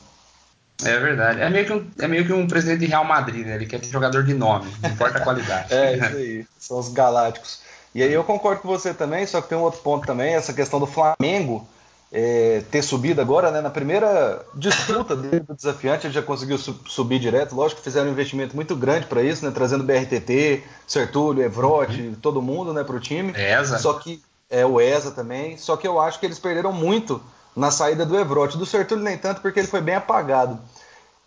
É 0.84 0.98
verdade. 0.98 1.40
É 1.40 1.50
meio, 1.50 1.66
que 1.66 1.72
um, 1.72 1.90
é 1.98 2.06
meio 2.06 2.24
que 2.24 2.32
um 2.32 2.46
presidente 2.46 2.80
de 2.80 2.86
Real 2.86 3.04
Madrid, 3.04 3.46
né? 3.46 3.56
Ele 3.56 3.66
quer 3.66 3.80
ter 3.80 3.88
jogador 3.88 4.24
de 4.24 4.32
nome, 4.34 4.72
não 4.80 4.90
importa 4.90 5.18
a 5.18 5.20
qualidade. 5.20 5.66
é, 5.74 5.96
isso 5.96 6.16
aí. 6.16 6.46
São 6.58 6.78
os 6.78 6.88
galácticos. 6.88 7.60
E 7.94 8.02
aí 8.02 8.12
eu 8.12 8.22
concordo 8.22 8.62
com 8.62 8.68
você 8.68 8.94
também, 8.94 9.26
só 9.26 9.40
que 9.40 9.48
tem 9.48 9.58
um 9.58 9.62
outro 9.62 9.80
ponto 9.80 10.06
também, 10.06 10.34
essa 10.34 10.52
questão 10.52 10.78
do 10.78 10.86
Flamengo 10.86 11.66
é, 12.12 12.62
ter 12.70 12.82
subido 12.82 13.20
agora, 13.20 13.50
né? 13.50 13.60
Na 13.60 13.70
primeira 13.70 14.44
disputa 14.54 15.14
dele 15.14 15.40
do 15.40 15.54
desafiante, 15.54 16.06
ele 16.06 16.14
já 16.14 16.22
conseguiu 16.22 16.58
su 16.58 16.78
subir 16.86 17.20
direto. 17.20 17.54
Lógico 17.54 17.80
que 17.80 17.84
fizeram 17.84 18.08
um 18.08 18.12
investimento 18.12 18.56
muito 18.56 18.74
grande 18.74 19.06
para 19.06 19.22
isso, 19.22 19.44
né? 19.44 19.52
Trazendo 19.52 19.84
BRTT, 19.84 20.64
Sertúlio, 20.86 21.44
Evrote, 21.44 22.02
uhum. 22.02 22.14
todo 22.20 22.42
mundo, 22.42 22.72
né, 22.72 22.82
para 22.82 22.96
o 22.96 23.00
time. 23.00 23.32
ESA. 23.36 23.78
Só 23.78 23.94
que 23.94 24.20
é 24.48 24.66
o 24.66 24.80
ESA 24.80 25.12
também. 25.12 25.56
Só 25.56 25.76
que 25.76 25.86
eu 25.86 26.00
acho 26.00 26.18
que 26.18 26.26
eles 26.26 26.38
perderam 26.38 26.72
muito 26.72 27.22
na 27.54 27.70
saída 27.70 28.04
do 28.04 28.18
Evrote. 28.18 28.58
Do 28.58 28.66
Sertúlio 28.66 29.04
nem 29.04 29.16
tanto, 29.16 29.40
porque 29.40 29.60
ele 29.60 29.68
foi 29.68 29.80
bem 29.80 29.94
apagado. 29.94 30.58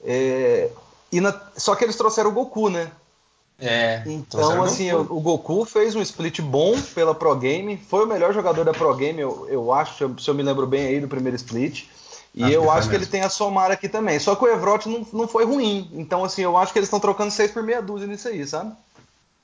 É, 0.03 0.69
e 1.13 1.21
na, 1.21 1.33
só 1.55 1.75
que 1.75 1.85
eles 1.85 1.95
trouxeram 1.95 2.29
o 2.29 2.33
Goku, 2.33 2.69
né? 2.69 2.91
É, 3.65 4.03
então, 4.05 4.61
assim, 4.61 4.91
o, 4.91 5.01
o, 5.01 5.21
Goku 5.21 5.63
fez 5.63 5.95
um 5.95 6.01
split 6.01 6.41
bom 6.41 6.75
pela 6.93 7.15
Pro 7.15 7.33
Game, 7.37 7.77
foi 7.77 8.03
o 8.03 8.07
melhor 8.07 8.33
jogador 8.33 8.65
da 8.65 8.73
Pro 8.73 8.93
Game, 8.93 9.21
eu, 9.21 9.47
eu 9.49 9.71
acho, 9.71 10.13
se 10.19 10.29
eu 10.29 10.33
me 10.33 10.43
lembro 10.43 10.67
bem 10.67 10.85
aí 10.85 10.99
do 10.99 11.07
primeiro 11.07 11.37
split. 11.37 11.85
E 12.35 12.43
acho 12.43 12.53
eu 12.53 12.63
que 12.63 12.69
acho 12.69 12.89
que 12.89 12.95
ele 12.95 13.05
tem 13.05 13.21
a 13.21 13.29
somar 13.29 13.71
aqui 13.71 13.87
também. 13.87 14.19
Só 14.19 14.35
que 14.35 14.43
o 14.43 14.47
Evrot 14.47 14.89
não, 14.89 15.07
não 15.13 15.27
foi 15.27 15.45
ruim. 15.45 15.89
Então, 15.93 16.25
assim, 16.25 16.41
eu 16.41 16.57
acho 16.57 16.73
que 16.73 16.79
eles 16.79 16.87
estão 16.87 16.99
trocando 16.99 17.31
6 17.31 17.51
por 17.51 17.63
meia 17.63 17.81
dúzia 17.81 18.07
nisso 18.07 18.27
aí, 18.27 18.45
sabe? 18.45 18.73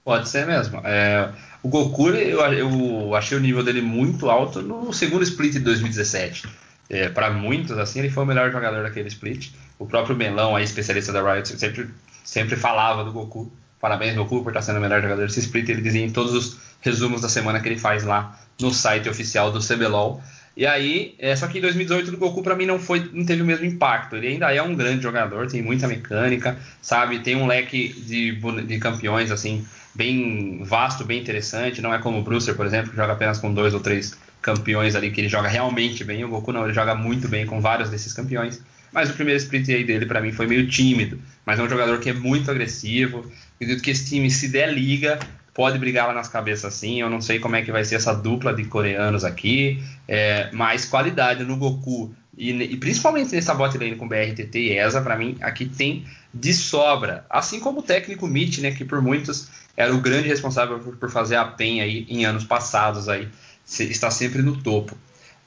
Pode 0.04 0.28
ser 0.28 0.46
mesmo. 0.46 0.82
É, 0.84 1.32
o 1.62 1.70
Goku, 1.70 2.10
eu, 2.10 2.40
eu, 2.52 3.16
achei 3.16 3.38
o 3.38 3.42
nível 3.42 3.64
dele 3.64 3.82
muito 3.82 4.30
alto 4.30 4.62
no 4.62 4.92
segundo 4.92 5.24
split 5.24 5.54
de 5.54 5.60
2017. 5.60 6.50
É, 6.90 7.08
para 7.08 7.30
muitos, 7.30 7.78
assim, 7.78 8.00
ele 8.00 8.10
foi 8.10 8.24
o 8.24 8.28
melhor 8.28 8.52
jogador 8.52 8.82
daquele 8.82 9.08
split. 9.08 9.52
O 9.78 9.86
próprio 9.86 10.16
Melão, 10.16 10.56
aí, 10.56 10.64
especialista 10.64 11.14
da 11.14 11.22
Riot, 11.22 11.48
sempre, 11.60 11.90
sempre 12.24 12.56
falava 12.56 13.04
do 13.04 13.12
Goku. 13.12 13.52
Parabéns, 13.80 14.16
Goku, 14.16 14.44
por 14.44 14.50
estar 14.50 14.62
sendo 14.62 14.78
o 14.78 14.82
melhor 14.82 15.02
jogador 15.02 15.26
desse 15.26 15.40
split. 15.40 15.70
Ele 15.70 15.82
dizia 15.82 16.04
em 16.04 16.12
todos 16.12 16.34
os 16.34 16.58
resumos 16.82 17.22
da 17.22 17.30
semana 17.30 17.60
que 17.60 17.68
ele 17.68 17.78
faz 17.78 18.04
lá 18.04 18.38
no 18.60 18.74
site 18.74 19.08
oficial 19.08 19.52
do 19.52 19.60
CBLOL. 19.60 20.22
E 20.58 20.66
aí, 20.66 21.16
é, 21.20 21.34
só 21.36 21.48
que 21.48 21.60
em 21.60 21.62
2018 21.62 22.14
o 22.14 22.18
Goku 22.18 22.44
para 22.44 22.56
mim 22.56 22.66
não 22.66 22.78
foi, 22.78 23.10
não 23.14 23.26
teve 23.26 23.42
o 23.42 23.46
mesmo 23.46 23.66
impacto. 23.66 24.18
Ele 24.18 24.28
ainda 24.28 24.54
é 24.54 24.62
um 24.62 24.76
grande 24.76 25.02
jogador, 25.02 25.48
tem 25.48 25.62
muita 25.62 25.88
mecânica, 25.88 26.58
sabe? 26.82 27.20
Tem 27.20 27.36
um 27.36 27.48
leque 27.48 27.88
de, 27.88 28.34
de 28.64 28.80
campeões 28.80 29.32
assim 29.32 29.66
bem 29.96 30.62
vasto, 30.64 31.06
bem 31.06 31.22
interessante. 31.22 31.82
Não 31.82 31.94
é 31.94 32.00
como 32.00 32.20
o 32.20 32.22
Brucer, 32.22 32.56
por 32.56 32.66
exemplo, 32.66 32.92
que 32.92 32.98
joga 32.98 33.14
apenas 33.14 33.40
com 33.40 33.54
dois 33.54 33.74
ou 33.74 33.80
três 33.80 34.18
campeões 34.42 34.96
ali 34.96 35.12
que 35.12 35.22
ele 35.22 35.30
joga 35.30 35.48
realmente 35.48 36.04
bem. 36.04 36.26
O 36.26 36.30
Goku 36.30 36.52
não, 36.52 36.66
ele 36.66 36.74
joga 36.74 36.94
muito 36.96 37.30
bem 37.30 37.46
com 37.46 37.62
vários 37.62 37.90
desses 37.90 38.12
campeões. 38.12 38.62
Mas 38.92 39.10
o 39.10 39.14
primeiro 39.14 39.38
split 39.40 39.70
aí 39.70 39.84
dele 39.84 40.06
para 40.06 40.22
mim 40.22 40.32
foi 40.32 40.48
meio 40.48 40.68
tímido, 40.68 41.20
mas 41.46 41.60
é 41.60 41.64
um 41.64 41.70
jogador 41.70 42.00
que 42.00 42.10
é 42.10 42.14
muito 42.14 42.50
agressivo, 42.50 43.30
Acredito 43.60 43.84
que 43.84 43.92
esse 43.92 44.06
time, 44.06 44.32
se 44.32 44.48
der 44.48 44.74
liga, 44.74 45.20
pode 45.54 45.78
brigar 45.78 46.08
lá 46.08 46.14
nas 46.14 46.30
cabeças 46.30 46.74
assim. 46.74 47.02
Eu 47.02 47.10
não 47.10 47.20
sei 47.20 47.40
como 47.40 47.58
é 47.58 47.62
que 47.62 47.74
vai 47.74 47.84
ser 47.84 47.96
essa 47.96 48.14
dupla 48.14 48.54
de 48.54 48.64
coreanos 48.64 49.26
aqui, 49.26 49.84
é, 50.08 50.50
mas 50.54 50.86
qualidade 50.86 51.44
no 51.44 51.58
Goku 51.58 52.16
e, 52.38 52.52
e, 52.52 52.78
principalmente 52.78 53.36
nessa 53.36 53.54
bot 53.54 53.78
lane 53.78 53.98
com 53.98 54.08
BRTT 54.08 54.58
e 54.58 54.80
ESA, 54.80 55.02
para 55.02 55.18
mim 55.18 55.36
aqui 55.42 55.66
tem 55.66 56.06
de 56.34 56.54
sobra. 56.54 57.26
Assim 57.30 57.60
como 57.60 57.80
o 57.82 57.84
técnico 57.84 58.26
Mitch, 58.28 58.60
né, 58.60 58.72
que 58.72 58.86
por 58.86 59.02
muitos 59.02 59.50
era 59.76 59.94
o 59.94 60.00
grande 60.00 60.30
responsável 60.30 60.80
por, 60.80 60.96
por 60.96 61.12
fazer 61.12 61.36
a 61.36 61.44
PEN 61.44 61.82
aí 61.82 62.06
em 62.08 62.26
anos 62.26 62.46
passados 62.46 63.10
aí, 63.10 63.28
está 63.68 64.10
sempre 64.10 64.42
no 64.42 64.56
topo. 64.56 64.98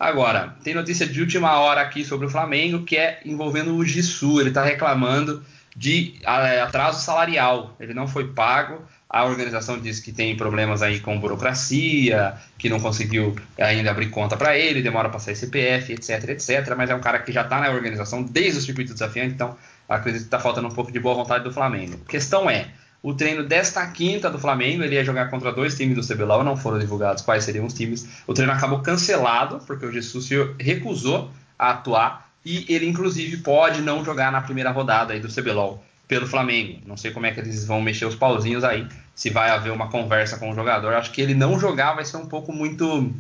Agora, 0.03 0.57
tem 0.65 0.75
notícia 0.75 1.07
de 1.07 1.21
última 1.21 1.61
hora 1.61 1.81
aqui 1.81 2.05
sobre 2.05 2.27
o 2.27 2.29
Flamengo, 2.29 2.83
que 2.83 2.97
é 2.97 3.21
envolvendo 3.25 3.77
o 3.77 3.85
Gisu. 3.85 4.41
Ele 4.41 4.49
está 4.49 4.65
reclamando 4.65 5.45
de 5.77 6.15
é, 6.25 6.61
atraso 6.61 7.05
salarial. 7.05 7.77
Ele 7.79 7.95
não 7.95 8.09
foi 8.09 8.27
pago. 8.27 8.83
A 9.09 9.25
organização 9.25 9.79
diz 9.79 10.01
que 10.01 10.11
tem 10.11 10.37
problemas 10.37 10.83
aí 10.83 10.99
com 10.99 11.21
burocracia, 11.21 12.35
que 12.59 12.69
não 12.69 12.81
conseguiu 12.81 13.37
ainda 13.57 13.93
abrir 13.93 14.09
conta 14.09 14.37
para 14.37 14.59
ele, 14.59 14.83
demora 14.83 15.09
para 15.09 15.21
sair 15.21 15.37
CPF, 15.37 15.93
etc, 15.93 16.31
etc. 16.31 16.75
Mas 16.77 16.91
é 16.91 16.97
um 16.97 17.01
cara 17.01 17.21
que 17.21 17.31
já 17.31 17.43
está 17.43 17.61
na 17.61 17.71
organização 17.71 18.25
desde 18.25 18.59
o 18.59 18.61
circuito 18.61 18.93
desafiante, 18.93 19.35
então 19.35 19.57
acredito 19.89 20.23
que 20.23 20.27
está 20.27 20.41
faltando 20.41 20.67
um 20.67 20.73
pouco 20.73 20.91
de 20.91 20.99
boa 20.99 21.15
vontade 21.15 21.45
do 21.45 21.53
Flamengo. 21.53 22.01
A 22.05 22.11
questão 22.11 22.51
é, 22.51 22.67
o 23.03 23.13
treino 23.13 23.43
desta 23.43 23.85
quinta 23.89 24.31
do 24.31 24.39
Flamengo, 24.39 24.85
ele 24.85 24.95
ia 24.95 25.05
jogar 25.05 25.29
contra 25.29 25.53
dois 25.53 25.77
times 25.77 25.97
do 25.97 26.07
CBLOL, 26.07 26.45
não 26.45 26.57
foram 26.57 26.79
divulgados 26.79 27.23
quais 27.23 27.43
seriam 27.43 27.67
os 27.67 27.75
times. 27.75 28.07
O 28.27 28.33
treino 28.33 28.53
acabou 28.53 28.81
cancelado, 28.81 29.59
porque 29.67 29.85
o 29.85 29.93
Jesus 29.93 30.29
recusou 30.59 31.31
a 31.59 31.71
atuar 31.71 32.31
e 32.45 32.65
ele, 32.73 32.89
inclusive, 32.89 33.39
pode 33.39 33.81
não 33.81 34.05
jogar 34.05 34.31
na 34.31 34.41
primeira 34.41 34.71
rodada 34.71 35.13
aí 35.13 35.21
do 35.21 35.33
CBLOL 35.33 35.85
pelo 36.07 36.27
Flamengo. 36.27 36.81
Não 36.87 36.97
sei 36.97 37.11
como 37.11 37.27
é 37.27 37.33
que 37.33 37.41
eles 37.41 37.65
vão 37.65 37.81
mexer 37.81 38.05
os 38.05 38.15
pauzinhos 38.15 38.63
aí, 38.63 38.87
se 39.15 39.31
vai 39.31 39.51
haver 39.51 39.73
uma 39.73 39.89
conversa 39.89 40.37
com 40.37 40.51
o 40.51 40.55
jogador. 40.55 40.95
Acho 40.95 41.11
que 41.11 41.21
ele 41.21 41.35
não 41.35 41.59
jogar 41.59 41.95
vai 41.95 42.05
ser 42.05 42.19
um 42.19 42.27
pouco 42.27 42.53
muito. 42.53 43.13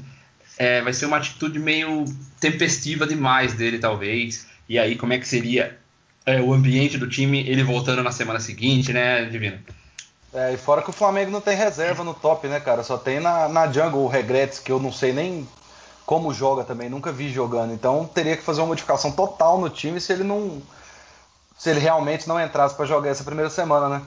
É, 0.59 0.81
vai 0.83 0.93
ser 0.93 1.07
uma 1.07 1.17
atitude 1.17 1.59
meio 1.59 2.05
tempestiva 2.39 3.07
demais 3.07 3.55
dele, 3.55 3.79
talvez. 3.79 4.47
E 4.69 4.79
aí, 4.79 4.95
como 4.95 5.13
é 5.13 5.19
que 5.19 5.27
seria 5.27 5.77
é, 6.25 6.41
o 6.41 6.53
ambiente 6.53 6.99
do 6.99 7.09
time 7.09 7.41
ele 7.49 7.63
voltando 7.63 8.03
na 8.03 8.13
semana 8.13 8.41
seguinte, 8.41 8.93
né, 8.93 9.25
Divino? 9.25 9.59
É, 10.33 10.53
e 10.55 10.57
fora 10.57 10.81
que 10.81 10.91
o 10.91 10.93
Flamengo 10.93 11.31
não 11.31 11.41
tem 11.41 11.57
reserva 11.57 12.03
no 12.03 12.15
top, 12.15 12.49
né, 12.49 12.59
cara? 12.59 12.83
Só 12.83 12.97
tem 12.97 13.21
na, 13.21 13.49
na 13.49 13.71
jungle 13.71 14.03
o 14.03 14.09
Regrets, 14.09 14.59
que 14.59 14.73
eu 14.73 14.81
não 14.81 14.93
sei 14.93 15.13
nem 15.13 15.47
como 16.07 16.33
joga 16.33 16.65
também, 16.65 16.89
nunca 16.89 17.13
vi 17.13 17.31
jogando. 17.31 17.73
Então 17.73 18.09
teria 18.13 18.37
que 18.37 18.43
fazer 18.43 18.61
uma 18.61 18.69
modificação 18.69 19.13
total 19.13 19.61
no 19.61 19.69
time 19.69 20.01
se 20.01 20.13
ele 20.13 20.25
não. 20.25 20.63
Se 21.59 21.71
ele 21.71 21.81
realmente 21.81 22.27
não 22.27 22.41
entrasse 22.41 22.75
para 22.75 22.87
jogar 22.87 23.11
essa 23.11 23.23
primeira 23.23 23.51
semana, 23.51 23.89
né? 23.89 24.03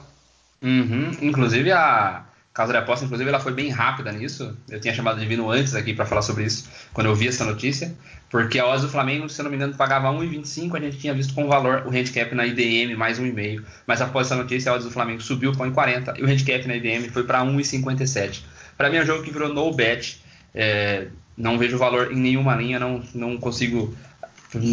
Uhum. 0.62 1.10
Inclusive 1.22 1.70
a 1.72 2.22
casa 2.56 2.72
de 2.72 2.78
aposta, 2.78 3.04
inclusive, 3.04 3.28
ela 3.28 3.38
foi 3.38 3.52
bem 3.52 3.68
rápida 3.68 4.10
nisso. 4.10 4.56
Eu 4.70 4.80
tinha 4.80 4.94
chamado 4.94 5.20
de 5.20 5.26
Vino 5.26 5.50
antes 5.50 5.74
aqui 5.74 5.92
para 5.92 6.06
falar 6.06 6.22
sobre 6.22 6.44
isso, 6.44 6.66
quando 6.94 7.06
eu 7.06 7.14
vi 7.14 7.28
essa 7.28 7.44
notícia. 7.44 7.94
Porque 8.30 8.58
a 8.58 8.66
odds 8.66 8.80
do 8.80 8.88
Flamengo, 8.88 9.28
se 9.28 9.38
eu 9.38 9.44
não 9.44 9.50
me 9.50 9.58
engano, 9.58 9.74
pagava 9.74 10.08
1,25, 10.08 10.74
a 10.74 10.80
gente 10.80 10.96
tinha 10.96 11.12
visto 11.12 11.34
com 11.34 11.46
valor 11.46 11.82
o 11.86 11.90
handicap 11.90 12.34
na 12.34 12.46
IDM 12.46 12.96
mais 12.96 13.20
1,5. 13.20 13.62
Mas 13.86 14.00
após 14.00 14.28
essa 14.28 14.36
notícia, 14.36 14.72
a 14.72 14.74
odds 14.74 14.86
do 14.86 14.90
Flamengo 14.90 15.20
subiu 15.20 15.52
para 15.52 15.66
1,40 15.66 16.18
e 16.18 16.22
o 16.22 16.26
handicap 16.26 16.66
na 16.66 16.76
IDM 16.76 17.10
foi 17.10 17.24
para 17.24 17.44
1,57. 17.44 18.40
Para 18.74 18.88
mim 18.88 18.96
é 18.96 19.02
um 19.02 19.06
jogo 19.06 19.22
que 19.22 19.30
virou 19.30 19.52
no 19.52 19.70
bet. 19.74 20.22
É, 20.54 21.08
não 21.36 21.58
vejo 21.58 21.76
valor 21.76 22.10
em 22.10 22.16
nenhuma 22.16 22.56
linha, 22.56 22.78
não, 22.78 23.02
não 23.14 23.36
consigo 23.36 23.94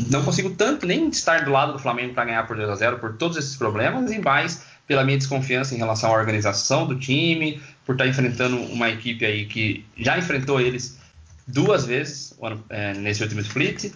não 0.09 0.23
consigo 0.23 0.51
tanto 0.51 0.85
nem 0.85 1.09
estar 1.09 1.43
do 1.43 1.51
lado 1.51 1.73
do 1.73 1.79
Flamengo 1.79 2.13
para 2.13 2.25
ganhar 2.25 2.47
por 2.47 2.55
2 2.55 2.69
a 2.69 2.75
0 2.75 2.99
por 2.99 3.17
todos 3.17 3.35
esses 3.35 3.57
problemas 3.57 4.11
e 4.11 4.19
mais 4.19 4.63
pela 4.87 5.03
minha 5.03 5.17
desconfiança 5.17 5.73
em 5.73 5.77
relação 5.77 6.11
à 6.11 6.17
organização 6.17 6.85
do 6.85 6.97
time, 6.97 7.61
por 7.85 7.95
estar 7.95 8.07
enfrentando 8.07 8.57
uma 8.57 8.89
equipe 8.89 9.25
aí 9.25 9.45
que 9.45 9.85
já 9.97 10.17
enfrentou 10.17 10.59
eles 10.59 10.99
duas 11.47 11.85
vezes 11.85 12.33
é, 12.69 12.93
nesse 12.93 13.21
último 13.23 13.41
split 13.41 13.91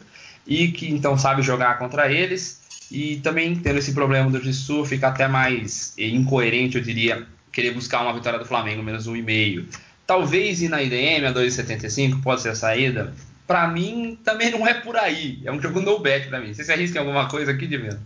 e 0.45 0.69
que 0.69 0.89
então 0.89 1.17
sabe 1.17 1.41
jogar 1.41 1.77
contra 1.77 2.11
eles 2.11 2.61
e 2.91 3.17
também 3.17 3.55
tendo 3.55 3.79
esse 3.79 3.93
problema 3.93 4.29
do 4.29 4.41
Jiu 4.41 4.85
fica 4.85 5.09
até 5.09 5.27
mais 5.27 5.93
incoerente, 5.97 6.77
eu 6.77 6.83
diria, 6.83 7.27
querer 7.51 7.71
buscar 7.71 8.01
uma 8.01 8.13
vitória 8.13 8.39
do 8.39 8.45
Flamengo 8.45 8.81
menos 8.81 9.07
um 9.07 9.15
e 9.15 9.21
meio. 9.21 9.67
Talvez 10.05 10.61
ir 10.61 10.69
na 10.69 10.81
IDM 10.81 11.25
a 11.25 11.33
2,75 11.33 12.21
pode 12.21 12.41
ser 12.41 12.49
a 12.49 12.55
saída. 12.55 13.13
Para 13.45 13.67
mim 13.67 14.17
também 14.23 14.51
não 14.51 14.65
é 14.65 14.73
por 14.73 14.95
aí. 14.95 15.41
É 15.43 15.51
um 15.51 15.61
jogo 15.61 15.81
no 15.81 15.99
bet 15.99 16.27
para 16.27 16.39
mim. 16.39 16.53
Você 16.53 16.63
se 16.63 16.71
arrisca 16.71 16.97
em 16.97 17.01
alguma 17.01 17.27
coisa 17.27 17.51
aqui, 17.51 17.67
Divino? 17.67 17.99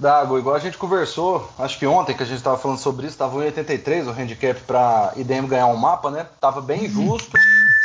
Dago, 0.00 0.38
igual 0.38 0.54
a 0.54 0.60
gente 0.60 0.78
conversou, 0.78 1.50
acho 1.58 1.76
que 1.76 1.86
ontem 1.86 2.16
que 2.16 2.22
a 2.22 2.26
gente 2.26 2.38
estava 2.38 2.56
falando 2.56 2.78
sobre 2.78 3.06
isso, 3.06 3.14
estava 3.14 3.36
1,83 3.36 4.06
o 4.06 4.10
handicap 4.10 4.60
para 4.60 5.12
IDM 5.16 5.48
ganhar 5.48 5.66
um 5.66 5.76
mapa, 5.76 6.08
né? 6.08 6.26
Tava 6.40 6.60
bem 6.60 6.82
uhum. 6.84 6.88
justo, 6.88 7.36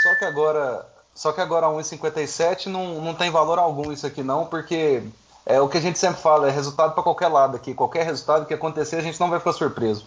só 0.04 0.16
que 0.20 0.26
agora, 0.26 0.86
só 1.16 1.32
que 1.32 1.42
agora 1.42 1.68
1,57 1.68 2.68
não, 2.68 3.02
não 3.02 3.16
tem 3.16 3.32
valor 3.32 3.58
algum 3.58 3.92
isso 3.92 4.06
aqui 4.06 4.22
não, 4.22 4.46
porque 4.46 5.02
é 5.44 5.60
o 5.60 5.68
que 5.68 5.80
a 5.80 5.82
gente 5.82 5.98
sempre 5.98 6.22
fala, 6.22 6.48
é 6.48 6.52
resultado 6.52 6.94
para 6.94 7.02
qualquer 7.02 7.30
lado 7.30 7.56
aqui, 7.56 7.74
qualquer 7.74 8.06
resultado 8.06 8.46
que 8.46 8.54
acontecer 8.54 8.98
a 8.98 9.02
gente 9.02 9.20
não 9.20 9.32
vai 9.32 9.40
ficar 9.40 9.54
surpreso. 9.54 10.06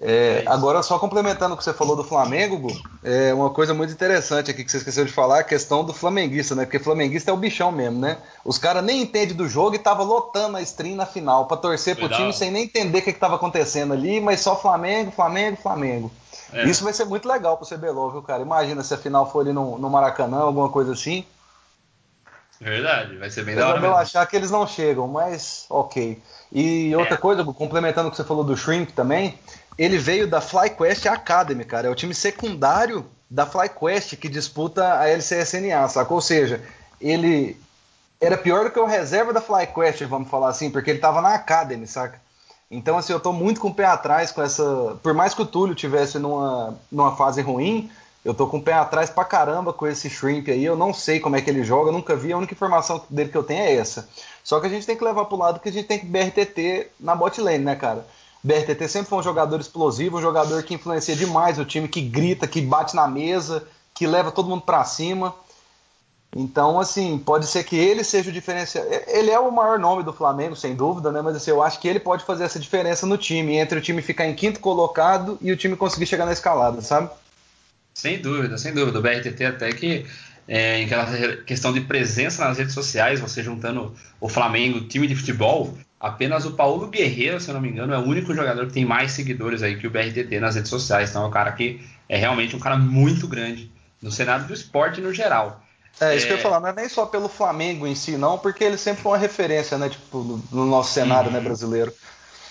É, 0.00 0.42
é 0.44 0.48
agora, 0.48 0.82
só 0.82 0.98
complementando 0.98 1.54
o 1.54 1.56
que 1.56 1.62
você 1.62 1.72
falou 1.72 1.94
do 1.94 2.02
Flamengo, 2.02 2.58
Gu, 2.58 2.82
é 3.02 3.32
uma 3.32 3.50
coisa 3.50 3.72
muito 3.72 3.92
interessante 3.92 4.50
aqui 4.50 4.64
que 4.64 4.70
você 4.70 4.78
esqueceu 4.78 5.04
de 5.04 5.12
falar, 5.12 5.40
a 5.40 5.44
questão 5.44 5.84
do 5.84 5.94
flamenguista, 5.94 6.54
né? 6.54 6.64
Porque 6.64 6.78
flamenguista 6.78 7.30
é 7.30 7.34
o 7.34 7.36
bichão 7.36 7.70
mesmo, 7.70 8.00
né? 8.00 8.18
Os 8.44 8.58
caras 8.58 8.82
nem 8.82 9.02
entendem 9.02 9.36
do 9.36 9.48
jogo 9.48 9.76
e 9.76 9.78
tava 9.78 10.02
lotando 10.02 10.56
a 10.56 10.62
stream 10.62 10.96
na 10.96 11.06
final 11.06 11.46
para 11.46 11.56
torcer 11.56 11.96
pro 11.96 12.08
time 12.08 12.32
sem 12.32 12.50
nem 12.50 12.64
entender 12.64 12.98
o 12.98 13.02
que, 13.02 13.10
estava 13.10 13.36
acontecendo 13.36 13.92
ali, 13.92 14.20
mas 14.20 14.40
só 14.40 14.56
Flamengo, 14.60 15.12
Flamengo, 15.12 15.56
Flamengo. 15.56 16.10
É. 16.52 16.64
Isso 16.64 16.84
vai 16.84 16.92
ser 16.92 17.04
muito 17.04 17.28
legal 17.28 17.56
pro 17.56 17.66
CBLOL, 17.66 18.10
viu, 18.10 18.22
cara? 18.22 18.42
Imagina 18.42 18.82
se 18.82 18.92
a 18.92 18.98
final 18.98 19.30
for 19.30 19.40
ali 19.40 19.52
no, 19.52 19.78
no 19.78 19.88
Maracanã, 19.88 20.38
alguma 20.38 20.68
coisa 20.68 20.92
assim. 20.92 21.24
Verdade, 22.60 23.16
vai 23.16 23.28
ser 23.30 23.44
bem 23.44 23.54
da 23.54 23.68
hora. 23.68 23.84
Eu 23.84 23.96
achar 23.96 24.24
que 24.26 24.36
eles 24.36 24.50
não 24.50 24.66
chegam, 24.66 25.08
mas 25.08 25.66
ok. 25.68 26.22
E 26.52 26.94
outra 26.94 27.14
é. 27.14 27.18
coisa, 27.18 27.44
complementando 27.44 28.08
o 28.08 28.10
que 28.10 28.16
você 28.16 28.24
falou 28.24 28.44
do 28.44 28.56
Shrink 28.56 28.92
também, 28.92 29.38
ele 29.78 29.98
veio 29.98 30.26
da 30.28 30.40
FlyQuest 30.40 31.06
Academy, 31.06 31.64
cara. 31.64 31.88
É 31.88 31.90
o 31.90 31.94
time 31.94 32.14
secundário 32.14 33.06
da 33.30 33.46
FlyQuest 33.46 34.16
que 34.16 34.28
disputa 34.28 35.00
a 35.00 35.08
LCSNA, 35.08 35.88
saca? 35.88 36.14
Ou 36.14 36.20
seja, 36.20 36.62
ele 37.00 37.56
era 38.20 38.36
pior 38.36 38.64
do 38.64 38.70
que 38.70 38.78
o 38.78 38.86
reserva 38.86 39.32
da 39.32 39.40
FlyQuest, 39.40 40.04
vamos 40.04 40.30
falar 40.30 40.48
assim, 40.48 40.70
porque 40.70 40.90
ele 40.90 41.00
tava 41.00 41.20
na 41.20 41.34
Academy, 41.34 41.86
saca? 41.86 42.22
Então, 42.70 42.96
assim, 42.96 43.12
eu 43.12 43.20
tô 43.20 43.32
muito 43.32 43.60
com 43.60 43.68
o 43.68 43.74
pé 43.74 43.84
atrás 43.84 44.32
com 44.32 44.42
essa. 44.42 44.96
Por 45.02 45.14
mais 45.14 45.34
que 45.34 45.42
o 45.42 45.46
Túlio 45.46 45.74
tivesse 45.74 46.18
numa, 46.18 46.76
numa 46.90 47.14
fase 47.14 47.40
ruim, 47.40 47.90
eu 48.24 48.32
tô 48.32 48.46
com 48.46 48.56
o 48.56 48.62
pé 48.62 48.72
atrás 48.72 49.10
pra 49.10 49.24
caramba 49.24 49.72
com 49.72 49.86
esse 49.86 50.08
Shrimp 50.08 50.48
aí. 50.48 50.64
Eu 50.64 50.74
não 50.74 50.92
sei 50.92 51.20
como 51.20 51.36
é 51.36 51.42
que 51.42 51.50
ele 51.50 51.62
joga, 51.62 51.92
nunca 51.92 52.16
vi. 52.16 52.32
A 52.32 52.38
única 52.38 52.54
informação 52.54 53.04
dele 53.10 53.28
que 53.28 53.36
eu 53.36 53.44
tenho 53.44 53.62
é 53.62 53.74
essa. 53.74 54.08
Só 54.42 54.58
que 54.60 54.66
a 54.66 54.70
gente 54.70 54.86
tem 54.86 54.96
que 54.96 55.04
levar 55.04 55.26
pro 55.26 55.36
lado 55.36 55.60
que 55.60 55.68
a 55.68 55.72
gente 55.72 55.86
tem 55.86 55.98
que 55.98 56.06
BRTT 56.06 56.88
na 56.98 57.14
bot 57.14 57.38
lane, 57.40 57.58
né, 57.58 57.76
cara? 57.76 58.06
BRTT 58.44 58.86
sempre 58.88 59.08
foi 59.08 59.18
um 59.18 59.22
jogador 59.22 59.58
explosivo, 59.58 60.18
um 60.18 60.20
jogador 60.20 60.62
que 60.62 60.74
influencia 60.74 61.16
demais 61.16 61.58
o 61.58 61.64
time, 61.64 61.88
que 61.88 62.02
grita, 62.02 62.46
que 62.46 62.60
bate 62.60 62.94
na 62.94 63.08
mesa, 63.08 63.66
que 63.94 64.06
leva 64.06 64.30
todo 64.30 64.50
mundo 64.50 64.60
para 64.60 64.84
cima. 64.84 65.34
Então, 66.36 66.78
assim, 66.78 67.16
pode 67.16 67.46
ser 67.46 67.64
que 67.64 67.74
ele 67.74 68.04
seja 68.04 68.28
o 68.28 68.32
diferencial. 68.32 68.84
Ele 69.06 69.30
é 69.30 69.38
o 69.38 69.50
maior 69.50 69.78
nome 69.78 70.02
do 70.02 70.12
Flamengo, 70.12 70.54
sem 70.54 70.74
dúvida, 70.74 71.10
né? 71.10 71.22
Mas 71.22 71.36
assim, 71.36 71.52
eu 71.52 71.62
acho 71.62 71.80
que 71.80 71.88
ele 71.88 72.00
pode 72.00 72.24
fazer 72.24 72.44
essa 72.44 72.58
diferença 72.58 73.06
no 73.06 73.16
time, 73.16 73.56
entre 73.56 73.78
o 73.78 73.80
time 73.80 74.02
ficar 74.02 74.26
em 74.26 74.34
quinto 74.34 74.60
colocado 74.60 75.38
e 75.40 75.50
o 75.50 75.56
time 75.56 75.74
conseguir 75.74 76.06
chegar 76.06 76.26
na 76.26 76.32
escalada, 76.32 76.82
sabe? 76.82 77.08
Sem 77.94 78.20
dúvida, 78.20 78.58
sem 78.58 78.74
dúvida. 78.74 78.98
O 78.98 79.02
BRTT 79.02 79.44
até 79.44 79.72
que 79.72 80.04
é, 80.46 80.82
em 80.82 80.88
questão 81.46 81.72
de 81.72 81.80
presença 81.80 82.44
nas 82.44 82.58
redes 82.58 82.74
sociais, 82.74 83.20
você 83.20 83.42
juntando 83.42 83.94
o 84.20 84.28
Flamengo, 84.28 84.82
time 84.82 85.06
de 85.06 85.16
futebol, 85.16 85.72
apenas 85.98 86.44
o 86.44 86.52
Paulo 86.52 86.88
Guerreiro, 86.88 87.40
se 87.40 87.48
eu 87.48 87.54
não 87.54 87.60
me 87.60 87.68
engano, 87.68 87.94
é 87.94 87.98
o 87.98 88.02
único 88.02 88.34
jogador 88.34 88.66
que 88.66 88.72
tem 88.72 88.84
mais 88.84 89.12
seguidores 89.12 89.62
aí 89.62 89.76
que 89.78 89.86
o 89.86 89.90
BRTT 89.90 90.40
nas 90.40 90.54
redes 90.54 90.70
sociais. 90.70 91.10
Então 91.10 91.24
é 91.24 91.26
um 91.26 91.30
cara 91.30 91.52
que 91.52 91.80
é 92.08 92.16
realmente 92.16 92.54
um 92.54 92.60
cara 92.60 92.76
muito 92.76 93.26
grande 93.26 93.70
no 94.02 94.12
cenário 94.12 94.46
do 94.46 94.54
esporte 94.54 95.00
no 95.00 95.12
geral. 95.12 95.62
É, 96.00 96.16
isso 96.16 96.26
é... 96.26 96.28
que 96.28 96.32
eu 96.34 96.36
ia 96.36 96.42
falar, 96.42 96.60
não 96.60 96.68
é 96.68 96.72
nem 96.72 96.88
só 96.88 97.06
pelo 97.06 97.28
Flamengo 97.28 97.86
em 97.86 97.94
si, 97.94 98.16
não, 98.16 98.38
porque 98.38 98.64
ele 98.64 98.76
sempre 98.76 99.02
foi 99.02 99.12
uma 99.12 99.18
referência, 99.18 99.78
né, 99.78 99.88
tipo, 99.88 100.18
no, 100.18 100.42
no 100.50 100.66
nosso 100.66 100.92
cenário, 100.92 101.30
né, 101.30 101.40
brasileiro. 101.40 101.92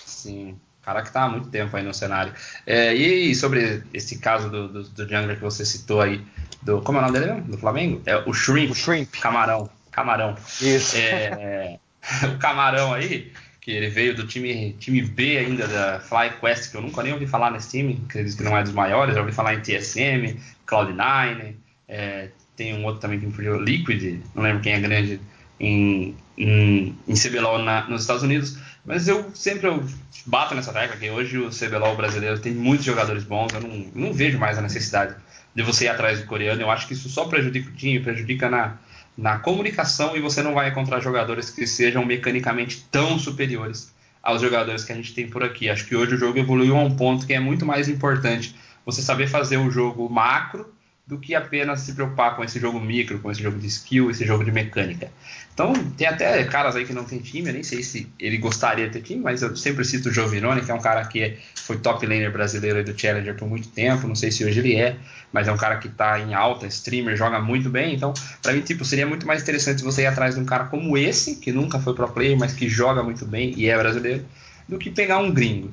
Sim, 0.06 0.58
cara 0.82 1.02
que 1.02 1.08
está 1.08 1.24
há 1.24 1.28
muito 1.28 1.48
tempo 1.48 1.76
aí 1.76 1.82
no 1.82 1.92
cenário. 1.92 2.32
É, 2.66 2.94
e 2.94 3.34
sobre 3.34 3.82
esse 3.92 4.18
caso 4.18 4.48
do, 4.48 4.68
do, 4.68 4.82
do 4.82 5.02
Jungler 5.08 5.36
que 5.36 5.42
você 5.42 5.64
citou 5.64 6.00
aí, 6.00 6.24
do, 6.62 6.80
como 6.80 6.98
é 6.98 7.02
o 7.02 7.04
nome 7.04 7.18
dele 7.18 7.32
mesmo? 7.32 7.50
Do 7.50 7.58
Flamengo? 7.58 8.02
É 8.06 8.16
o 8.16 8.32
Shrimp. 8.32 8.70
O 8.70 8.74
Shrimp. 8.74 9.14
Camarão. 9.20 9.68
Camarão. 9.90 10.34
Isso. 10.60 10.96
É, 10.96 11.78
o 12.34 12.38
Camarão 12.38 12.92
aí, 12.92 13.32
que 13.60 13.70
ele 13.70 13.88
veio 13.88 14.14
do 14.14 14.26
time, 14.26 14.76
time 14.78 15.02
B 15.02 15.38
ainda 15.38 15.66
da 15.66 16.00
FlyQuest, 16.00 16.70
que 16.70 16.76
eu 16.76 16.82
nunca 16.82 17.02
nem 17.02 17.12
ouvi 17.12 17.26
falar 17.26 17.50
nesse 17.50 17.70
time, 17.70 18.02
acredito 18.06 18.36
que 18.36 18.42
não 18.42 18.56
é 18.56 18.62
dos 18.62 18.72
maiores, 18.72 19.14
já 19.14 19.20
ouvi 19.20 19.32
falar 19.32 19.54
em 19.54 19.60
TSM, 19.60 20.38
Cloud9, 20.66 21.54
é, 21.88 22.28
tem 22.56 22.74
um 22.74 22.84
outro 22.84 23.00
também 23.00 23.18
que 23.18 23.26
me 23.26 23.32
fugiu, 23.32 23.58
Liquid, 23.60 24.20
não 24.34 24.42
lembro 24.42 24.62
quem 24.62 24.74
é 24.74 24.80
grande 24.80 25.20
em, 25.58 26.14
em, 26.36 26.96
em 27.08 27.14
CBLOL 27.14 27.58
na, 27.58 27.88
nos 27.88 28.02
Estados 28.02 28.22
Unidos, 28.22 28.58
mas 28.84 29.08
eu 29.08 29.30
sempre 29.34 29.66
eu 29.66 29.82
bato 30.26 30.54
nessa 30.54 30.72
tecla 30.72 30.96
que 30.96 31.08
hoje 31.08 31.38
o 31.38 31.50
CBLOL 31.50 31.96
brasileiro 31.96 32.38
tem 32.38 32.52
muitos 32.52 32.84
jogadores 32.84 33.24
bons, 33.24 33.52
eu 33.54 33.60
não, 33.60 33.90
não 33.94 34.12
vejo 34.12 34.38
mais 34.38 34.58
a 34.58 34.62
necessidade 34.62 35.16
de 35.54 35.62
você 35.62 35.84
ir 35.84 35.88
atrás 35.88 36.20
do 36.20 36.26
coreano, 36.26 36.60
eu 36.60 36.70
acho 36.70 36.86
que 36.86 36.92
isso 36.92 37.08
só 37.08 37.26
prejudica 37.26 37.70
o 37.70 37.74
time, 37.74 38.00
prejudica 38.00 38.50
na, 38.50 38.76
na 39.16 39.38
comunicação 39.38 40.16
e 40.16 40.20
você 40.20 40.42
não 40.42 40.54
vai 40.54 40.68
encontrar 40.68 41.00
jogadores 41.00 41.50
que 41.50 41.66
sejam 41.66 42.04
mecanicamente 42.04 42.84
tão 42.90 43.18
superiores 43.18 43.94
aos 44.22 44.40
jogadores 44.40 44.84
que 44.84 44.92
a 44.92 44.96
gente 44.96 45.14
tem 45.14 45.28
por 45.28 45.44
aqui. 45.44 45.68
Acho 45.68 45.86
que 45.86 45.94
hoje 45.94 46.14
o 46.14 46.18
jogo 46.18 46.38
evoluiu 46.38 46.76
a 46.76 46.82
um 46.82 46.96
ponto 46.96 47.26
que 47.26 47.34
é 47.34 47.40
muito 47.40 47.64
mais 47.64 47.88
importante 47.88 48.56
você 48.84 49.00
saber 49.00 49.28
fazer 49.28 49.58
o 49.58 49.70
jogo 49.70 50.08
macro 50.08 50.73
do 51.06 51.18
que 51.18 51.34
apenas 51.34 51.80
se 51.80 51.92
preocupar 51.92 52.34
com 52.34 52.42
esse 52.42 52.58
jogo 52.58 52.80
micro, 52.80 53.18
com 53.18 53.30
esse 53.30 53.42
jogo 53.42 53.58
de 53.58 53.66
skill, 53.66 54.10
esse 54.10 54.24
jogo 54.24 54.42
de 54.42 54.50
mecânica. 54.50 55.10
Então, 55.52 55.74
tem 55.96 56.06
até 56.06 56.42
caras 56.44 56.74
aí 56.74 56.86
que 56.86 56.94
não 56.94 57.04
tem 57.04 57.18
time, 57.18 57.48
eu 57.48 57.52
nem 57.52 57.62
sei 57.62 57.82
se 57.82 58.08
ele 58.18 58.38
gostaria 58.38 58.86
de 58.86 58.94
ter 58.94 59.02
time, 59.02 59.22
mas 59.22 59.42
eu 59.42 59.54
sempre 59.54 59.84
cito 59.84 60.08
o 60.08 60.12
Giovinone, 60.12 60.62
que 60.62 60.70
é 60.70 60.74
um 60.74 60.80
cara 60.80 61.04
que 61.04 61.36
foi 61.54 61.76
top 61.76 62.06
laner 62.06 62.32
brasileiro 62.32 62.82
do 62.82 62.98
Challenger 62.98 63.36
por 63.36 63.46
muito 63.46 63.68
tempo, 63.68 64.08
não 64.08 64.16
sei 64.16 64.32
se 64.32 64.44
hoje 64.44 64.60
ele 64.60 64.76
é, 64.76 64.96
mas 65.30 65.46
é 65.46 65.52
um 65.52 65.58
cara 65.58 65.76
que 65.76 65.88
está 65.88 66.18
em 66.18 66.32
alta, 66.32 66.66
streamer, 66.66 67.16
joga 67.16 67.38
muito 67.38 67.68
bem, 67.68 67.94
então, 67.94 68.14
para 68.42 68.54
mim, 68.54 68.62
tipo, 68.62 68.82
seria 68.82 69.06
muito 69.06 69.26
mais 69.26 69.42
interessante 69.42 69.84
você 69.84 70.02
ir 70.02 70.06
atrás 70.06 70.34
de 70.34 70.40
um 70.40 70.44
cara 70.46 70.64
como 70.64 70.96
esse, 70.96 71.36
que 71.36 71.52
nunca 71.52 71.78
foi 71.78 71.94
pro 71.94 72.08
player, 72.08 72.38
mas 72.38 72.54
que 72.54 72.66
joga 72.66 73.02
muito 73.02 73.26
bem 73.26 73.52
e 73.58 73.68
é 73.68 73.76
brasileiro, 73.76 74.24
do 74.66 74.78
que 74.78 74.90
pegar 74.90 75.18
um 75.18 75.30
gringo. 75.30 75.70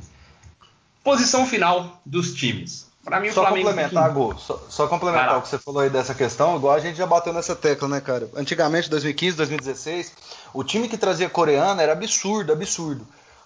Posição 1.04 1.48
final 1.48 2.02
dos 2.06 2.34
times. 2.34 2.91
Para 3.04 3.20
mim, 3.20 3.30
o 3.30 3.34
só 3.34 3.42
Flamengo. 3.42 3.68
Complementar, 3.68 4.14
Gu, 4.14 4.36
só, 4.38 4.62
só 4.70 4.88
complementar 4.88 5.38
o 5.38 5.42
que 5.42 5.48
você 5.48 5.58
falou 5.58 5.82
aí 5.82 5.90
dessa 5.90 6.14
questão, 6.14 6.56
igual 6.56 6.76
a 6.76 6.80
gente 6.80 6.98
já 6.98 7.08
bateu 7.08 7.34
nessa 7.34 7.56
tecla, 7.56 7.88
né, 7.88 8.00
cara? 8.00 8.30
Antigamente, 8.36 8.90
2015, 8.90 9.38
2016, 9.38 10.14
o 10.54 10.64
time 10.64 10.88
que 10.88 10.98
trazia 10.98 11.28
coreano 11.28 11.82
era 11.82 11.94
absurdo, 11.94 12.54
absurdo. 12.54 13.06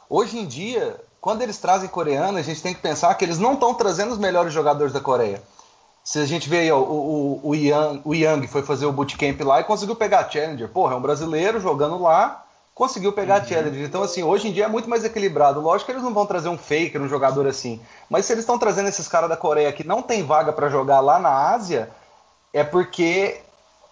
Hoje 0.09 0.37
em 0.37 0.45
dia, 0.45 0.99
quando 1.21 1.41
eles 1.41 1.57
trazem 1.57 1.89
coreano, 1.89 2.37
a 2.37 2.41
gente 2.41 2.61
tem 2.61 2.73
que 2.73 2.81
pensar 2.81 3.15
que 3.15 3.25
eles 3.25 3.39
não 3.39 3.53
estão 3.53 3.73
trazendo 3.73 4.11
os 4.11 4.19
melhores 4.19 4.53
jogadores 4.53 4.93
da 4.93 4.99
Coreia. 4.99 5.41
Se 6.03 6.19
a 6.19 6.25
gente 6.25 6.47
vê 6.47 6.59
aí, 6.59 6.71
ó, 6.71 6.77
o, 6.77 7.41
o, 7.43 7.49
o, 7.49 7.55
Yang, 7.55 8.01
o 8.05 8.13
Yang 8.13 8.47
foi 8.47 8.61
fazer 8.61 8.85
o 8.85 8.91
bootcamp 8.91 9.41
lá 9.41 9.59
e 9.59 9.63
conseguiu 9.63 9.95
pegar 9.95 10.19
a 10.19 10.29
Challenger. 10.29 10.69
Porra, 10.69 10.93
é 10.93 10.97
um 10.97 11.01
brasileiro 11.01 11.59
jogando 11.59 11.99
lá, 11.99 12.44
conseguiu 12.75 13.13
pegar 13.13 13.37
uhum. 13.37 13.41
a 13.41 13.45
Challenger. 13.45 13.85
Então, 13.85 14.03
assim, 14.03 14.21
hoje 14.21 14.49
em 14.49 14.51
dia 14.51 14.65
é 14.65 14.67
muito 14.67 14.89
mais 14.89 15.05
equilibrado. 15.05 15.61
Lógico 15.61 15.85
que 15.85 15.93
eles 15.93 16.03
não 16.03 16.13
vão 16.13 16.25
trazer 16.25 16.49
um 16.49 16.57
faker, 16.57 17.01
um 17.01 17.07
jogador 17.07 17.47
assim. 17.47 17.79
Mas 18.09 18.25
se 18.25 18.33
eles 18.33 18.43
estão 18.43 18.59
trazendo 18.59 18.89
esses 18.89 19.07
caras 19.07 19.29
da 19.29 19.37
Coreia 19.37 19.71
que 19.71 19.87
não 19.87 20.01
tem 20.01 20.23
vaga 20.23 20.51
para 20.51 20.69
jogar 20.69 20.99
lá 20.99 21.17
na 21.17 21.29
Ásia, 21.29 21.89
é 22.53 22.65
porque 22.65 23.39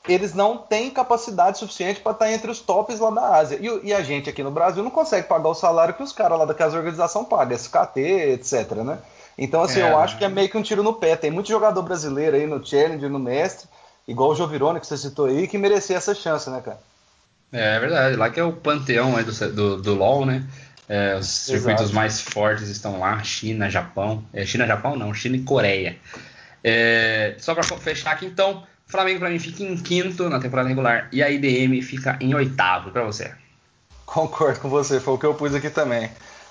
eles 0.06 0.34
não 0.34 0.58
têm 0.58 0.92
capacidade 0.92 1.58
suficiente 1.58 2.02
para 2.02 2.12
estar 2.12 2.26
tá 2.26 2.32
entre 2.32 2.52
os 2.52 2.60
tops 2.60 3.00
lá 3.00 3.10
da 3.10 3.38
Ásia. 3.38 3.58
E, 3.62 3.88
e, 3.88 3.94
a 3.94 4.04
gente 4.04 4.30
aqui 4.30 4.44
no 4.44 4.52
Brasil 4.52 4.84
não 4.84 4.92
consegue 4.92 5.30
pagar 5.30 5.48
o 5.48 5.56
salário 5.56 5.94
que 5.94 6.04
os 6.04 6.12
caras 6.12 6.38
lá 6.38 6.44
daquela 6.44 6.76
organização 6.76 7.24
pagam, 7.24 7.56
SKT, 7.56 8.00
etc, 8.34 8.72
né? 8.84 9.00
Então, 9.38 9.64
assim, 9.64 9.80
é, 9.80 9.90
eu 9.90 9.98
acho 9.98 10.18
que 10.18 10.26
é 10.26 10.30
meio 10.30 10.50
que 10.50 10.58
um 10.58 10.62
tiro 10.62 10.84
no 10.84 10.94
pé. 10.94 11.16
Tem 11.16 11.32
muito 11.32 11.48
jogador 11.48 11.82
brasileiro 11.82 12.36
aí 12.36 12.46
no 12.46 12.64
Challenge, 12.64 13.08
no 13.08 13.18
Mestre, 13.18 13.68
igual 14.06 14.32
o 14.32 14.36
Jovirone 14.36 14.82
que 14.82 14.86
você 14.86 14.98
citou 14.98 15.26
aí, 15.26 15.48
que 15.48 15.58
merecia 15.58 15.96
essa 15.96 16.14
chance, 16.14 16.50
né, 16.50 16.62
cara? 16.62 16.80
É, 17.54 17.76
é 17.76 17.80
verdade. 17.80 18.16
Lá 18.16 18.30
que 18.30 18.40
é 18.40 18.44
o 18.44 18.52
panteão 18.52 19.16
aí 19.16 19.24
do, 19.24 19.52
do, 19.54 19.82
do 19.82 19.94
LoL, 19.94 20.26
né? 20.26 20.44
É, 20.90 21.16
os 21.16 21.28
circuitos 21.28 21.84
Exato. 21.84 21.96
mais 21.96 22.20
fortes 22.20 22.68
estão 22.68 23.00
lá, 23.00 23.24
China, 23.24 23.70
Japão. 23.70 24.24
É, 24.34 24.46
China, 24.46 24.68
Japão 24.68 24.98
não, 24.98 25.14
China 25.14 25.38
e 25.38 25.44
Coreia. 25.44 25.98
É, 26.64 27.36
só 27.40 27.54
para 27.54 27.64
fechar 27.64 28.12
aqui 28.12 28.26
então, 28.26 28.64
Flamengo 28.86 29.20
para 29.20 29.30
mim 29.30 29.40
fica 29.40 29.64
em 29.64 29.76
quinto 29.76 30.30
na 30.30 30.40
temporada 30.40 30.70
regular 30.70 31.10
e 31.12 31.22
a 31.24 31.30
IDM 31.30 31.82
fica 31.82 32.18
em 32.20 32.34
oitavo 32.34 32.92
para 32.92 33.04
você. 33.04 33.34
Concordo 34.06 34.60
com 34.60 34.70
você, 34.70 35.00
foi 35.00 35.14
o 35.14 35.18
que 35.18 35.26
eu 35.26 35.34
pus 35.34 35.56
aqui 35.56 35.70
também. 35.70 36.10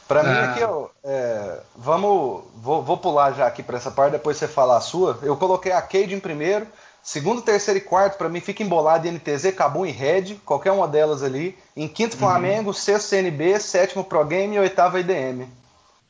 Para 0.09 0.21
ah. 0.21 0.25
mim 0.25 0.51
aqui, 0.51 0.65
ó, 0.65 0.89
é, 1.05 1.61
vamos, 1.77 2.43
vou, 2.57 2.83
vou, 2.83 2.99
pular 2.99 3.33
já 3.33 3.47
aqui 3.47 3.63
para 3.63 3.77
essa 3.77 3.91
parte, 3.91 4.13
depois 4.13 4.37
você 4.37 4.49
falar 4.49 4.79
a 4.79 4.81
sua. 4.81 5.19
Eu 5.23 5.37
coloquei 5.37 5.73
a 5.73 5.81
Cade 5.81 6.15
em 6.15 6.21
primeiro, 6.21 6.67
segundo, 7.03 7.43
terceiro 7.43 7.79
e 7.79 7.83
quarto, 7.83 8.17
para 8.17 8.29
mim 8.29 8.41
fica 8.41 8.63
embolado 8.63 9.11
NTZ, 9.11 9.55
Cabum 9.55 9.85
e 9.85 9.91
Red, 9.91 10.37
qualquer 10.45 10.73
uma 10.73 10.87
delas 10.87 11.23
ali. 11.23 11.59
Em 11.77 11.89
quinto 11.89 12.17
Flamengo, 12.17 12.69
uhum. 12.69 12.75
sexto 12.75 13.09
CNB, 13.09 13.59
sétimo 13.59 14.05
Pro 14.05 14.25
Game 14.25 14.55
e 14.55 14.59
oitavo 14.59 14.99
IDM. 14.99 15.47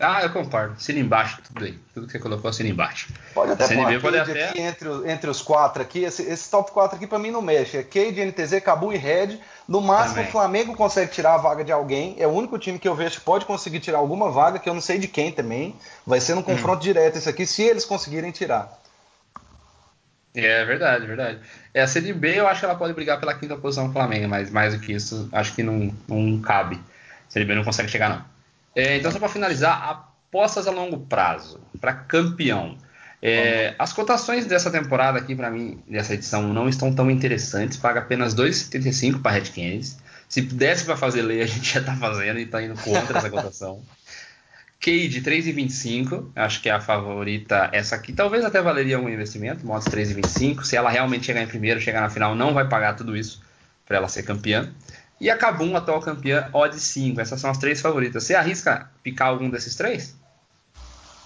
Ah, 0.03 0.21
eu 0.25 0.31
concordo. 0.31 0.75
Assina 0.75 0.99
embaixo, 0.99 1.41
tudo 1.47 1.65
aí. 1.65 1.79
Tudo 1.95 2.07
que 2.07 2.13
você 2.13 2.19
colocou, 2.19 2.51
assina 2.51 2.69
embaixo. 2.69 3.13
Pode 3.33 3.53
até 3.53 3.69
CNB 3.69 4.01
pode 4.01 4.19
até... 4.19 4.49
aqui 4.49 4.61
entre, 4.61 4.89
entre 5.09 5.31
os 5.31 5.41
quatro 5.41 5.81
aqui. 5.81 6.03
Esse, 6.03 6.23
esse 6.25 6.51
top 6.51 6.73
4 6.73 6.97
aqui 6.97 7.07
para 7.07 7.21
mim 7.21 7.31
não 7.31 7.41
mexe. 7.41 7.77
É 7.77 7.85
Cade, 7.85 8.21
NTZ, 8.25 8.61
Cabu 8.65 8.93
e 8.93 8.97
Red. 8.97 9.39
No 9.69 9.81
máximo 9.81 10.17
Também. 10.17 10.29
o 10.29 10.33
Flamengo 10.33 10.75
consegue 10.75 11.13
tirar 11.13 11.35
a 11.35 11.39
vaga 11.39 11.63
de 11.63 11.71
alguém. 11.71 12.17
É 12.19 12.27
o 12.27 12.31
único 12.31 12.59
time 12.59 12.81
que 12.81 12.89
eu 12.89 12.97
vejo 12.97 13.21
que 13.21 13.25
pode 13.25 13.45
conseguir 13.45 13.79
tirar 13.79 13.99
alguma 13.99 14.29
vaga, 14.29 14.59
que 14.59 14.69
eu 14.69 14.75
não 14.75 14.81
sei 14.81 14.99
de 14.99 15.07
quem 15.07 15.31
também. 15.31 15.77
Vai 16.05 16.21
ser 16.21 16.35
no 16.35 16.43
confronto 16.43 16.79
hum. 16.79 16.81
direto 16.81 17.19
isso 17.19 17.29
aqui, 17.29 17.47
se 17.47 17.63
eles 17.63 17.85
conseguirem 17.85 18.33
tirar. 18.33 18.82
É 20.35 20.65
verdade, 20.65 21.07
verdade. 21.07 21.39
É, 21.75 21.83
a 21.83 21.87
CNB 21.87 22.39
eu 22.39 22.49
acho 22.49 22.61
que 22.61 22.67
ela 22.67 22.75
pode 22.75 22.95
brigar 22.95 23.21
pela 23.21 23.35
quinta 23.35 23.57
posição 23.57 23.89
do 23.89 23.93
Flamengo, 23.93 24.29
mas 24.29 24.51
mais 24.51 24.75
do 24.75 24.81
que 24.81 24.93
isso, 24.93 25.29
acho 25.31 25.55
que 25.55 25.63
não, 25.63 25.95
não 26.09 26.41
cabe. 26.41 26.77
A 26.77 27.31
CNB 27.31 27.55
não 27.55 27.65
consegue 27.65 27.91
chegar, 27.91 28.09
não. 28.09 28.25
É, 28.75 28.97
então, 28.97 29.11
só 29.11 29.19
para 29.19 29.29
finalizar, 29.29 29.91
apostas 29.91 30.67
a 30.67 30.71
longo 30.71 30.99
prazo 31.01 31.61
para 31.81 31.93
campeão. 31.93 32.79
É, 33.21 33.75
as 33.79 33.93
cotações 33.93 34.47
dessa 34.47 34.71
temporada 34.71 35.19
aqui, 35.19 35.37
para 35.37 35.51
mim, 35.51 35.81
dessa 35.87 36.15
edição, 36.15 36.53
não 36.53 36.69
estão 36.69 36.93
tão 36.93 37.11
interessantes. 37.11 37.77
Paga 37.77 38.01
apenas 38.01 38.35
2,75 38.35 39.21
para 39.21 39.33
Red 39.33 39.51
Canids. 39.51 39.99
Se 40.29 40.41
desse 40.41 40.85
para 40.85 40.97
fazer 40.97 41.23
lei, 41.23 41.43
a 41.43 41.47
gente 41.47 41.75
já 41.75 41.81
está 41.81 41.95
fazendo 41.95 42.39
e 42.39 42.43
está 42.43 42.63
indo 42.63 42.75
contra 42.81 43.19
essa 43.19 43.31
cotação. 43.31 43.83
Cade 44.83 45.23
3,25, 45.23 46.33
acho 46.35 46.61
que 46.61 46.69
é 46.69 46.73
a 46.73 46.81
favorita 46.81 47.71
essa 47.73 47.95
aqui. 47.95 48.13
Talvez 48.13 48.45
até 48.45 48.61
valeria 48.61 48.99
um 48.99 49.09
investimento, 49.09 49.65
modos 49.65 49.87
3,25. 49.87 50.65
Se 50.65 50.75
ela 50.75 50.91
realmente 50.91 51.25
chegar 51.25 51.41
em 51.41 51.47
primeiro, 51.47 51.81
chegar 51.81 52.01
na 52.01 52.11
final, 52.11 52.35
não 52.35 52.53
vai 52.53 52.69
pagar 52.69 52.97
tudo 52.97 53.17
isso 53.17 53.41
para 53.87 53.99
ela 53.99 54.09
ser 54.09 54.25
campeã. 54.25 54.75
E 55.21 55.31
a 55.31 55.39
Kabum, 55.39 55.77
atual 55.77 56.01
campeã, 56.01 56.51
odd 56.53 56.77
5. 56.77 57.21
Essas 57.21 57.41
são 57.41 57.49
as 57.49 57.59
três 57.59 57.81
favoritas. 57.81 58.25
Você 58.25 58.35
arrisca 58.35 58.91
picar 59.05 59.29
algum 59.29 59.49
desses 59.49 59.77
três? 59.77 60.17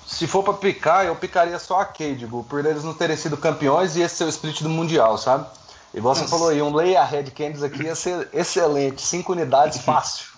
Se 0.07 0.27
for 0.27 0.43
para 0.43 0.53
picar, 0.53 1.07
eu 1.07 1.17
picaria 1.17 1.59
só 1.59 1.81
a 1.81 1.87
Cade, 1.87 2.29
por 2.49 2.65
eles 2.65 2.85
não 2.85 2.93
terem 2.93 3.17
sido 3.17 3.39
campeões 3.39 3.97
e 3.97 4.03
esse 4.03 4.17
ser 4.17 4.25
o 4.25 4.29
split 4.29 4.61
do 4.61 4.69
Mundial, 4.69 5.17
sabe? 5.17 5.47
Igual 5.95 6.15
Nossa. 6.15 6.27
você 6.27 6.31
falou 6.31 6.51
aí, 6.51 6.61
um 6.61 6.75
Leia 6.75 7.03
Red 7.03 7.31
Candies 7.31 7.63
aqui 7.63 7.85
ia 7.85 7.95
ser 7.95 8.29
excelente. 8.35 9.01
Cinco 9.01 9.33
unidades 9.33 9.79
fácil. 9.83 10.36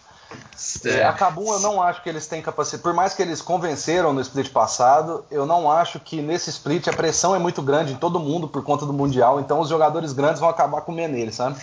É, 0.84 1.04
a 1.04 1.12
Kabum 1.12 1.52
eu 1.52 1.60
não 1.60 1.82
acho 1.82 2.02
que 2.02 2.08
eles 2.08 2.26
têm 2.26 2.42
capacidade. 2.42 2.82
Por 2.82 2.92
mais 2.92 3.14
que 3.14 3.22
eles 3.22 3.40
convenceram 3.40 4.12
no 4.12 4.20
split 4.20 4.50
passado, 4.50 5.24
eu 5.30 5.46
não 5.46 5.70
acho 5.70 5.98
que 6.00 6.20
nesse 6.20 6.50
split 6.50 6.88
a 6.88 6.92
pressão 6.92 7.34
é 7.34 7.38
muito 7.38 7.62
grande 7.62 7.92
em 7.92 7.96
todo 7.96 8.20
mundo 8.20 8.48
por 8.48 8.62
conta 8.62 8.84
do 8.84 8.92
Mundial. 8.92 9.40
Então 9.40 9.60
os 9.60 9.68
jogadores 9.68 10.12
grandes 10.12 10.40
vão 10.40 10.48
acabar 10.48 10.82
comendo 10.82 11.16
eles, 11.16 11.34
sabe? 11.34 11.56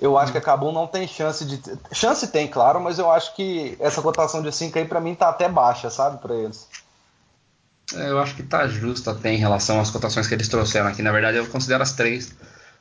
Eu 0.00 0.18
acho 0.18 0.32
que 0.32 0.38
a 0.38 0.40
Cabum 0.40 0.72
não 0.72 0.86
tem 0.86 1.06
chance 1.06 1.44
de. 1.44 1.60
Chance 1.92 2.26
tem, 2.28 2.48
claro, 2.48 2.80
mas 2.80 2.98
eu 2.98 3.10
acho 3.10 3.34
que 3.34 3.76
essa 3.80 4.02
cotação 4.02 4.42
de 4.42 4.50
5 4.52 4.78
aí 4.78 4.84
pra 4.84 5.00
mim 5.00 5.14
tá 5.14 5.28
até 5.28 5.48
baixa, 5.48 5.88
sabe, 5.88 6.18
pra 6.20 6.34
eles. 6.34 6.68
É, 7.94 8.10
eu 8.10 8.18
acho 8.18 8.34
que 8.34 8.42
tá 8.42 8.66
justo 8.66 9.10
até 9.10 9.32
em 9.32 9.36
relação 9.36 9.80
às 9.80 9.90
cotações 9.90 10.26
que 10.26 10.34
eles 10.34 10.48
trouxeram 10.48 10.88
aqui. 10.88 11.02
Na 11.02 11.12
verdade, 11.12 11.36
eu 11.36 11.46
considero 11.46 11.82
as 11.82 11.92
três 11.92 12.34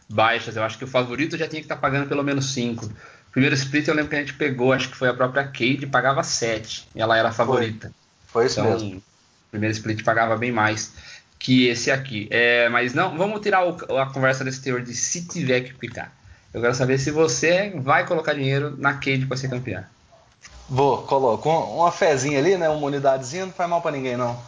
baixas. 0.10 0.56
Eu 0.56 0.64
acho 0.64 0.78
que 0.78 0.84
o 0.84 0.88
favorito 0.88 1.38
já 1.38 1.48
tinha 1.48 1.62
que 1.62 1.66
estar 1.66 1.76
tá 1.76 1.82
pagando 1.82 2.08
pelo 2.08 2.24
menos 2.24 2.54
5. 2.54 2.90
Primeiro 3.34 3.56
split 3.56 3.88
eu 3.88 3.96
lembro 3.96 4.12
que 4.12 4.16
a 4.16 4.20
gente 4.20 4.36
pegou, 4.36 4.72
acho 4.72 4.90
que 4.90 4.96
foi 4.96 5.10
a 5.10 5.14
própria 5.14 5.44
Cade, 5.44 5.88
pagava 5.88 6.24
7. 6.24 6.88
E 6.96 7.02
ela 7.02 7.18
era 7.18 7.30
a 7.30 7.34
favorita. 7.34 7.92
Foi, 8.28 8.44
foi 8.44 8.46
isso 8.46 8.60
então, 8.60 8.72
mesmo. 8.72 9.04
Primeiro 9.50 9.74
split 9.74 10.04
pagava 10.04 10.38
bem 10.38 10.52
mais 10.52 10.94
que 11.40 11.68
esse 11.68 11.90
aqui. 11.90 12.28
É, 12.30 12.70
mas 12.70 12.94
não, 12.94 13.18
vamos 13.18 13.42
tirar 13.42 13.68
o, 13.68 13.98
a 13.98 14.06
conversa 14.06 14.44
desse 14.44 14.62
teor 14.62 14.82
de 14.82 14.94
se 14.94 15.28
tiver 15.28 15.62
que 15.62 15.74
picar. 15.74 16.14
Eu 16.54 16.62
quero 16.62 16.76
saber 16.76 17.00
se 17.00 17.10
você 17.10 17.74
vai 17.76 18.06
colocar 18.06 18.34
dinheiro 18.34 18.76
na 18.78 18.94
Cade 18.94 19.26
para 19.26 19.36
ser 19.36 19.50
campeã. 19.50 19.84
Vou, 20.70 21.02
coloco. 21.02 21.50
Uma 21.50 21.92
fezinha 21.92 22.38
ali, 22.38 22.56
né? 22.56 22.70
Uma 22.70 22.86
unidadezinha, 22.86 23.48
não 23.48 23.54
faz 23.54 23.68
mal 23.68 23.82
para 23.82 23.92
ninguém, 23.92 24.16
não. 24.16 24.40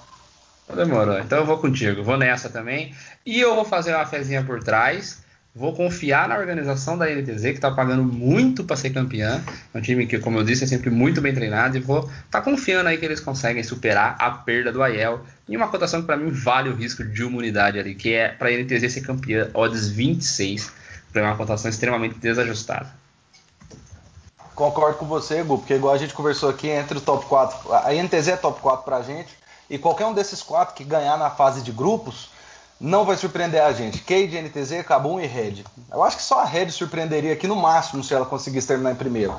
Demorou. 0.74 1.20
Então 1.20 1.40
eu 1.40 1.46
vou 1.46 1.58
contigo. 1.58 2.04
Vou 2.04 2.18
nessa 2.18 2.50
também. 2.50 2.96
E 3.26 3.42
eu 3.42 3.56
vou 3.56 3.66
fazer 3.66 3.96
uma 3.96 4.06
fezinha 4.06 4.44
por 4.44 4.64
trás. 4.64 5.25
Vou 5.56 5.74
confiar 5.74 6.28
na 6.28 6.38
organização 6.38 6.97
da 6.97 7.06
NTZ, 7.06 7.41
que 7.43 7.49
está 7.51 7.72
pagando 7.72 8.03
muito 8.03 8.64
para 8.66 8.76
ser 8.76 8.89
campeã. 8.89 9.41
É 9.74 9.78
um 9.78 9.82
time 9.82 10.06
que, 10.06 10.20
como 10.20 10.38
eu 10.38 10.43
disse, 10.43 10.66
é 10.66 10.68
sempre 10.68 10.89
muito 10.89 11.22
bem 11.22 11.34
treinado. 11.34 11.78
E 11.78 11.80
vou 11.80 11.99
estar 11.99 12.14
tá 12.30 12.41
confiando 12.41 12.89
aí 12.89 12.97
que 12.97 13.06
eles 13.06 13.22
conseguem 13.22 13.64
superar 13.64 14.18
a 14.20 14.32
perda 14.32 14.70
do 14.70 14.84
Aiel. 14.84 15.22
E 15.47 15.56
uma 15.56 15.70
cotação 15.70 16.01
que 16.01 16.08
para 16.08 16.18
mim 16.18 16.30
vale 16.30 16.70
o 16.70 16.76
risco 16.76 17.06
de 17.06 17.24
uma 17.24 17.38
unidade 17.38 17.80
ali, 17.80 17.95
que 17.95 18.14
é 18.14 18.28
para 18.28 18.49
a 18.49 18.51
NTZ 18.51 18.91
ser 18.91 19.01
campeã, 19.01 19.49
odds 19.53 19.88
26 19.88 20.86
tem 21.16 21.24
uma 21.24 21.38
cotação 21.38 21.70
extremamente 21.70 22.16
desajustada. 22.16 22.93
Concordo 24.53 24.97
com 24.97 25.06
você, 25.06 25.41
Gu, 25.43 25.58
porque 25.60 25.76
igual 25.76 25.93
a 25.93 25.97
gente 25.97 26.14
conversou 26.14 26.49
aqui 26.49 26.68
entre 26.68 26.97
o 26.97 27.01
top 27.01 27.26
4, 27.26 27.74
a 27.74 27.93
NTZ 27.93 28.28
é 28.28 28.38
top 28.38 28.60
4 28.62 28.84
pra 28.84 29.01
gente, 29.01 29.30
e 29.70 29.78
qualquer 29.78 30.06
um 30.06 30.14
desses 30.14 30.41
quatro 30.41 30.76
que 30.76 30.84
ganhar 30.84 31.18
na 31.18 31.30
fase 31.30 31.62
de 31.62 31.72
grupos 31.72 32.30
não 32.80 33.06
vai 33.06 33.16
surpreender 33.16 33.62
a 33.62 33.72
gente. 33.72 34.00
Cade, 34.00 34.38
NTZ, 34.42 34.86
Kabum 34.86 35.20
e 35.20 35.26
Red. 35.26 35.64
Eu 35.92 36.04
acho 36.04 36.18
que 36.18 36.24
só 36.24 36.42
a 36.42 36.46
Red 36.46 36.70
surpreenderia 36.70 37.34
aqui 37.34 37.48
no 37.48 37.56
máximo 37.56 38.04
se 38.04 38.14
ela 38.14 38.26
conseguisse 38.26 38.68
terminar 38.68 38.92
em 38.92 38.96
primeiro. 38.96 39.36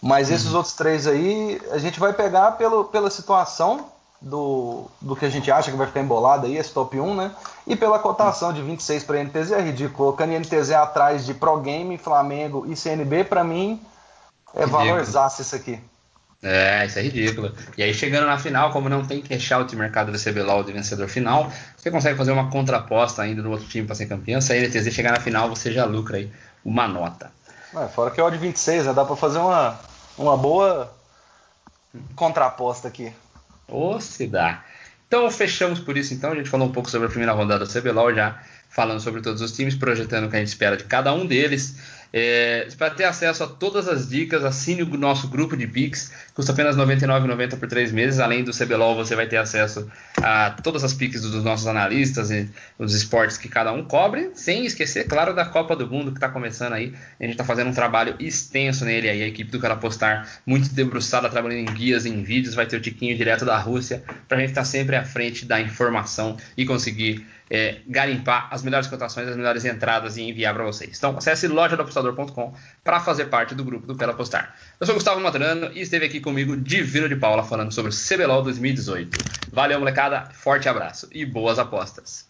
Mas 0.00 0.30
esses 0.30 0.50
uhum. 0.50 0.58
outros 0.58 0.74
três 0.74 1.06
aí, 1.06 1.60
a 1.70 1.78
gente 1.78 1.98
vai 1.98 2.12
pegar 2.12 2.52
pelo, 2.52 2.84
pela 2.84 3.10
situação 3.10 3.86
do, 4.20 4.84
do 5.00 5.14
que 5.14 5.24
a 5.24 5.30
gente 5.30 5.50
acha 5.50 5.70
que 5.70 5.76
vai 5.76 5.86
ficar 5.86 6.00
embolado 6.00 6.46
aí, 6.46 6.56
esse 6.56 6.72
top 6.72 6.98
1, 6.98 7.14
né? 7.14 7.30
E 7.66 7.76
pela 7.76 7.98
cotação 7.98 8.52
de 8.52 8.62
26 8.62 9.04
para 9.04 9.22
NTZ 9.22 9.52
é 9.52 9.60
ridículo. 9.60 9.96
Colocando 9.96 10.38
NTZ 10.38 10.72
atrás 10.72 11.26
de 11.26 11.34
Pro 11.34 11.58
Game, 11.60 11.98
Flamengo 11.98 12.64
e 12.66 12.76
CNB, 12.76 13.24
para 13.24 13.44
mim 13.44 13.80
é 14.54 14.66
valorzaço 14.66 15.42
isso 15.42 15.54
aqui. 15.54 15.80
É, 16.42 16.86
isso 16.86 16.98
é 16.98 17.02
ridículo. 17.02 17.52
E 17.76 17.82
aí, 17.82 17.92
chegando 17.92 18.26
na 18.26 18.38
final, 18.38 18.70
como 18.70 18.88
não 18.88 19.04
tem 19.04 19.20
cash 19.20 19.50
out 19.52 19.74
mercado 19.74 20.12
do 20.12 20.18
CBLOL 20.18 20.62
de 20.62 20.72
vencedor 20.72 21.08
final, 21.08 21.52
você 21.76 21.90
consegue 21.90 22.16
fazer 22.16 22.30
uma 22.30 22.48
contraposta 22.50 23.22
ainda 23.22 23.42
no 23.42 23.50
outro 23.50 23.66
time 23.66 23.86
para 23.86 23.96
ser 23.96 24.06
campeão. 24.06 24.40
Se 24.40 24.52
a 24.52 24.56
NTZ 24.56 24.92
chegar 24.92 25.12
na 25.12 25.20
final, 25.20 25.48
você 25.48 25.72
já 25.72 25.84
lucra 25.84 26.18
aí 26.18 26.30
uma 26.64 26.86
nota. 26.86 27.32
É, 27.76 27.88
fora 27.88 28.10
que 28.10 28.20
é 28.20 28.24
o 28.24 28.30
de 28.30 28.38
26, 28.38 28.86
né? 28.86 28.92
dá 28.92 29.04
para 29.04 29.16
fazer 29.16 29.38
uma, 29.38 29.78
uma 30.16 30.36
boa 30.36 30.94
contraposta 32.14 32.86
aqui. 32.86 33.12
Ou 33.66 34.00
se 34.00 34.26
dá. 34.26 34.62
Então 35.06 35.30
fechamos 35.30 35.80
por 35.80 35.96
isso 35.96 36.14
então. 36.14 36.32
A 36.32 36.34
gente 36.34 36.48
falou 36.48 36.68
um 36.68 36.72
pouco 36.72 36.90
sobre 36.90 37.06
a 37.06 37.10
primeira 37.10 37.32
rodada 37.32 37.64
do 37.64 37.72
CBLOL 37.72 38.14
já, 38.14 38.40
falando 38.70 39.00
sobre 39.00 39.20
todos 39.20 39.42
os 39.42 39.52
times, 39.52 39.74
projetando 39.74 40.26
o 40.26 40.30
que 40.30 40.36
a 40.36 40.38
gente 40.38 40.48
espera 40.48 40.76
de 40.76 40.84
cada 40.84 41.12
um 41.12 41.26
deles. 41.26 41.76
É, 42.12 42.66
para 42.78 42.90
ter 42.90 43.04
acesso 43.04 43.44
a 43.44 43.46
todas 43.46 43.86
as 43.88 44.08
dicas, 44.08 44.44
assine 44.44 44.82
o 44.82 44.96
nosso 44.96 45.28
grupo 45.28 45.56
de 45.56 45.66
Pix, 45.66 46.12
custa 46.34 46.52
apenas 46.52 46.76
R$ 46.76 46.82
99,90 46.82 47.58
por 47.58 47.68
três 47.68 47.92
meses. 47.92 48.18
Além 48.18 48.42
do 48.42 48.52
CBLOL, 48.52 48.96
você 48.96 49.14
vai 49.14 49.26
ter 49.26 49.36
acesso 49.36 49.90
a 50.16 50.50
todas 50.50 50.82
as 50.82 50.94
Pix 50.94 51.20
dos 51.20 51.44
nossos 51.44 51.66
analistas 51.66 52.30
e 52.30 52.48
os 52.78 52.94
esportes 52.94 53.36
que 53.36 53.48
cada 53.48 53.72
um 53.72 53.84
cobre, 53.84 54.30
sem 54.34 54.64
esquecer, 54.64 55.06
claro, 55.06 55.34
da 55.34 55.44
Copa 55.44 55.76
do 55.76 55.86
Mundo 55.86 56.10
que 56.10 56.16
está 56.16 56.28
começando 56.28 56.72
aí. 56.72 56.94
A 57.20 57.24
gente 57.24 57.32
está 57.32 57.44
fazendo 57.44 57.68
um 57.68 57.74
trabalho 57.74 58.16
extenso 58.18 58.84
nele 58.84 59.08
aí, 59.08 59.22
a 59.22 59.26
equipe 59.26 59.50
do 59.50 59.58
Cara 59.58 59.76
Postar, 59.76 60.28
muito 60.46 60.72
debruçada, 60.72 61.28
trabalhando 61.28 61.68
em 61.68 61.74
guias, 61.74 62.06
em 62.06 62.22
vídeos. 62.22 62.54
Vai 62.54 62.66
ter 62.66 62.76
o 62.76 62.80
Tiquinho 62.80 63.16
direto 63.16 63.44
da 63.44 63.58
Rússia, 63.58 64.02
para 64.26 64.38
a 64.38 64.40
gente 64.40 64.50
estar 64.50 64.62
tá 64.62 64.64
sempre 64.64 64.96
à 64.96 65.04
frente 65.04 65.44
da 65.44 65.60
informação 65.60 66.36
e 66.56 66.64
conseguir 66.64 67.26
é, 67.50 67.80
garimpar 67.86 68.48
as 68.50 68.62
melhores 68.62 68.86
cotações, 68.86 69.28
as 69.28 69.36
melhores 69.36 69.64
entradas 69.64 70.16
e 70.16 70.22
enviar 70.22 70.54
para 70.54 70.64
vocês. 70.64 70.96
Então, 70.96 71.16
acesse 71.16 71.46
lojadapostador.com 71.46 72.54
para 72.82 73.00
fazer 73.00 73.26
parte 73.26 73.54
do 73.54 73.64
grupo 73.64 73.86
do 73.86 73.94
Pela 73.94 74.14
Postar. 74.14 74.56
Eu 74.80 74.86
sou 74.86 74.94
Gustavo 74.94 75.20
Maturano 75.20 75.70
e 75.72 75.80
esteve 75.80 76.06
aqui 76.06 76.20
comigo 76.20 76.56
Divino 76.56 77.08
de 77.08 77.16
Paula 77.16 77.42
falando 77.42 77.72
sobre 77.72 77.90
o 77.90 77.94
CBLOL 77.94 78.42
2018. 78.42 79.18
Valeu, 79.52 79.78
molecada, 79.78 80.28
forte 80.32 80.68
abraço 80.68 81.08
e 81.12 81.24
boas 81.24 81.58
apostas. 81.58 82.26